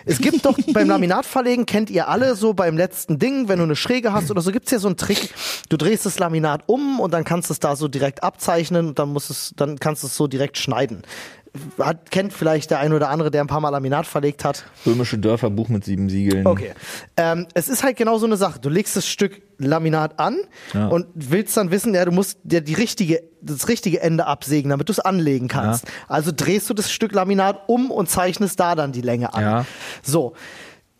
Es 0.04 0.18
gibt 0.20 0.44
doch 0.44 0.58
beim 0.72 0.88
Laminat 0.88 1.24
verlegen, 1.26 1.64
kennt 1.66 1.90
ihr 1.90 2.07
alle 2.08 2.34
so 2.34 2.54
beim 2.54 2.76
letzten 2.76 3.18
Ding, 3.18 3.48
wenn 3.48 3.58
du 3.58 3.64
eine 3.64 3.76
Schräge 3.76 4.12
hast 4.12 4.30
oder 4.30 4.40
so, 4.40 4.50
gibt's 4.50 4.70
ja 4.70 4.78
so 4.78 4.88
einen 4.88 4.96
Trick. 4.96 5.32
Du 5.68 5.76
drehst 5.76 6.06
das 6.06 6.18
Laminat 6.18 6.62
um 6.66 7.00
und 7.00 7.12
dann 7.12 7.24
kannst 7.24 7.50
du 7.50 7.52
es 7.52 7.60
da 7.60 7.76
so 7.76 7.88
direkt 7.88 8.22
abzeichnen 8.22 8.88
und 8.88 8.98
dann 8.98 9.10
muss 9.12 9.30
es, 9.30 9.52
dann 9.56 9.78
kannst 9.78 10.02
du 10.02 10.06
es 10.08 10.16
so 10.16 10.26
direkt 10.26 10.58
schneiden. 10.58 11.02
Hat, 11.78 12.10
kennt 12.10 12.32
vielleicht 12.34 12.70
der 12.70 12.78
ein 12.78 12.92
oder 12.92 13.08
andere, 13.08 13.30
der 13.30 13.40
ein 13.40 13.46
paar 13.46 13.60
Mal 13.60 13.70
Laminat 13.70 14.06
verlegt 14.06 14.44
hat. 14.44 14.64
Römische 14.86 15.18
Dörfer, 15.18 15.48
Buch 15.50 15.68
mit 15.68 15.82
sieben 15.84 16.08
Siegeln. 16.10 16.46
Okay. 16.46 16.72
Ähm, 17.16 17.46
es 17.54 17.68
ist 17.68 17.82
halt 17.82 17.96
genau 17.96 18.18
so 18.18 18.26
eine 18.26 18.36
Sache. 18.36 18.60
Du 18.60 18.68
legst 18.68 18.94
das 18.96 19.06
Stück 19.08 19.40
Laminat 19.56 20.20
an 20.20 20.36
Ja. 20.74 20.88
und 20.88 21.06
willst 21.14 21.56
dann 21.56 21.70
wissen, 21.70 21.94
ja, 21.94 22.04
du 22.04 22.12
musst 22.12 22.38
dir 22.44 22.60
die 22.60 22.74
richtige, 22.74 23.22
das 23.40 23.66
richtige 23.66 24.00
Ende 24.02 24.26
absägen, 24.26 24.68
damit 24.70 24.88
du 24.88 24.92
es 24.92 25.00
anlegen 25.00 25.48
kannst. 25.48 25.86
Also 26.06 26.32
drehst 26.36 26.68
du 26.70 26.74
das 26.74 26.92
Stück 26.92 27.12
Laminat 27.12 27.62
um 27.66 27.90
und 27.90 28.08
zeichnest 28.10 28.60
da 28.60 28.74
dann 28.74 28.92
die 28.92 29.00
Länge 29.02 29.32
an. 29.34 29.42
Ja. 29.42 29.66
So. 30.02 30.34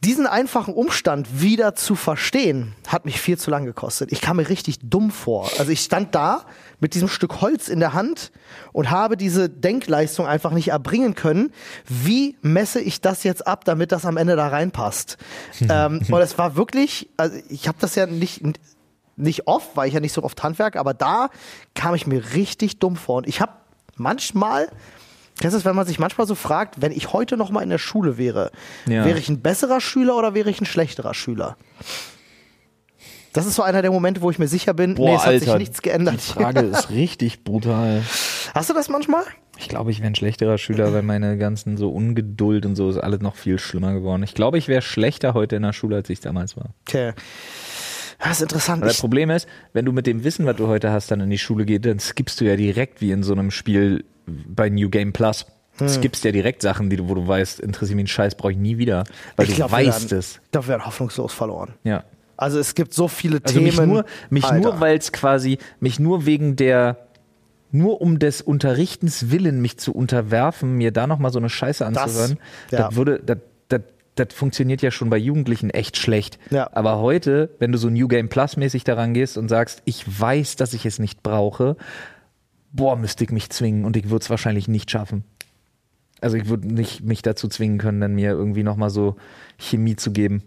Diesen 0.04 0.28
einfachen 0.28 0.74
Umstand 0.74 1.40
wieder 1.40 1.74
zu 1.74 1.96
verstehen, 1.96 2.76
hat 2.87 3.04
mich 3.04 3.20
viel 3.20 3.37
zu 3.37 3.50
lang 3.50 3.64
gekostet. 3.64 4.12
Ich 4.12 4.20
kam 4.20 4.37
mir 4.37 4.48
richtig 4.48 4.78
dumm 4.80 5.11
vor. 5.11 5.50
Also 5.58 5.72
ich 5.72 5.80
stand 5.80 6.14
da 6.14 6.44
mit 6.78 6.94
diesem 6.94 7.08
Stück 7.08 7.40
Holz 7.40 7.68
in 7.68 7.80
der 7.80 7.94
Hand 7.94 8.30
und 8.72 8.90
habe 8.90 9.16
diese 9.16 9.48
Denkleistung 9.48 10.26
einfach 10.26 10.52
nicht 10.52 10.68
erbringen 10.68 11.16
können. 11.16 11.52
Wie 11.88 12.37
messe 12.42 12.80
ich 12.80 13.00
das 13.00 13.24
jetzt 13.24 13.44
ab, 13.46 13.64
damit 13.64 13.90
das 13.90 14.04
am 14.04 14.16
Ende 14.16 14.37
da 14.37 14.46
reinpasst? 14.46 15.18
ähm, 15.68 16.00
und 16.08 16.20
es 16.20 16.38
war 16.38 16.54
wirklich, 16.54 17.08
also 17.16 17.37
ich 17.48 17.66
habe 17.66 17.78
das 17.80 17.96
ja 17.96 18.06
nicht 18.06 18.42
nicht 19.18 19.48
oft, 19.48 19.76
weil 19.76 19.88
ich 19.88 19.94
ja 19.94 20.00
nicht 20.00 20.12
so 20.12 20.22
oft 20.22 20.40
Handwerk, 20.44 20.76
aber 20.76 20.94
da 20.94 21.28
kam 21.74 21.96
ich 21.96 22.06
mir 22.06 22.34
richtig 22.34 22.78
dumm 22.78 22.94
vor. 22.94 23.16
Und 23.16 23.26
ich 23.26 23.40
habe 23.40 23.52
manchmal, 23.96 24.68
das, 25.40 25.64
wenn 25.64 25.77
man 25.77 25.87
sich 25.87 25.98
manchmal 25.98 26.27
so 26.27 26.35
fragt, 26.35 26.81
wenn 26.81 26.92
ich 26.92 27.12
heute 27.12 27.37
noch 27.37 27.51
mal 27.51 27.62
in 27.62 27.70
der 27.70 27.79
Schule 27.79 28.18
wäre, 28.18 28.51
Ja. 28.87 29.05
wäre 29.05 29.18
ich 29.18 29.29
ein 29.29 29.40
besserer 29.40 29.81
Schüler 29.81 30.16
oder 30.16 30.35
wäre 30.35 30.51
ich 30.51 30.61
ein 30.61 30.66
schlechterer 30.66 31.14
Schüler? 31.14 31.57
Das 33.33 33.46
ist 33.46 33.55
so 33.55 33.62
einer 33.62 33.83
der 33.83 33.90
Momente, 33.92 34.22
wo 34.22 34.31
ich 34.31 34.38
mir 34.38 34.48
sicher 34.48 34.74
bin, 34.74 34.94
Boah, 34.94 35.11
nee, 35.11 35.14
es 35.14 35.27
hat 35.27 35.33
sich 35.38 35.48
Alter, 35.48 35.59
nichts 35.59 35.83
geändert. 35.83 36.14
Die 36.16 36.33
Frage 36.33 36.61
ist 36.61 36.90
richtig 36.90 37.44
brutal. 37.44 38.03
Hast 38.55 38.70
du 38.70 38.74
das 38.74 38.88
manchmal? 38.88 39.22
Ich 39.59 39.68
glaube, 39.68 39.90
ich 39.90 39.98
wäre 39.98 40.09
ein 40.09 40.14
schlechterer 40.14 40.57
Schüler, 40.57 40.92
weil 40.92 41.03
meine 41.03 41.37
ganzen 41.37 41.77
so 41.77 41.90
Ungeduld 41.90 42.64
und 42.64 42.74
so 42.74 42.88
ist 42.88 42.96
alles 42.98 43.20
noch 43.20 43.37
viel 43.37 43.59
schlimmer 43.59 43.92
geworden. 43.92 44.22
Ich 44.22 44.35
glaube, 44.35 44.57
ich 44.59 44.66
wäre 44.66 44.83
schlechter 44.83 45.35
heute 45.35 45.57
in 45.57 45.62
der 45.62 45.72
Schule, 45.72 45.96
als 45.96 46.09
ich 46.11 46.20
damals 46.20 46.57
war. 46.57 46.70
Okay. 46.88 47.12
Das 48.18 48.33
ist 48.33 48.42
interessant. 48.42 48.83
Aber 48.83 48.88
das 48.88 49.00
Problem 49.00 49.31
ist, 49.31 49.48
wenn 49.72 49.85
du 49.85 49.92
mit 49.92 50.07
dem 50.07 50.24
Wissen, 50.24 50.44
was 50.46 50.57
du 50.57 50.66
heute 50.66 50.90
hast, 50.90 51.11
dann 51.11 51.20
in 51.20 51.31
die 51.31 51.38
Schule 51.38 51.64
gehst, 51.64 51.85
dann 51.85 52.00
skippst 52.00 52.40
du 52.40 52.44
ja 52.44 52.57
direkt 52.57 53.00
wie 53.00 53.12
in 53.12 53.22
so 53.22 53.33
einem 53.33 53.50
Spiel 53.50 54.04
bei 54.26 54.68
New 54.68 54.90
Game 54.90 55.12
Plus. 55.12 55.46
Hm. 55.78 55.88
Skippst 55.88 56.24
ja 56.24 56.33
direkt 56.33 56.62
Sachen, 56.62 56.90
die 56.90 56.96
du, 56.96 57.09
wo 57.09 57.14
du 57.14 57.26
weißt, 57.26 57.61
interessiert 57.61 57.96
mich 57.96 58.04
ein 58.04 58.09
Scheiß, 58.09 58.35
brauche 58.35 58.52
ich 58.52 58.59
nie 58.59 58.78
wieder. 58.78 59.04
Weil 59.37 59.44
ich 59.46 59.52
du 59.52 59.57
glaube, 59.57 59.72
weißt 59.72 60.11
werden, 60.11 60.18
es. 60.18 60.40
Ich 60.44 60.50
glaube, 60.50 60.66
wir 60.66 60.70
werden 60.70 60.87
hoffnungslos 60.87 61.33
verloren. 61.33 61.74
Ja. 61.85 62.04
Also 62.37 62.59
es 62.59 62.74
gibt 62.74 62.94
so 62.94 63.09
viele 63.09 63.40
Also 63.42 63.54
Themen. 63.54 63.66
mich 63.66 63.81
nur, 63.81 64.04
mich 64.31 64.44
Alter. 64.44 64.61
nur, 64.61 64.81
weil 64.81 64.96
es 64.96 65.12
quasi, 65.12 65.59
mich 65.81 65.98
nur 65.98 66.26
wegen 66.26 66.57
der, 66.57 67.09
nur 67.70 68.00
um 68.00 68.18
des 68.18 68.42
Unterrichtens 68.42 69.31
willen, 69.31 69.61
mich 69.61 69.78
zu 69.78 69.92
unterwerfen, 69.92 70.74
mir 70.74 70.92
da 70.92 71.07
nochmal 71.07 71.33
so 71.33 71.38
eine 71.38 71.48
Scheiße 71.50 71.85
anzuhören, 71.85 72.38
das, 72.70 72.81
ja. 72.81 72.94
würde, 72.94 73.20
das, 73.24 73.38
das, 73.68 73.83
das 74.18 74.28
funktioniert 74.33 74.83
ja 74.83 74.90
schon 74.90 75.11
bei 75.11 75.16
Jugendlichen 75.16 75.70
echt 75.70 75.96
schlecht. 75.96 76.38
Ja. 76.50 76.68
Aber 76.72 76.98
heute, 76.98 77.50
wenn 77.59 77.72
du 77.72 77.78
so 77.78 77.90
New 77.90 78.09
Game 78.09 78.28
Plus 78.28 78.57
mäßig 78.57 78.85
daran 78.85 79.14
gehst 79.14 79.38
und 79.38 79.48
sagst, 79.48 79.83
ich 79.85 80.04
weiß, 80.20 80.57
dass 80.57 80.74
ich 80.74 80.87
es 80.87 80.98
nicht 80.98 81.22
brauche, 81.22 81.76
boah, 82.72 82.96
müsste 82.96 83.24
ich 83.24 83.31
mich 83.31 83.50
zwingen 83.50 83.85
und 83.85 83.96
ich 83.96 84.11
würde 84.11 84.22
es 84.22 84.31
wahrscheinlich 84.31 84.68
nicht 84.68 84.90
schaffen. 84.90 85.24
Also 86.20 86.37
ich 86.37 86.48
würde 86.48 86.66
nicht 86.72 87.02
mich 87.02 87.22
dazu 87.22 87.48
zwingen 87.48 87.78
können, 87.78 88.00
dann 88.00 88.14
mir 88.14 88.31
irgendwie 88.31 88.62
nochmal 88.64 88.90
so 88.90 89.16
Chemie 89.59 89.96
zu 89.96 90.11
geben. 90.11 90.42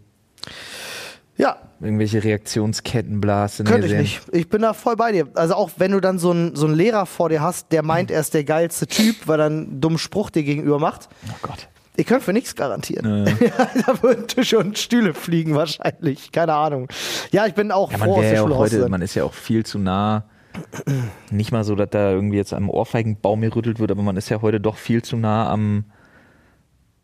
Ja, 1.38 1.58
Irgendwelche 1.82 2.24
Reaktionsketten 2.24 3.20
blasen. 3.20 3.66
könnte 3.66 3.88
ich 3.88 3.94
nicht. 3.94 4.22
Ich 4.32 4.50
bin 4.50 4.62
da 4.62 4.74
voll 4.74 4.96
bei 4.96 5.12
dir. 5.12 5.28
Also 5.34 5.56
auch 5.56 5.72
wenn 5.78 5.92
du 5.92 6.00
dann 6.00 6.20
so 6.20 6.30
einen 6.30 6.56
so 6.56 6.68
einen 6.68 6.76
Lehrer 6.76 7.08
vor 7.08 7.30
dir 7.30 7.42
hast, 7.42 7.72
der 7.72 7.82
meint, 7.82 8.12
er 8.12 8.20
ist 8.20 8.36
der 8.36 8.44
geilste 8.44 8.86
Typ, 8.86 9.28
weil 9.28 9.40
er 9.40 9.48
einen 9.48 9.82
dummen 9.82 9.98
Spruch 9.98 10.30
dir 10.30 10.44
gegenüber 10.44 10.78
macht. 10.78 11.10
Oh 11.28 11.36
Gott. 11.42 11.68
Ich 11.98 12.06
könnte 12.06 12.24
für 12.24 12.34
nichts 12.34 12.56
garantieren. 12.56 13.26
da 13.86 14.02
würden 14.02 14.28
Tische 14.28 14.58
und 14.58 14.78
Stühle 14.78 15.14
fliegen 15.14 15.56
wahrscheinlich. 15.56 16.32
Keine 16.32 16.54
Ahnung. 16.54 16.88
Ja, 17.32 17.46
ich 17.48 17.54
bin 17.54 17.72
auch 17.72 17.92
Ja, 17.92 17.98
froh, 17.98 18.14
man, 18.16 18.22
der 18.22 18.34
ja 18.34 18.44
auch 18.44 18.58
heute, 18.58 18.88
man 18.90 19.02
ist 19.02 19.16
ja 19.16 19.24
auch 19.26 19.34
viel 19.34 19.66
zu 19.66 19.78
nah. 19.78 20.24
Nicht 21.30 21.52
mal 21.52 21.64
so, 21.64 21.76
dass 21.76 21.90
da 21.90 22.12
irgendwie 22.12 22.38
jetzt 22.38 22.54
am 22.54 22.70
Ohrfeigenbaum 22.70 23.42
gerüttelt 23.42 23.80
wird, 23.80 23.92
aber 23.92 24.04
man 24.04 24.18
ist 24.18 24.30
ja 24.30 24.42
heute 24.42 24.60
doch 24.60 24.78
viel 24.78 25.02
zu 25.02 25.16
nah 25.18 25.50
am, 25.50 25.86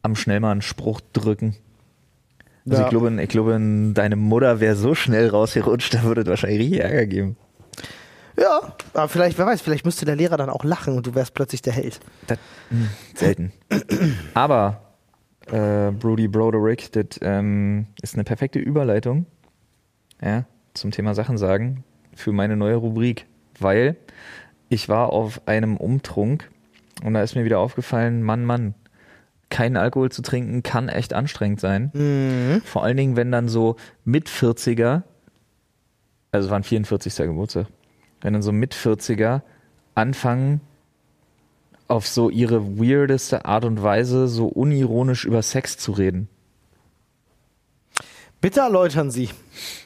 am 0.04 0.16
schnell 0.16 0.40
mal 0.40 0.52
einen 0.52 0.62
Spruch 0.62 1.02
drücken. 1.14 1.56
Also 2.66 2.80
Ja. 2.80 2.84
ich 2.86 2.90
glaube, 2.90 3.22
ich 3.24 3.30
glaube, 3.30 3.92
deine 3.94 4.16
Mutter 4.18 4.60
wäre 4.60 4.76
so 4.76 4.96
schnell 4.96 5.30
rausgerutscht, 5.30 5.94
da 5.94 6.04
würde 6.04 6.22
es 6.22 6.28
wahrscheinlich 6.28 6.60
richtig 6.60 6.80
Ärger 6.82 7.06
geben. 7.06 7.38
Ja, 8.40 8.76
aber 8.94 9.08
vielleicht, 9.08 9.38
wer 9.38 9.46
weiß, 9.46 9.62
vielleicht 9.62 9.86
müsste 9.86 10.06
der 10.06 10.16
Lehrer 10.16 10.38
dann 10.38 10.50
auch 10.50 10.64
lachen 10.64 10.96
und 10.96 11.08
du 11.08 11.16
wärst 11.16 11.34
plötzlich 11.34 11.62
der 11.62 11.74
Held. 11.74 12.00
Das, 12.28 12.38
mh, 12.70 12.88
selten. 13.16 13.52
Aber 14.36 14.82
äh, 15.48 15.92
Brody 15.92 16.28
Broderick, 16.28 16.92
das 16.92 17.20
ähm, 17.22 17.88
ist 18.02 18.14
eine 18.14 18.24
perfekte 18.24 18.60
Überleitung 18.60 19.26
ja, 20.22 20.46
zum 20.74 20.92
Thema 20.92 21.16
Sachen 21.16 21.38
sagen 21.38 21.84
für 22.16 22.32
meine 22.32 22.58
neue 22.58 22.76
Rubrik, 22.76 23.28
weil 23.60 23.96
ich 24.70 24.90
war 24.90 25.14
auf 25.14 25.42
einem 25.48 25.78
Umtrunk 25.78 26.50
und 27.04 27.14
da 27.14 27.22
ist 27.22 27.36
mir 27.36 27.46
wieder 27.46 27.60
aufgefallen, 27.60 28.24
Mann, 28.24 28.44
Mann, 28.44 28.74
keinen 29.50 29.78
Alkohol 29.78 30.12
zu 30.12 30.22
trinken 30.22 30.64
kann 30.64 30.90
echt 30.90 31.14
anstrengend 31.14 31.60
sein. 31.60 31.92
Mhm. 31.94 32.62
Vor 32.66 32.84
allen 32.84 32.98
Dingen, 32.98 33.16
wenn 33.16 33.32
dann 33.32 33.48
so 33.48 33.78
mit 34.04 34.30
40er, 34.30 35.04
also 36.32 36.48
es 36.48 36.50
war 36.52 36.60
ein 36.60 36.64
44. 36.64 37.16
Geburtstag, 37.16 37.68
wenn 38.22 38.34
dann 38.34 38.42
so 38.42 38.52
mit 38.52 38.74
40er 38.74 39.42
anfangen, 39.96 40.62
auf 41.88 42.08
so 42.08 42.30
ihre 42.30 42.78
weirdeste 42.78 43.46
Art 43.46 43.64
und 43.64 43.82
Weise 43.82 44.28
so 44.28 44.48
unironisch 44.48 45.24
über 45.26 45.42
Sex 45.42 45.78
zu 45.78 45.94
reden. 45.94 46.28
Bitte 48.42 48.60
erläutern 48.60 49.10
Sie. 49.10 49.30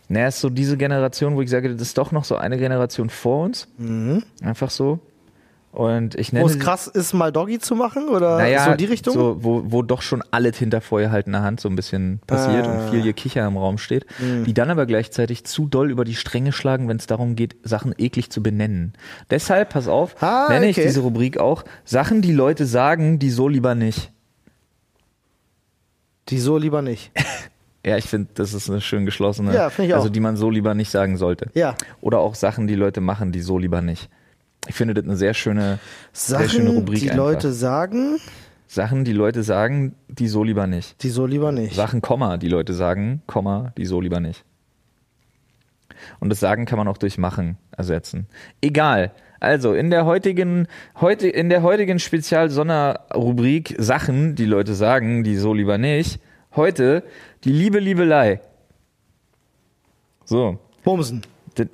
Naja, 0.10 0.28
ist 0.28 0.42
so 0.42 0.50
diese 0.50 0.78
Generation, 0.78 1.36
wo 1.36 1.42
ich 1.42 1.50
sage, 1.50 1.72
das 1.72 1.82
ist 1.82 1.98
doch 1.98 2.12
noch 2.12 2.26
so 2.26 2.36
eine 2.36 2.58
Generation 2.58 3.10
vor 3.10 3.46
uns. 3.46 3.68
Einfach 4.42 4.70
so. 4.72 5.00
Und 5.72 6.16
ich 6.16 6.34
nenne 6.34 6.44
Wo 6.44 6.50
es 6.50 6.60
krass 6.60 6.88
ist, 6.88 7.14
mal 7.14 7.32
Doggy 7.32 7.58
zu 7.60 7.76
machen 7.76 8.10
oder 8.10 8.38
naja, 8.38 8.66
so 8.66 8.72
in 8.72 8.78
die 8.78 8.86
Richtung? 8.86 9.14
So, 9.14 9.38
wo, 9.42 9.64
wo 9.68 9.82
doch 9.84 10.02
schon 10.02 10.22
alles 10.30 10.58
hinter 10.58 10.82
vorgehaltener 10.82 11.44
Hand 11.44 11.62
so 11.62 11.70
ein 11.70 11.78
bisschen 11.78 12.20
passiert 12.28 12.68
Ah. 12.68 12.72
und 12.74 12.90
viel 12.92 13.02
Gekicher 13.04 13.48
im 13.48 13.56
Raum 13.56 13.78
steht, 13.78 14.06
Mhm. 14.20 14.44
die 14.44 14.54
dann 14.54 14.70
aber 14.70 14.86
gleichzeitig 14.86 15.46
zu 15.46 15.68
doll 15.68 15.90
über 15.90 16.04
die 16.04 16.16
Stränge 16.16 16.52
schlagen, 16.52 16.90
wenn 16.90 16.98
es 16.98 17.08
darum 17.08 17.38
geht, 17.38 17.56
Sachen 17.64 17.96
eklig 17.98 18.30
zu 18.32 18.44
benennen. 18.44 18.92
Deshalb, 19.30 19.70
pass 19.70 19.88
auf, 19.88 20.22
Ah, 20.22 20.48
nenne 20.50 20.68
ich 20.68 20.78
okay. 20.78 20.88
diese 20.88 21.00
Rubrik 21.00 21.38
auch 21.40 21.64
Sachen, 21.86 22.22
die 22.22 22.34
Leute 22.34 22.66
sagen, 22.66 23.18
die 23.18 23.30
so 23.30 23.48
lieber 23.48 23.74
nicht. 23.74 24.12
Die 26.30 26.40
so 26.40 26.58
lieber 26.58 26.82
nicht. 26.82 27.12
Ja, 27.84 27.98
ich 27.98 28.06
finde, 28.06 28.30
das 28.36 28.54
ist 28.54 28.70
eine 28.70 28.80
schön 28.80 29.06
geschlossene, 29.08 29.56
Ja, 29.56 29.72
finde 29.72 29.88
ich 29.90 29.96
also 29.96 30.08
auch. 30.08 30.12
die 30.12 30.20
man 30.20 30.38
so 30.38 30.52
lieber 30.52 30.76
nicht 30.76 30.92
sagen 30.92 31.18
sollte. 31.18 31.50
Ja. 31.56 31.74
Oder 32.00 32.20
auch 32.20 32.36
Sachen, 32.36 32.68
die 32.68 32.76
Leute 32.76 33.02
machen, 33.02 33.32
die 33.32 33.42
so 33.42 33.58
lieber 33.58 33.82
nicht. 33.82 34.08
Ich 34.68 34.76
finde 34.76 34.94
das 34.94 35.04
eine 35.06 35.16
sehr 35.16 35.34
schöne, 35.34 35.80
sehr 36.14 36.48
schöne 36.48 36.66
Sachen, 36.66 36.78
Rubrik 36.78 37.00
die 37.00 37.12
einfach. 37.12 37.26
Leute 37.26 37.52
sagen, 37.52 38.18
Sachen, 38.68 39.04
die 39.04 39.14
Leute 39.14 39.44
sagen, 39.44 39.96
die 40.08 40.28
so 40.28 40.44
lieber 40.44 40.68
nicht. 40.68 41.04
die 41.04 41.10
so 41.10 41.26
lieber 41.26 41.52
nicht. 41.52 41.76
Sachen, 41.76 42.02
Komma, 42.02 42.38
die 42.38 42.48
Leute 42.48 42.74
sagen, 42.74 43.22
Komma, 43.28 43.74
die 43.78 43.86
so 43.86 44.00
lieber 44.00 44.20
nicht. 44.20 44.46
Und 46.20 46.30
das 46.30 46.40
Sagen 46.40 46.66
kann 46.66 46.78
man 46.78 46.88
auch 46.88 46.98
durch 46.98 47.18
Machen 47.18 47.58
ersetzen. 47.76 48.28
Egal. 48.62 49.12
Also 49.40 49.74
in 49.74 49.90
der 49.90 50.06
heutigen, 50.06 50.68
heute, 51.00 51.28
in 51.28 51.50
der 51.50 51.64
heutigen 51.64 52.00
Spezial-Sonderrubrik 52.00 53.76
Sachen, 53.80 54.36
die 54.36 54.46
Leute 54.46 54.76
sagen, 54.76 55.24
die 55.24 55.36
so 55.36 55.54
lieber 55.54 55.78
nicht. 55.78 56.20
Heute 56.56 57.04
die 57.44 57.52
Liebe, 57.52 57.80
Liebelei. 57.80 58.40
So. 60.26 60.60
Bumsen. 60.84 61.24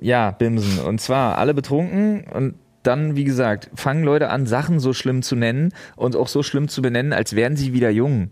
Ja, 0.00 0.30
Bimsen. 0.30 0.80
Und 0.80 1.00
zwar 1.00 1.38
alle 1.38 1.54
betrunken 1.54 2.24
und 2.24 2.54
dann, 2.82 3.16
wie 3.16 3.24
gesagt, 3.24 3.70
fangen 3.74 4.04
Leute 4.04 4.30
an, 4.30 4.46
Sachen 4.46 4.80
so 4.80 4.92
schlimm 4.92 5.22
zu 5.22 5.36
nennen 5.36 5.72
und 5.96 6.16
auch 6.16 6.28
so 6.28 6.42
schlimm 6.42 6.68
zu 6.68 6.82
benennen, 6.82 7.12
als 7.12 7.34
wären 7.34 7.56
sie 7.56 7.72
wieder 7.72 7.90
jung. 7.90 8.30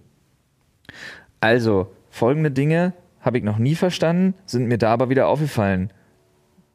Also, 1.41 1.93
folgende 2.11 2.51
Dinge 2.51 2.93
habe 3.21 3.39
ich 3.39 3.45
noch 3.45 3.59
nie 3.59 3.75
verstanden, 3.75 4.35
sind 4.47 4.67
mir 4.69 4.79
da 4.79 4.93
aber 4.93 5.11
wieder 5.11 5.27
aufgefallen. 5.27 5.93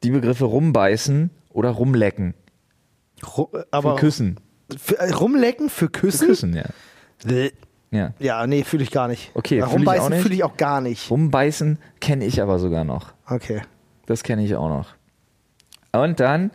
Die 0.04 0.12
Begriffe 0.12 0.46
rumbeißen 0.46 1.30
oder 1.50 1.70
rumlecken. 1.70 2.34
Ru 3.38 3.48
aber 3.72 3.96
Für 3.96 4.00
Küssen. 4.02 4.40
Für, 4.78 5.00
äh, 5.00 5.12
rumlecken 5.12 5.70
für 5.70 5.86
Für 5.86 5.90
Küssen? 5.90 6.28
Küssen, 6.28 6.54
ja. 6.56 6.66
Bäh. 7.26 7.52
ja. 7.92 8.14
Ja, 8.20 8.48
nee, 8.48 8.64
fühle 8.64 8.84
ich 8.84 8.92
gar 8.92 9.08
nicht. 9.08 9.32
Okay, 9.34 9.62
auch 9.62 9.72
Rumbeißen 9.74 10.14
fühle 10.16 10.36
ich 10.36 10.44
auch 10.44 10.58
gar 10.58 10.82
nicht. 10.82 11.10
Rumbeißen 11.10 11.78
kenne 12.00 12.26
ich 12.26 12.42
aber 12.42 12.60
sogar 12.60 12.84
noch. 12.84 13.14
Okay. 13.28 13.62
Das 14.08 14.24
kenne 14.24 14.44
ich 14.44 14.56
auch 14.56 14.70
noch. 14.70 14.96
Und 15.94 16.20
dann, 16.20 16.52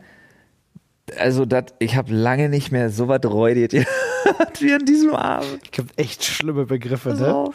also 1.18 1.44
dat, 1.44 1.74
ich 1.78 1.96
habe 1.96 2.12
lange 2.14 2.48
nicht 2.48 2.72
mehr 2.72 2.90
so 2.90 3.08
was 3.08 3.24
räudiert 3.24 3.72
wie 4.60 4.72
an 4.72 4.84
diesem 4.84 5.14
Abend. 5.14 5.60
Es 5.64 5.70
gibt 5.70 5.98
echt 5.98 6.24
schlimme 6.24 6.66
Begriffe, 6.66 7.10
Pass 7.10 7.20
ne? 7.20 7.34
auf. 7.34 7.54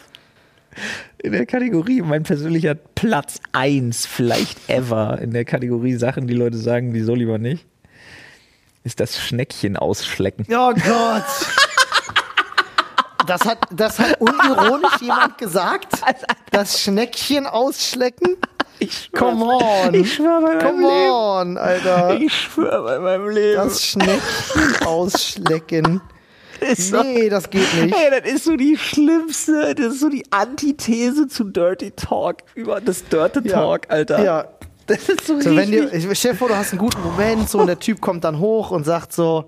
In 1.22 1.34
der 1.34 1.46
Kategorie, 1.46 2.02
mein 2.02 2.24
persönlicher 2.24 2.76
Platz 2.76 3.40
1, 3.52 4.06
vielleicht 4.06 4.70
ever, 4.70 5.20
in 5.22 5.32
der 5.32 5.44
Kategorie 5.46 5.96
Sachen, 5.96 6.28
die 6.28 6.34
Leute 6.34 6.58
sagen, 6.58 6.94
die 6.94 7.02
so 7.02 7.14
lieber 7.14 7.38
nicht, 7.38 7.66
ist 8.84 9.00
das 9.00 9.20
Schneckchen 9.20 9.78
ausschlecken. 9.78 10.46
Oh 10.50 10.74
Gott. 10.74 11.26
Das 13.28 13.42
hat, 13.46 13.60
das 13.72 14.00
hat 14.00 14.20
unironisch 14.20 15.02
jemand 15.02 15.38
gesagt? 15.38 15.94
Das 16.52 16.82
Schneckchen 16.82 17.48
ausschlecken? 17.48 18.36
Ich 18.84 19.12
Come 19.12 19.46
on. 19.46 19.94
Ich 19.94 20.16
schwör 20.16 20.42
bei 20.42 20.56
meinem 20.56 20.60
Come 20.60 20.88
on, 20.90 21.58
Alter. 21.58 22.14
Leben. 22.14 22.26
Ich 22.26 22.34
schwör 22.36 22.82
bei 22.84 22.98
meinem 23.00 23.30
Leben. 23.30 23.56
Das 23.56 23.86
Schneckchen 23.86 24.86
ausschlecken. 24.88 26.02
ist 26.60 26.92
Nee, 26.92 27.30
das 27.30 27.48
geht 27.50 27.72
nicht. 27.76 27.96
Ey, 27.96 28.10
das 28.22 28.32
ist 28.34 28.46
so 28.46 28.56
die 28.56 28.76
schlimmste, 28.78 29.76
das 29.76 29.94
ist 29.94 30.00
so 30.00 30.10
die 30.10 30.24
Antithese 30.32 31.28
zu 31.28 31.44
Dirty 31.44 31.92
Talk, 31.92 32.38
über 32.56 32.82
das 32.82 33.04
Dirty 33.08 33.48
Ja. 33.48 33.54
Talk, 33.54 33.82
Alter. 33.90 34.24
Ja. 34.24 34.46
Das 34.88 35.08
ist 35.08 35.28
so, 35.28 35.40
So, 35.40 35.52
wenn 35.52 35.70
richtig. 35.70 35.92
dir, 36.04 36.10
ich 36.12 36.20
stell 36.20 36.32
dir 36.32 36.38
vor, 36.40 36.48
du 36.50 36.56
hast 36.58 36.72
einen 36.72 36.80
guten 36.80 37.02
Moment, 37.04 37.50
so, 37.50 37.60
und 37.60 37.68
der 37.68 37.80
Typ 37.80 38.02
kommt 38.02 38.24
dann 38.24 38.40
hoch 38.40 38.72
und 38.72 38.84
sagt 38.84 39.14
so, 39.14 39.46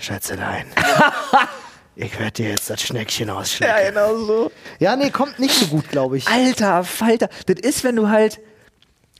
Schätzelein, 0.00 0.64
ich 1.96 2.18
werde 2.18 2.32
dir 2.32 2.50
jetzt 2.50 2.68
das 2.68 2.82
Schneckchen 2.82 3.30
ausschlecken. 3.30 3.74
ja, 3.76 3.88
genau 3.88 4.16
so. 4.18 4.52
Ja, 4.78 4.96
nee, 4.96 5.10
kommt 5.10 5.38
nicht 5.38 5.54
so 5.54 5.66
gut, 5.66 5.88
glaube 5.88 6.18
ich. 6.18 6.28
Alter, 6.28 6.84
Falter, 6.84 7.28
das 7.46 7.58
ist, 7.60 7.84
wenn 7.84 7.96
du 7.96 8.08
halt, 8.08 8.38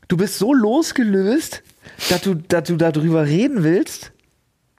du 0.08 0.16
bist 0.18 0.38
so 0.38 0.52
losgelöst, 0.52 1.62
dass 2.10 2.20
du, 2.20 2.34
dass 2.34 2.64
du 2.64 2.76
darüber 2.76 3.24
reden 3.24 3.64
willst 3.64 4.12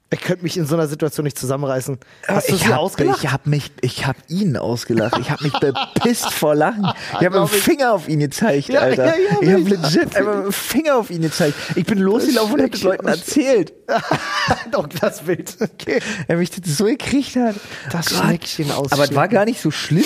Ich 0.10 0.22
könnte 0.22 0.44
mich 0.44 0.56
in 0.56 0.66
so 0.66 0.76
einer 0.76 0.88
Situation 0.88 1.26
nicht 1.26 1.38
zusammenreißen. 1.38 1.98
Hast 2.30 2.50
du 2.50 2.56
ich 2.56 2.68
hab, 2.68 2.78
ausgelacht? 2.80 3.22
Ich 3.24 3.30
habe 3.32 3.50
mich, 3.50 3.72
ich 3.82 4.06
habe 4.08 4.18
ihn 4.30 4.56
ausgelacht. 4.56 5.18
Ich 5.20 5.30
habe 5.32 5.44
mich 5.44 5.52
bepisst 5.60 6.32
vor 6.32 6.56
Lachen. 6.56 6.88
Ich 7.20 7.26
habe 7.26 7.42
mit 7.42 7.52
dem. 7.52 7.60
Finger 7.60 7.92
auf 7.94 8.08
ihn 8.08 8.20
gezeigt, 8.20 8.70
Ja, 8.70 8.80
Alter. 8.82 9.06
ja, 9.06 9.14
ja, 9.16 9.38
ich 9.42 9.50
habe 9.52 9.64
legit 9.64 10.16
einfach 10.16 10.36
mit 10.38 10.46
dem 10.46 10.52
Finger 10.54 10.96
auf 10.96 11.10
ihn 11.10 11.22
gezeigt. 11.24 11.56
Ich 11.76 11.86
bin 11.86 11.98
losgelaufen 11.98 12.54
und 12.54 12.62
habe 12.62 12.70
das 12.72 12.84
Leuten 12.84 13.06
erzählt. 13.08 13.74
Doch, 14.72 14.88
das 14.88 15.24
Bild. 15.24 15.58
Okay. 15.60 16.00
Er 16.30 16.38
mich 16.38 16.52
das 16.52 16.78
so 16.78 16.86
gekriegt 16.86 17.36
hat. 17.36 17.56
Das 17.92 18.10
Gott. 18.10 18.20
Schneckchen 18.24 18.72
aus. 18.72 18.94
Aber 18.94 19.04
es 19.04 19.14
war 19.14 19.28
gar 19.28 19.44
nicht 19.44 19.60
so 19.62 19.72
schlimm. 19.72 20.06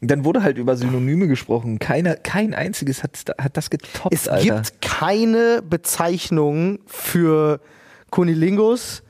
Dann 0.00 0.24
wurde 0.24 0.42
halt 0.42 0.56
über 0.58 0.76
Synonyme 0.76 1.28
gesprochen. 1.28 1.78
Keiner, 1.78 2.16
kein 2.16 2.52
einziges 2.54 3.02
hat, 3.04 3.10
hat 3.38 3.56
das 3.56 3.70
getoppt, 3.70 4.12
Es 4.14 4.26
Alter. 4.28 4.42
gibt 4.56 4.80
keine 4.82 5.62
Bezeichnung 5.62 6.80
für 6.86 7.60
Kunilingus, 8.10 9.02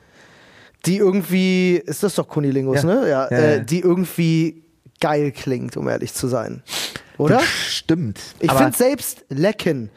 die 0.86 0.96
irgendwie, 0.96 1.76
ist 1.76 2.02
das 2.02 2.14
doch 2.14 2.28
Kunilingus, 2.28 2.82
Ja. 2.82 2.94
ne? 2.94 3.08
Ja, 3.08 3.28
Ja, 3.30 3.38
äh, 3.38 3.64
die 3.64 3.80
irgendwie 3.80 4.64
geil 5.00 5.32
klingt, 5.32 5.76
um 5.76 5.88
ehrlich 5.88 6.12
zu 6.14 6.28
sein. 6.28 6.62
Oder? 7.18 7.36
Das 7.36 7.46
stimmt. 7.48 8.18
Ich 8.38 8.50
finde 8.50 8.76
selbst 8.76 9.24
Lecken 9.28 9.90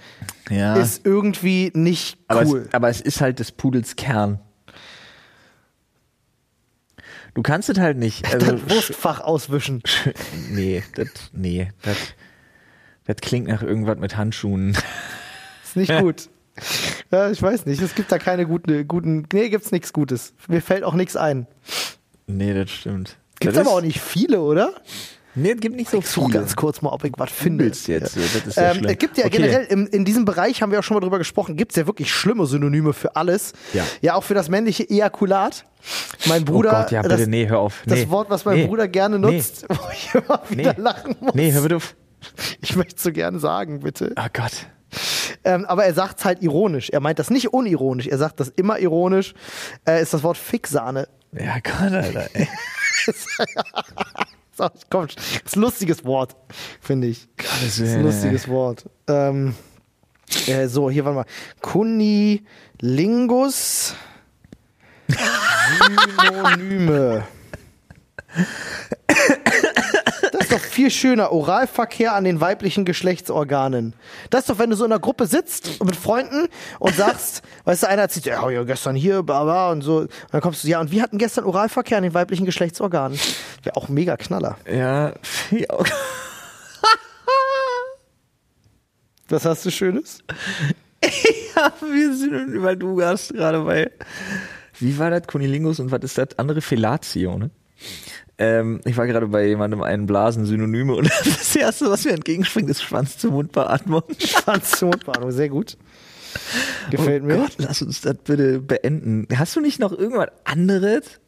ja, 0.50 0.76
ist 0.76 1.06
irgendwie 1.06 1.72
nicht 1.74 2.18
aber, 2.28 2.46
cool. 2.46 2.66
es, 2.68 2.74
aber 2.74 2.90
es 2.90 3.00
ist 3.00 3.22
halt 3.22 3.40
des 3.40 3.52
Pudels 3.54 3.96
Kern. 3.96 4.40
Du 7.34 7.42
kannst 7.42 7.70
es 7.70 7.80
halt 7.80 7.98
nicht. 7.98 8.26
Also, 8.34 8.52
das 8.58 8.70
Wurstfach 8.70 9.22
auswischen. 9.22 9.82
nee, 10.52 10.84
das, 10.96 11.08
nee, 11.32 11.72
das, 11.82 11.98
das 13.06 13.16
klingt 13.18 13.48
nach 13.48 13.64
irgendwas 13.64 13.98
mit 14.00 14.18
Handschuhen. 14.18 14.78
Ist 15.64 15.76
nicht 15.78 15.98
gut. 16.00 16.30
Ja, 17.14 17.30
ich 17.30 17.42
weiß 17.42 17.66
nicht. 17.68 17.80
Es 17.82 17.94
gibt 17.96 18.12
da 18.12 18.18
keine 18.18 18.46
guten, 18.48 18.88
guten. 18.88 19.28
Nee, 19.32 19.50
gibt's 19.50 19.72
nichts 19.72 19.94
Gutes. 19.94 20.34
Mir 20.48 20.62
fällt 20.62 20.84
auch 20.84 20.96
nichts 20.96 21.16
ein. 21.16 21.46
Nee, 22.26 22.54
das 22.56 22.72
stimmt. 22.72 23.18
Gibt's 23.40 23.56
das 23.58 23.68
aber 23.68 23.76
auch 23.78 23.82
nicht 23.82 24.00
viele, 24.02 24.42
oder? 24.42 24.74
Nee, 25.36 25.52
es 25.52 25.60
gibt 25.62 25.76
nicht 25.76 25.90
so 25.90 25.98
Ich 26.00 26.08
suche 26.08 26.28
viele. 26.28 26.40
ganz 26.40 26.56
kurz 26.56 26.82
mal, 26.82 26.90
ob 26.92 27.04
ich 27.04 27.12
was 27.18 27.32
finde. 27.32 27.66
Jetzt, 27.66 27.88
ja, 27.88 28.00
das 28.00 28.16
ist 28.16 28.56
ja 28.56 28.72
ähm, 28.72 28.78
schlimm. 28.78 28.92
es 28.92 28.98
gibt 28.98 29.18
ja 29.18 29.26
Okay. 29.26 29.38
generell, 29.38 29.66
im, 29.66 29.88
in 29.88 30.06
diesem 30.06 30.26
Bereich 30.26 30.62
haben 30.62 30.72
wir 30.72 30.80
auch 30.80 30.84
schon 30.84 30.96
mal 30.96 31.02
drüber 31.02 31.18
gesprochen, 31.18 31.56
gibt 31.56 31.72
es 31.72 31.76
ja 31.76 31.88
wirklich 31.88 32.12
schlimme 32.12 32.46
Synonyme 32.46 32.94
für 32.94 33.16
alles. 33.16 33.54
Ja. 33.74 33.84
Ja, 34.02 34.14
auch 34.16 34.24
für 34.24 34.34
das 34.36 34.50
männliche 34.50 34.88
Ejakulat. 34.90 35.66
Mein 36.28 36.46
Bruder, 36.46 36.72
oh 36.72 36.82
Gott, 36.84 36.92
ja, 36.92 37.02
bitte, 37.02 37.18
das, 37.18 37.28
nee, 37.28 37.48
hör 37.48 37.60
auf. 37.60 37.82
Nee. 37.86 38.02
das 38.02 38.10
Wort, 38.12 38.30
was 38.30 38.46
mein 38.46 38.58
nee. 38.58 38.68
Bruder 38.68 38.88
gerne 38.88 39.18
Nee. 39.20 39.36
nutzt, 39.38 39.66
wo 39.70 39.76
ich 39.92 40.14
immer 40.16 40.42
wieder 40.50 40.74
Nee. 40.74 40.82
lachen 40.82 41.16
muss. 41.20 41.34
Nee, 41.34 41.52
hör 41.52 41.62
bitte 41.64 41.76
auf. 41.78 41.96
Ich 42.62 42.76
möchte 42.76 43.02
so 43.02 43.12
gerne 43.12 43.38
sagen, 43.40 43.82
bitte. 43.82 44.14
Oh 44.18 44.28
Gott. 44.34 44.68
Ähm, 45.46 45.66
aber 45.66 45.86
er 45.86 45.94
sagt 45.94 46.20
es 46.20 46.26
halt 46.26 46.42
ironisch. 46.42 46.90
Er 46.90 47.00
meint 47.00 47.20
das 47.20 47.30
nicht 47.30 47.54
unironisch. 47.54 48.08
Er 48.08 48.18
sagt 48.18 48.40
das 48.40 48.50
immer 48.50 48.80
ironisch. 48.80 49.34
Äh, 49.86 50.02
ist 50.02 50.14
das 50.14 50.24
Wort 50.24 50.38
Fixsahne. 50.38 51.08
Ja, 51.34 51.60
Gott, 51.60 51.94
Alter. 51.94 52.30
Ey. 52.34 52.48
So, 54.56 54.70
komm, 54.92 55.08
ist 55.08 55.56
ein 55.56 55.62
lustiges 55.62 56.06
Wort, 56.06 56.36
finde 56.80 57.08
ich. 57.08 57.28
Gottes 57.38 57.80
ist 57.80 57.96
ein 57.96 58.04
lustiges 58.04 58.48
Wort. 58.48 58.88
Ähm, 59.08 59.56
äh, 60.46 60.68
so, 60.68 60.92
hier, 60.92 61.04
warte 61.06 61.16
mal. 61.16 61.26
Kunilingus. 61.60 63.96
Synonyme. 65.10 67.24
Das 70.54 70.62
ist 70.62 70.68
doch 70.68 70.74
viel 70.76 70.92
schöner. 70.92 71.32
Oralverkehr 71.32 72.14
an 72.14 72.26
den 72.26 72.40
weiblichen 72.40 72.86
Geschlechtsorganen. 72.86 73.96
Das 74.30 74.42
ist 74.42 74.52
doch, 74.52 74.60
wenn 74.60 74.70
du 74.70 74.76
so 74.76 74.86
in 74.86 74.92
einer 74.92 75.00
Gruppe 75.00 75.26
sitzt 75.26 75.84
mit 75.84 75.96
Freunden 75.96 76.48
und 76.78 76.96
sagst, 76.96 77.42
weißt 77.66 77.82
du, 77.82 77.88
einer 77.90 78.04
erzählt, 78.04 78.28
ja, 78.28 78.48
ja, 78.52 78.64
gestern 78.64 78.96
hier, 78.96 79.24
bla, 79.24 79.44
bla, 79.46 79.72
und 79.72 79.82
so. 79.82 80.02
Und 80.02 80.12
dann 80.32 80.42
kommst 80.42 80.64
du, 80.64 80.68
ja, 80.68 80.80
und 80.80 80.92
wir 80.92 81.02
hatten 81.02 81.18
gestern 81.18 81.46
Oralverkehr 81.46 81.98
an 81.98 82.04
den 82.04 82.14
weiblichen 82.14 82.46
Geschlechtsorganen. 82.46 83.20
Wäre 83.64 83.76
auch 83.76 83.90
mega 83.90 84.16
Knaller. 84.16 84.58
Ja. 84.72 85.16
Was 89.30 89.46
hast 89.46 89.66
du 89.66 89.72
Schönes? 89.72 90.20
ja, 91.56 91.74
wir 91.82 92.16
sind, 92.16 92.62
weil 92.62 92.78
du 92.78 93.02
hast 93.02 93.34
gerade 93.34 93.62
bei, 93.62 93.90
wie 94.78 95.00
war 95.00 95.10
das, 95.10 95.26
Kunilingus 95.26 95.80
und 95.80 95.90
was 95.90 96.04
ist 96.04 96.20
das 96.20 96.38
andere? 96.38 96.62
Fellatio, 96.62 97.40
ne? 97.40 97.50
Ähm, 98.38 98.82
ich 98.86 98.98
war 98.98 99.06
gerade 99.06 99.28
bei 99.28 99.46
jemandem 99.46 99.84
einen 99.84 100.06
Blasen 100.06 100.46
Synonyme 100.46 100.96
und 100.96 101.10
das 101.26 101.56
erste, 101.56 101.90
was 101.90 102.06
mir 102.06 102.12
entgegenspringt, 102.12 102.70
ist 102.70 102.82
Schwanz 102.82 103.18
zur 103.18 103.32
Mundbeatmung. 103.32 104.04
Schwanz 104.18 104.72
zur 104.72 104.90
Mundbeatmung, 104.90 105.32
sehr 105.32 105.50
gut. 105.50 105.78
Gefällt 106.90 107.24
oh 107.24 107.28
mir. 107.28 107.38
Gott, 107.38 107.54
lass 107.58 107.82
uns 107.82 108.02
das 108.02 108.16
bitte 108.24 108.60
beenden. 108.60 109.28
Hast 109.36 109.56
du 109.56 109.62
nicht 109.62 109.80
noch 109.80 109.92
irgendwas 109.92 110.30
anderes? 110.46 111.20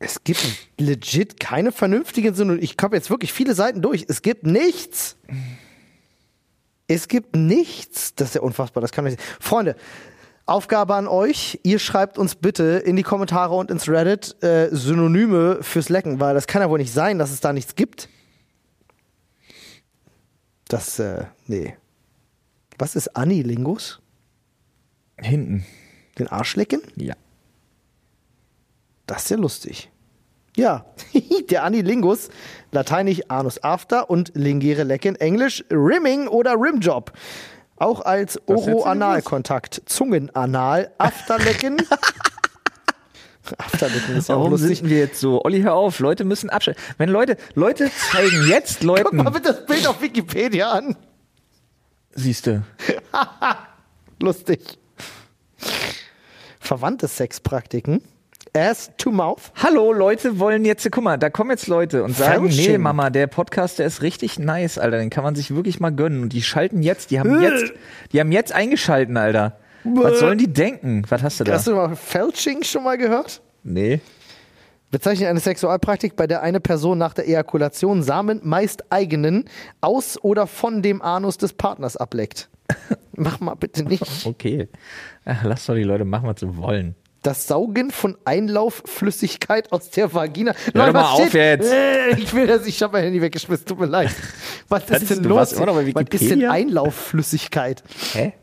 Es 0.00 0.22
gibt 0.22 0.44
legit 0.78 1.40
keine 1.40 1.72
vernünftigen 1.72 2.34
Synonyme. 2.34 2.62
Ich 2.62 2.76
habe 2.80 2.96
jetzt 2.96 3.10
wirklich 3.10 3.32
viele 3.32 3.54
Seiten 3.54 3.80
durch. 3.80 4.04
Es 4.08 4.22
gibt 4.22 4.46
nichts. 4.46 5.16
Es 6.86 7.08
gibt 7.08 7.34
nichts. 7.34 8.14
Das 8.14 8.28
ist 8.28 8.34
ja 8.34 8.42
unfassbar. 8.42 8.80
Das 8.80 8.92
kann 8.92 9.04
nicht. 9.04 9.20
Freunde, 9.40 9.76
Aufgabe 10.48 10.94
an 10.94 11.06
euch. 11.06 11.60
Ihr 11.62 11.78
schreibt 11.78 12.18
uns 12.18 12.34
bitte 12.34 12.82
in 12.84 12.96
die 12.96 13.02
Kommentare 13.02 13.54
und 13.54 13.70
ins 13.70 13.88
Reddit 13.88 14.42
äh, 14.42 14.68
Synonyme 14.70 15.62
fürs 15.62 15.88
Lecken, 15.88 16.20
weil 16.20 16.34
das 16.34 16.46
kann 16.46 16.62
ja 16.62 16.70
wohl 16.70 16.78
nicht 16.78 16.92
sein, 16.92 17.18
dass 17.18 17.30
es 17.30 17.40
da 17.40 17.52
nichts 17.52 17.74
gibt. 17.74 18.08
Das, 20.68 20.98
äh, 20.98 21.24
nee. 21.46 21.76
Was 22.78 22.96
ist 22.96 23.16
Anilingus? 23.16 24.00
Hinten. 25.18 25.64
Den 26.18 26.28
Arsch 26.28 26.56
lecken? 26.56 26.80
Ja. 26.96 27.14
Das 29.06 29.24
ist 29.24 29.30
ja 29.30 29.36
lustig. 29.36 29.90
Ja, 30.56 30.86
der 31.50 31.64
Anilingus, 31.64 32.30
lateinisch 32.72 33.22
Anus 33.28 33.62
after 33.62 34.10
und 34.10 34.32
Lingere 34.34 34.82
lecken, 34.82 35.14
englisch 35.16 35.64
Rimming 35.70 36.26
oder 36.26 36.54
Rimjob. 36.54 37.12
Auch 37.78 38.00
als 38.00 38.40
Oroanalkontakt, 38.48 39.82
Zungenanal, 39.86 40.90
Afterlecken. 40.98 41.76
Afterlecken 43.58 44.16
ist 44.16 44.28
ja 44.28 44.34
auch 44.34 44.40
Warum 44.40 44.52
lustig. 44.52 44.78
sind 44.78 44.90
wir 44.90 44.98
jetzt 44.98 45.20
so? 45.20 45.42
Olli, 45.44 45.62
hör 45.62 45.74
auf. 45.74 46.00
Leute 46.00 46.24
müssen 46.24 46.50
abschalten. 46.50 46.82
Wenn 46.98 47.08
Leute, 47.08 47.36
Leute 47.54 47.90
zeigen 48.12 48.46
jetzt 48.48 48.78
Guck 48.80 48.86
Leuten. 48.88 49.16
mal 49.18 49.30
bitte 49.30 49.52
das 49.54 49.64
Bild 49.66 49.86
auf 49.86 50.02
Wikipedia 50.02 50.70
an. 50.70 50.96
Siehste. 52.14 52.64
Lustig. 54.20 54.78
Verwandte 56.60 57.08
Sexpraktiken. 57.08 58.02
Ass 58.58 58.90
to 58.98 59.10
Mouth. 59.12 59.52
Hallo, 59.62 59.92
Leute 59.92 60.38
wollen 60.38 60.64
jetzt, 60.64 60.90
guck 60.90 61.04
mal, 61.04 61.16
da 61.16 61.30
kommen 61.30 61.50
jetzt 61.50 61.68
Leute 61.68 62.02
und 62.02 62.16
sagen, 62.16 62.48
Fälsching. 62.48 62.72
nee, 62.72 62.78
Mama, 62.78 63.10
der 63.10 63.28
Podcast, 63.28 63.78
der 63.78 63.86
ist 63.86 64.02
richtig 64.02 64.38
nice, 64.38 64.78
Alter, 64.78 64.98
den 64.98 65.10
kann 65.10 65.22
man 65.22 65.34
sich 65.34 65.54
wirklich 65.54 65.78
mal 65.80 65.90
gönnen. 65.90 66.22
Und 66.22 66.32
die 66.32 66.42
schalten 66.42 66.82
jetzt, 66.82 67.10
die 67.10 67.20
haben 67.20 67.40
jetzt, 67.40 67.72
die 68.12 68.20
haben 68.20 68.32
jetzt 68.32 68.52
eingeschalten, 68.52 69.16
Alter. 69.16 69.58
Was 69.84 70.18
sollen 70.18 70.38
die 70.38 70.52
denken? 70.52 71.04
Was 71.08 71.22
hast 71.22 71.40
du 71.40 71.44
da? 71.44 71.52
Hast 71.52 71.66
du 71.68 71.74
mal 71.74 71.94
Felching 71.94 72.64
schon 72.64 72.82
mal 72.84 72.98
gehört? 72.98 73.40
Nee. 73.62 74.00
Bezeichnet 74.90 75.28
eine 75.28 75.40
Sexualpraktik, 75.40 76.16
bei 76.16 76.26
der 76.26 76.42
eine 76.42 76.60
Person 76.60 76.98
nach 76.98 77.14
der 77.14 77.28
Ejakulation 77.28 78.02
Samen, 78.02 78.40
meist 78.42 78.90
eigenen, 78.90 79.44
aus 79.80 80.18
oder 80.22 80.46
von 80.46 80.82
dem 80.82 81.00
Anus 81.02 81.36
des 81.36 81.52
Partners 81.52 81.96
ableckt. 81.96 82.48
Mach 83.12 83.38
mal 83.40 83.54
bitte 83.54 83.84
nicht. 83.84 84.26
Okay. 84.26 84.68
Lass 85.42 85.66
doch 85.66 85.74
die 85.74 85.82
Leute 85.82 86.04
machen, 86.04 86.26
was 86.28 86.40
sie 86.40 86.56
wollen. 86.56 86.94
Das 87.22 87.46
Saugen 87.48 87.90
von 87.90 88.16
Einlaufflüssigkeit 88.24 89.72
aus 89.72 89.90
der 89.90 90.14
Vagina. 90.14 90.54
Hör 90.72 90.86
doch 90.86 90.92
mal 90.92 90.94
was 90.94 91.20
auf 91.20 91.34
jetzt. 91.34 91.72
Äh, 91.72 92.16
Ich 92.16 92.32
will 92.32 92.46
das, 92.46 92.66
ich 92.66 92.80
habe 92.82 92.92
mein 92.92 93.04
Handy 93.04 93.20
weggeschmissen, 93.20 93.66
tut 93.66 93.80
mir 93.80 93.86
leid. 93.86 94.10
Was 94.68 94.84
ist 94.84 94.90
Hattest 94.92 95.10
denn 95.10 95.24
los? 95.24 95.36
was 95.36 95.52
ist 95.52 96.30
denn? 96.30 96.48
Einlaufflüssigkeit? 96.48 97.82
Hä? 98.12 98.34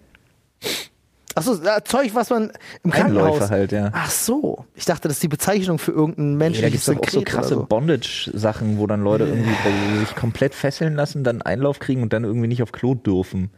Achso, 1.36 1.54
äh, 1.54 1.84
Zeug, 1.84 2.16
was 2.16 2.30
man 2.30 2.52
im 2.84 2.92
Krankenhaus. 2.92 3.26
Einläufe 3.34 3.50
halt, 3.50 3.72
ja. 3.74 3.90
Ach 3.94 4.10
so. 4.10 4.66
Ich 4.74 4.86
dachte, 4.86 5.10
das 5.10 5.18
ist 5.18 5.24
die 5.24 5.28
Bezeichnung 5.28 5.80
für 5.80 5.92
irgendein 5.92 6.26
Nee, 6.26 6.32
da 6.34 6.46
menschliches 6.46 6.86
gibt's 6.86 6.86
doch 6.86 7.08
auch 7.08 7.10
so 7.12 7.22
krasse 7.22 7.54
so. 7.56 7.66
Bondage-Sachen, 7.66 8.78
wo 8.78 8.88
dann 8.88 9.04
Leute 9.04 9.26
irgendwie 9.26 10.00
sich 10.00 10.16
komplett 10.16 10.56
fesseln 10.56 10.96
lassen, 10.96 11.26
dann 11.26 11.42
Einlauf 11.42 11.80
kriegen 11.80 12.02
und 12.04 12.14
dann 12.14 12.24
irgendwie 12.24 12.48
nicht 12.48 12.64
auf 12.64 12.72
Klo 12.72 12.96
dürfen. 12.96 13.52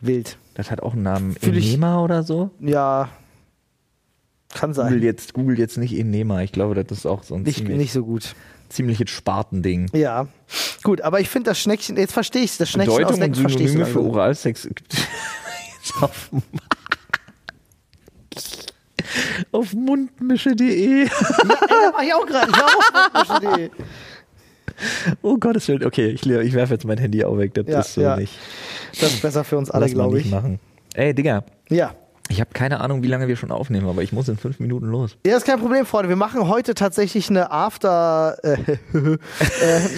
Wild. 0.00 0.38
Das 0.56 0.70
hat 0.70 0.82
auch 0.82 0.94
einen 0.94 1.02
Namen. 1.02 1.36
Fühl 1.36 1.56
ich- 1.58 1.68
Enema 1.74 2.02
oder 2.02 2.22
so? 2.22 2.50
Ja. 2.60 3.10
Kann 4.54 4.72
sein. 4.72 4.86
Google 4.88 5.04
jetzt, 5.04 5.34
Google 5.34 5.58
jetzt 5.58 5.76
nicht 5.76 5.92
Enema. 5.98 6.40
Ich 6.42 6.50
glaube, 6.52 6.82
das 6.82 6.98
ist 6.98 7.06
auch 7.06 7.22
so 7.22 7.34
ein 7.34 7.42
Nicht, 7.42 7.58
ziemlich, 7.58 7.76
nicht 7.76 7.92
so 7.92 8.04
gut. 8.04 8.34
ziemliches 8.70 9.10
Spartending. 9.10 9.90
Ja. 9.92 10.28
Gut, 10.82 11.02
aber 11.02 11.20
ich 11.20 11.28
finde 11.28 11.50
das 11.50 11.58
Schneckchen, 11.60 11.96
jetzt 11.98 12.12
verstehe 12.14 12.42
ich 12.42 12.56
das 12.56 12.70
Schneckchen 12.70 12.96
Bedeutung 12.96 13.20
aus 13.22 13.28
und 13.28 13.34
Leck 13.34 13.36
verstehe 13.36 13.66
ich 13.66 13.72
Synonyme 13.72 13.92
für. 13.92 14.02
Oralsex 14.02 14.62
gibt 14.62 14.94
jetzt 14.94 15.06
auf, 16.02 16.30
auf 19.52 19.72
mundmische.de. 19.74 21.04
Ja, 21.04 21.10
ey, 21.10 21.10
da 21.68 21.92
mach 21.92 22.02
ich 22.02 22.14
auch 22.14 22.26
gerade. 22.26 22.50
Ich 22.50 22.56
war 22.58 22.66
auf 22.66 23.28
Mundmische.de. 23.42 23.70
Oh 25.22 25.36
Gottes 25.38 25.68
Willen. 25.68 25.84
Okay, 25.84 26.08
ich, 26.08 26.26
ich 26.26 26.52
werfe 26.54 26.74
jetzt 26.74 26.84
mein 26.84 26.98
Handy 26.98 27.24
auch 27.24 27.38
weg. 27.38 27.54
Das 27.54 27.66
Ja, 27.66 27.80
ist 27.80 27.94
so 27.94 28.00
ja. 28.00 28.16
nicht. 28.16 28.32
Das 29.00 29.12
ist 29.14 29.22
besser 29.22 29.44
für 29.44 29.58
uns 29.58 29.70
alle, 29.70 29.88
glaube 29.88 30.18
ich. 30.20 30.30
machen. 30.30 30.58
Ey, 30.94 31.14
Digga. 31.14 31.44
Ja. 31.68 31.94
Ich 32.28 32.40
habe 32.40 32.50
keine 32.52 32.80
Ahnung, 32.80 33.04
wie 33.04 33.06
lange 33.06 33.28
wir 33.28 33.36
schon 33.36 33.52
aufnehmen, 33.52 33.88
aber 33.88 34.02
ich 34.02 34.12
muss 34.12 34.28
in 34.28 34.36
fünf 34.36 34.58
Minuten 34.58 34.86
los. 34.86 35.16
Ja, 35.24 35.36
ist 35.36 35.46
kein 35.46 35.60
Problem, 35.60 35.86
Freunde. 35.86 36.08
Wir 36.08 36.16
machen 36.16 36.48
heute 36.48 36.74
tatsächlich 36.74 37.30
eine 37.30 37.52
After, 37.52 38.36
äh, 38.42 38.56
äh, 38.94 39.18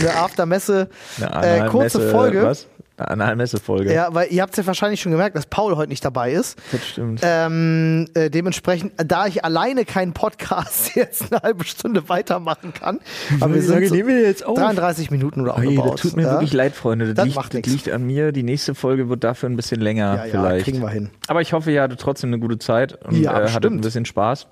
eine 0.01 0.15
After-Messe, 0.15 0.91
Eine 1.21 1.65
äh, 1.65 1.69
kurze 1.69 1.99
Analmesse- 1.99 2.11
Folge. 2.11 2.43
Was? 2.43 2.67
Eine 2.99 3.25
Analmesse-Folge. 3.25 3.93
Ja, 3.93 4.13
weil 4.13 4.29
ihr 4.33 4.43
habt 4.43 4.57
ja 4.57 4.67
wahrscheinlich 4.67 5.01
schon 5.01 5.13
gemerkt, 5.13 5.37
dass 5.37 5.47
Paul 5.47 5.77
heute 5.77 5.89
nicht 5.91 6.05
dabei 6.05 6.33
ist. 6.33 6.59
Das 6.73 6.87
stimmt. 6.87 7.21
Ähm, 7.23 8.07
äh, 8.15 8.29
dementsprechend, 8.31 8.93
da 8.97 9.27
ich 9.27 9.45
alleine 9.45 9.85
keinen 9.85 10.13
Podcast 10.13 10.95
jetzt 10.97 11.33
eine 11.33 11.43
halbe 11.43 11.65
Stunde 11.65 12.09
weitermachen 12.09 12.73
kann, 12.75 12.99
aber 13.41 13.55
wir 13.55 13.63
sind 13.63 13.87
so 13.89 13.95
wir 13.95 14.21
jetzt 14.23 14.45
auf? 14.45 14.59
33 14.59 15.11
Minuten 15.11 15.41
oder 15.41 15.53
roundabout, 15.53 15.93
das 15.93 16.01
tut 16.01 16.17
mir 16.17 16.23
ja? 16.23 16.33
wirklich 16.33 16.53
leid, 16.53 16.75
Freunde. 16.75 17.07
Das, 17.07 17.15
Das 17.15 17.25
liegt, 17.27 17.37
macht 17.37 17.55
das 17.55 17.67
liegt 17.67 17.91
an 17.91 18.05
mir. 18.05 18.33
Die 18.33 18.43
nächste 18.43 18.75
Folge 18.75 19.09
wird 19.09 19.23
dafür 19.25 19.49
ein 19.49 19.57
bisschen 19.57 19.81
länger 19.81 20.17
Ja, 20.17 20.25
ja, 20.25 20.31
vielleicht. 20.31 20.65
kriegen 20.65 20.81
wir 20.81 20.89
hin. 20.91 21.11
Aber 21.29 21.41
ich 21.41 21.53
hoffe, 21.53 21.71
ihr 21.71 21.83
hattet 21.83 22.01
trotzdem 22.01 22.31
eine 22.31 22.39
gute 22.41 22.59
Zeit 22.59 23.05
und 23.05 23.17
Ja, 23.21 23.41
äh, 23.41 23.51
hattet 23.51 23.73
ein 23.73 23.81
bisschen 23.81 24.05
Spaß. 24.05 24.47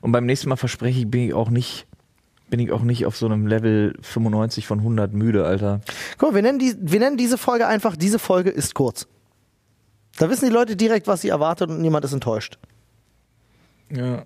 Und 0.00 0.12
beim 0.12 0.26
nächsten 0.26 0.48
Mal 0.48 0.56
verspreche 0.56 0.98
ich, 1.00 1.10
bin 1.10 1.22
ich 1.22 1.34
auch 1.34 1.50
nicht, 1.50 1.86
bin 2.48 2.60
ich 2.60 2.72
auch 2.72 2.82
nicht 2.82 3.06
auf 3.06 3.16
so 3.16 3.26
einem 3.26 3.46
Level 3.46 3.96
95 4.02 4.66
von 4.66 4.78
100 4.78 5.12
müde, 5.12 5.44
Alter. 5.44 5.80
Guck 6.18 6.30
mal, 6.30 6.34
wir 6.36 6.42
nennen, 6.42 6.58
die, 6.58 6.74
wir 6.78 7.00
nennen 7.00 7.16
diese 7.16 7.38
Folge 7.38 7.66
einfach, 7.66 7.96
diese 7.96 8.18
Folge 8.18 8.50
ist 8.50 8.74
kurz. 8.74 9.06
Da 10.18 10.30
wissen 10.30 10.46
die 10.46 10.52
Leute 10.54 10.76
direkt, 10.76 11.06
was 11.06 11.22
sie 11.22 11.28
erwartet 11.28 11.68
und 11.70 11.80
niemand 11.80 12.04
ist 12.04 12.12
enttäuscht. 12.12 12.58
Ja. 13.90 14.24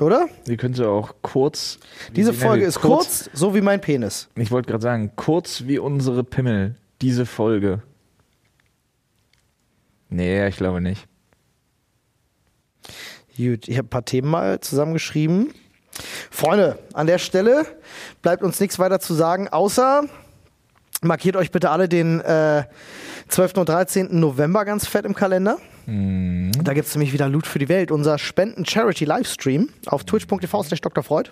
Oder? 0.00 0.28
Ihr 0.46 0.56
könnt 0.56 0.78
ja 0.78 0.86
auch 0.88 1.14
kurz. 1.20 1.78
Diese 2.16 2.32
sie- 2.32 2.38
Folge 2.38 2.64
ist 2.64 2.80
kurz, 2.80 3.28
so 3.34 3.54
wie 3.54 3.60
mein 3.60 3.80
Penis. 3.80 4.28
Ich 4.36 4.50
wollte 4.50 4.70
gerade 4.70 4.82
sagen, 4.82 5.12
kurz 5.16 5.64
wie 5.66 5.78
unsere 5.78 6.24
Pimmel. 6.24 6.76
Diese 7.02 7.26
Folge. 7.26 7.82
Nee, 10.08 10.46
ich 10.48 10.56
glaube 10.56 10.80
nicht. 10.80 11.06
Gut, 13.36 13.68
ich 13.68 13.76
habe 13.78 13.86
ein 13.86 13.90
paar 13.90 14.04
Themen 14.04 14.30
mal 14.30 14.60
zusammengeschrieben. 14.60 15.52
Freunde, 16.32 16.78
an 16.94 17.06
der 17.06 17.18
Stelle 17.18 17.66
bleibt 18.22 18.42
uns 18.42 18.58
nichts 18.58 18.78
weiter 18.78 19.00
zu 19.00 19.12
sagen, 19.12 19.48
außer 19.48 20.04
markiert 21.02 21.36
euch 21.36 21.50
bitte 21.50 21.70
alle 21.70 21.88
den 21.88 22.20
äh, 22.20 22.64
12. 23.28 23.58
und 23.58 23.68
13. 23.68 24.18
November 24.18 24.64
ganz 24.64 24.86
fett 24.86 25.04
im 25.04 25.14
Kalender. 25.14 25.58
Da 25.86 26.74
gibt 26.74 26.88
es 26.88 26.94
nämlich 26.94 27.12
wieder 27.12 27.28
Loot 27.28 27.46
für 27.46 27.58
die 27.58 27.68
Welt, 27.68 27.90
unser 27.90 28.18
Spenden-Charity-Livestream 28.18 29.68
auf 29.86 30.04
twitch.tv 30.04 30.62
slash 30.62 30.80
Dr. 30.80 31.04
Freud. 31.04 31.30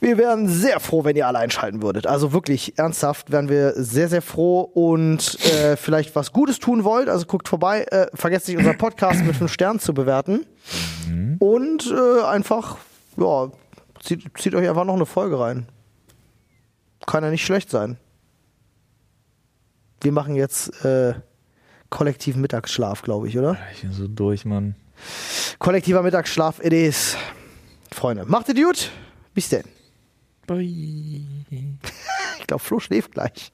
Wir 0.00 0.16
wären 0.16 0.48
sehr 0.48 0.80
froh, 0.80 1.04
wenn 1.04 1.14
ihr 1.16 1.26
alle 1.26 1.40
einschalten 1.40 1.82
würdet. 1.82 2.06
Also 2.06 2.32
wirklich 2.32 2.78
ernsthaft 2.78 3.30
wären 3.30 3.50
wir 3.50 3.74
sehr, 3.76 4.08
sehr 4.08 4.22
froh 4.22 4.60
und 4.60 5.36
äh, 5.44 5.76
vielleicht 5.76 6.16
was 6.16 6.32
Gutes 6.32 6.58
tun 6.58 6.84
wollt. 6.84 7.10
Also 7.10 7.26
guckt 7.26 7.48
vorbei, 7.48 7.82
äh, 7.90 8.06
vergesst 8.14 8.48
nicht, 8.48 8.56
unseren 8.56 8.78
Podcast 8.78 9.22
mit 9.24 9.36
5 9.36 9.52
Sternen 9.52 9.78
zu 9.78 9.92
bewerten. 9.92 10.46
Und 11.38 11.92
äh, 11.92 12.24
einfach, 12.24 12.78
ja, 13.18 13.50
zieht, 14.00 14.24
zieht 14.38 14.54
euch 14.54 14.68
einfach 14.68 14.84
noch 14.84 14.94
eine 14.94 15.06
Folge 15.06 15.38
rein. 15.38 15.68
Kann 17.06 17.24
ja 17.24 17.30
nicht 17.30 17.44
schlecht 17.44 17.70
sein. 17.70 17.96
Wir 20.02 20.12
machen 20.12 20.34
jetzt 20.34 20.84
äh, 20.84 21.14
kollektiven 21.90 22.40
Mittagsschlaf, 22.40 23.02
glaube 23.02 23.28
ich, 23.28 23.38
oder? 23.38 23.58
Ich 23.74 23.82
bin 23.82 23.92
so 23.92 24.08
durch, 24.08 24.44
Mann. 24.44 24.74
Kollektiver 25.58 26.02
Mittagsschlaf, 26.02 26.60
it 26.64 26.72
is. 26.72 27.16
Freunde, 27.92 28.24
macht 28.24 28.48
es 28.48 28.54
gut. 28.54 28.90
Bis 29.34 29.48
denn. 29.48 29.64
Bye. 30.46 31.22
Ich 32.40 32.46
glaube, 32.46 32.64
Flo 32.64 32.80
schläft 32.80 33.12
gleich. 33.12 33.52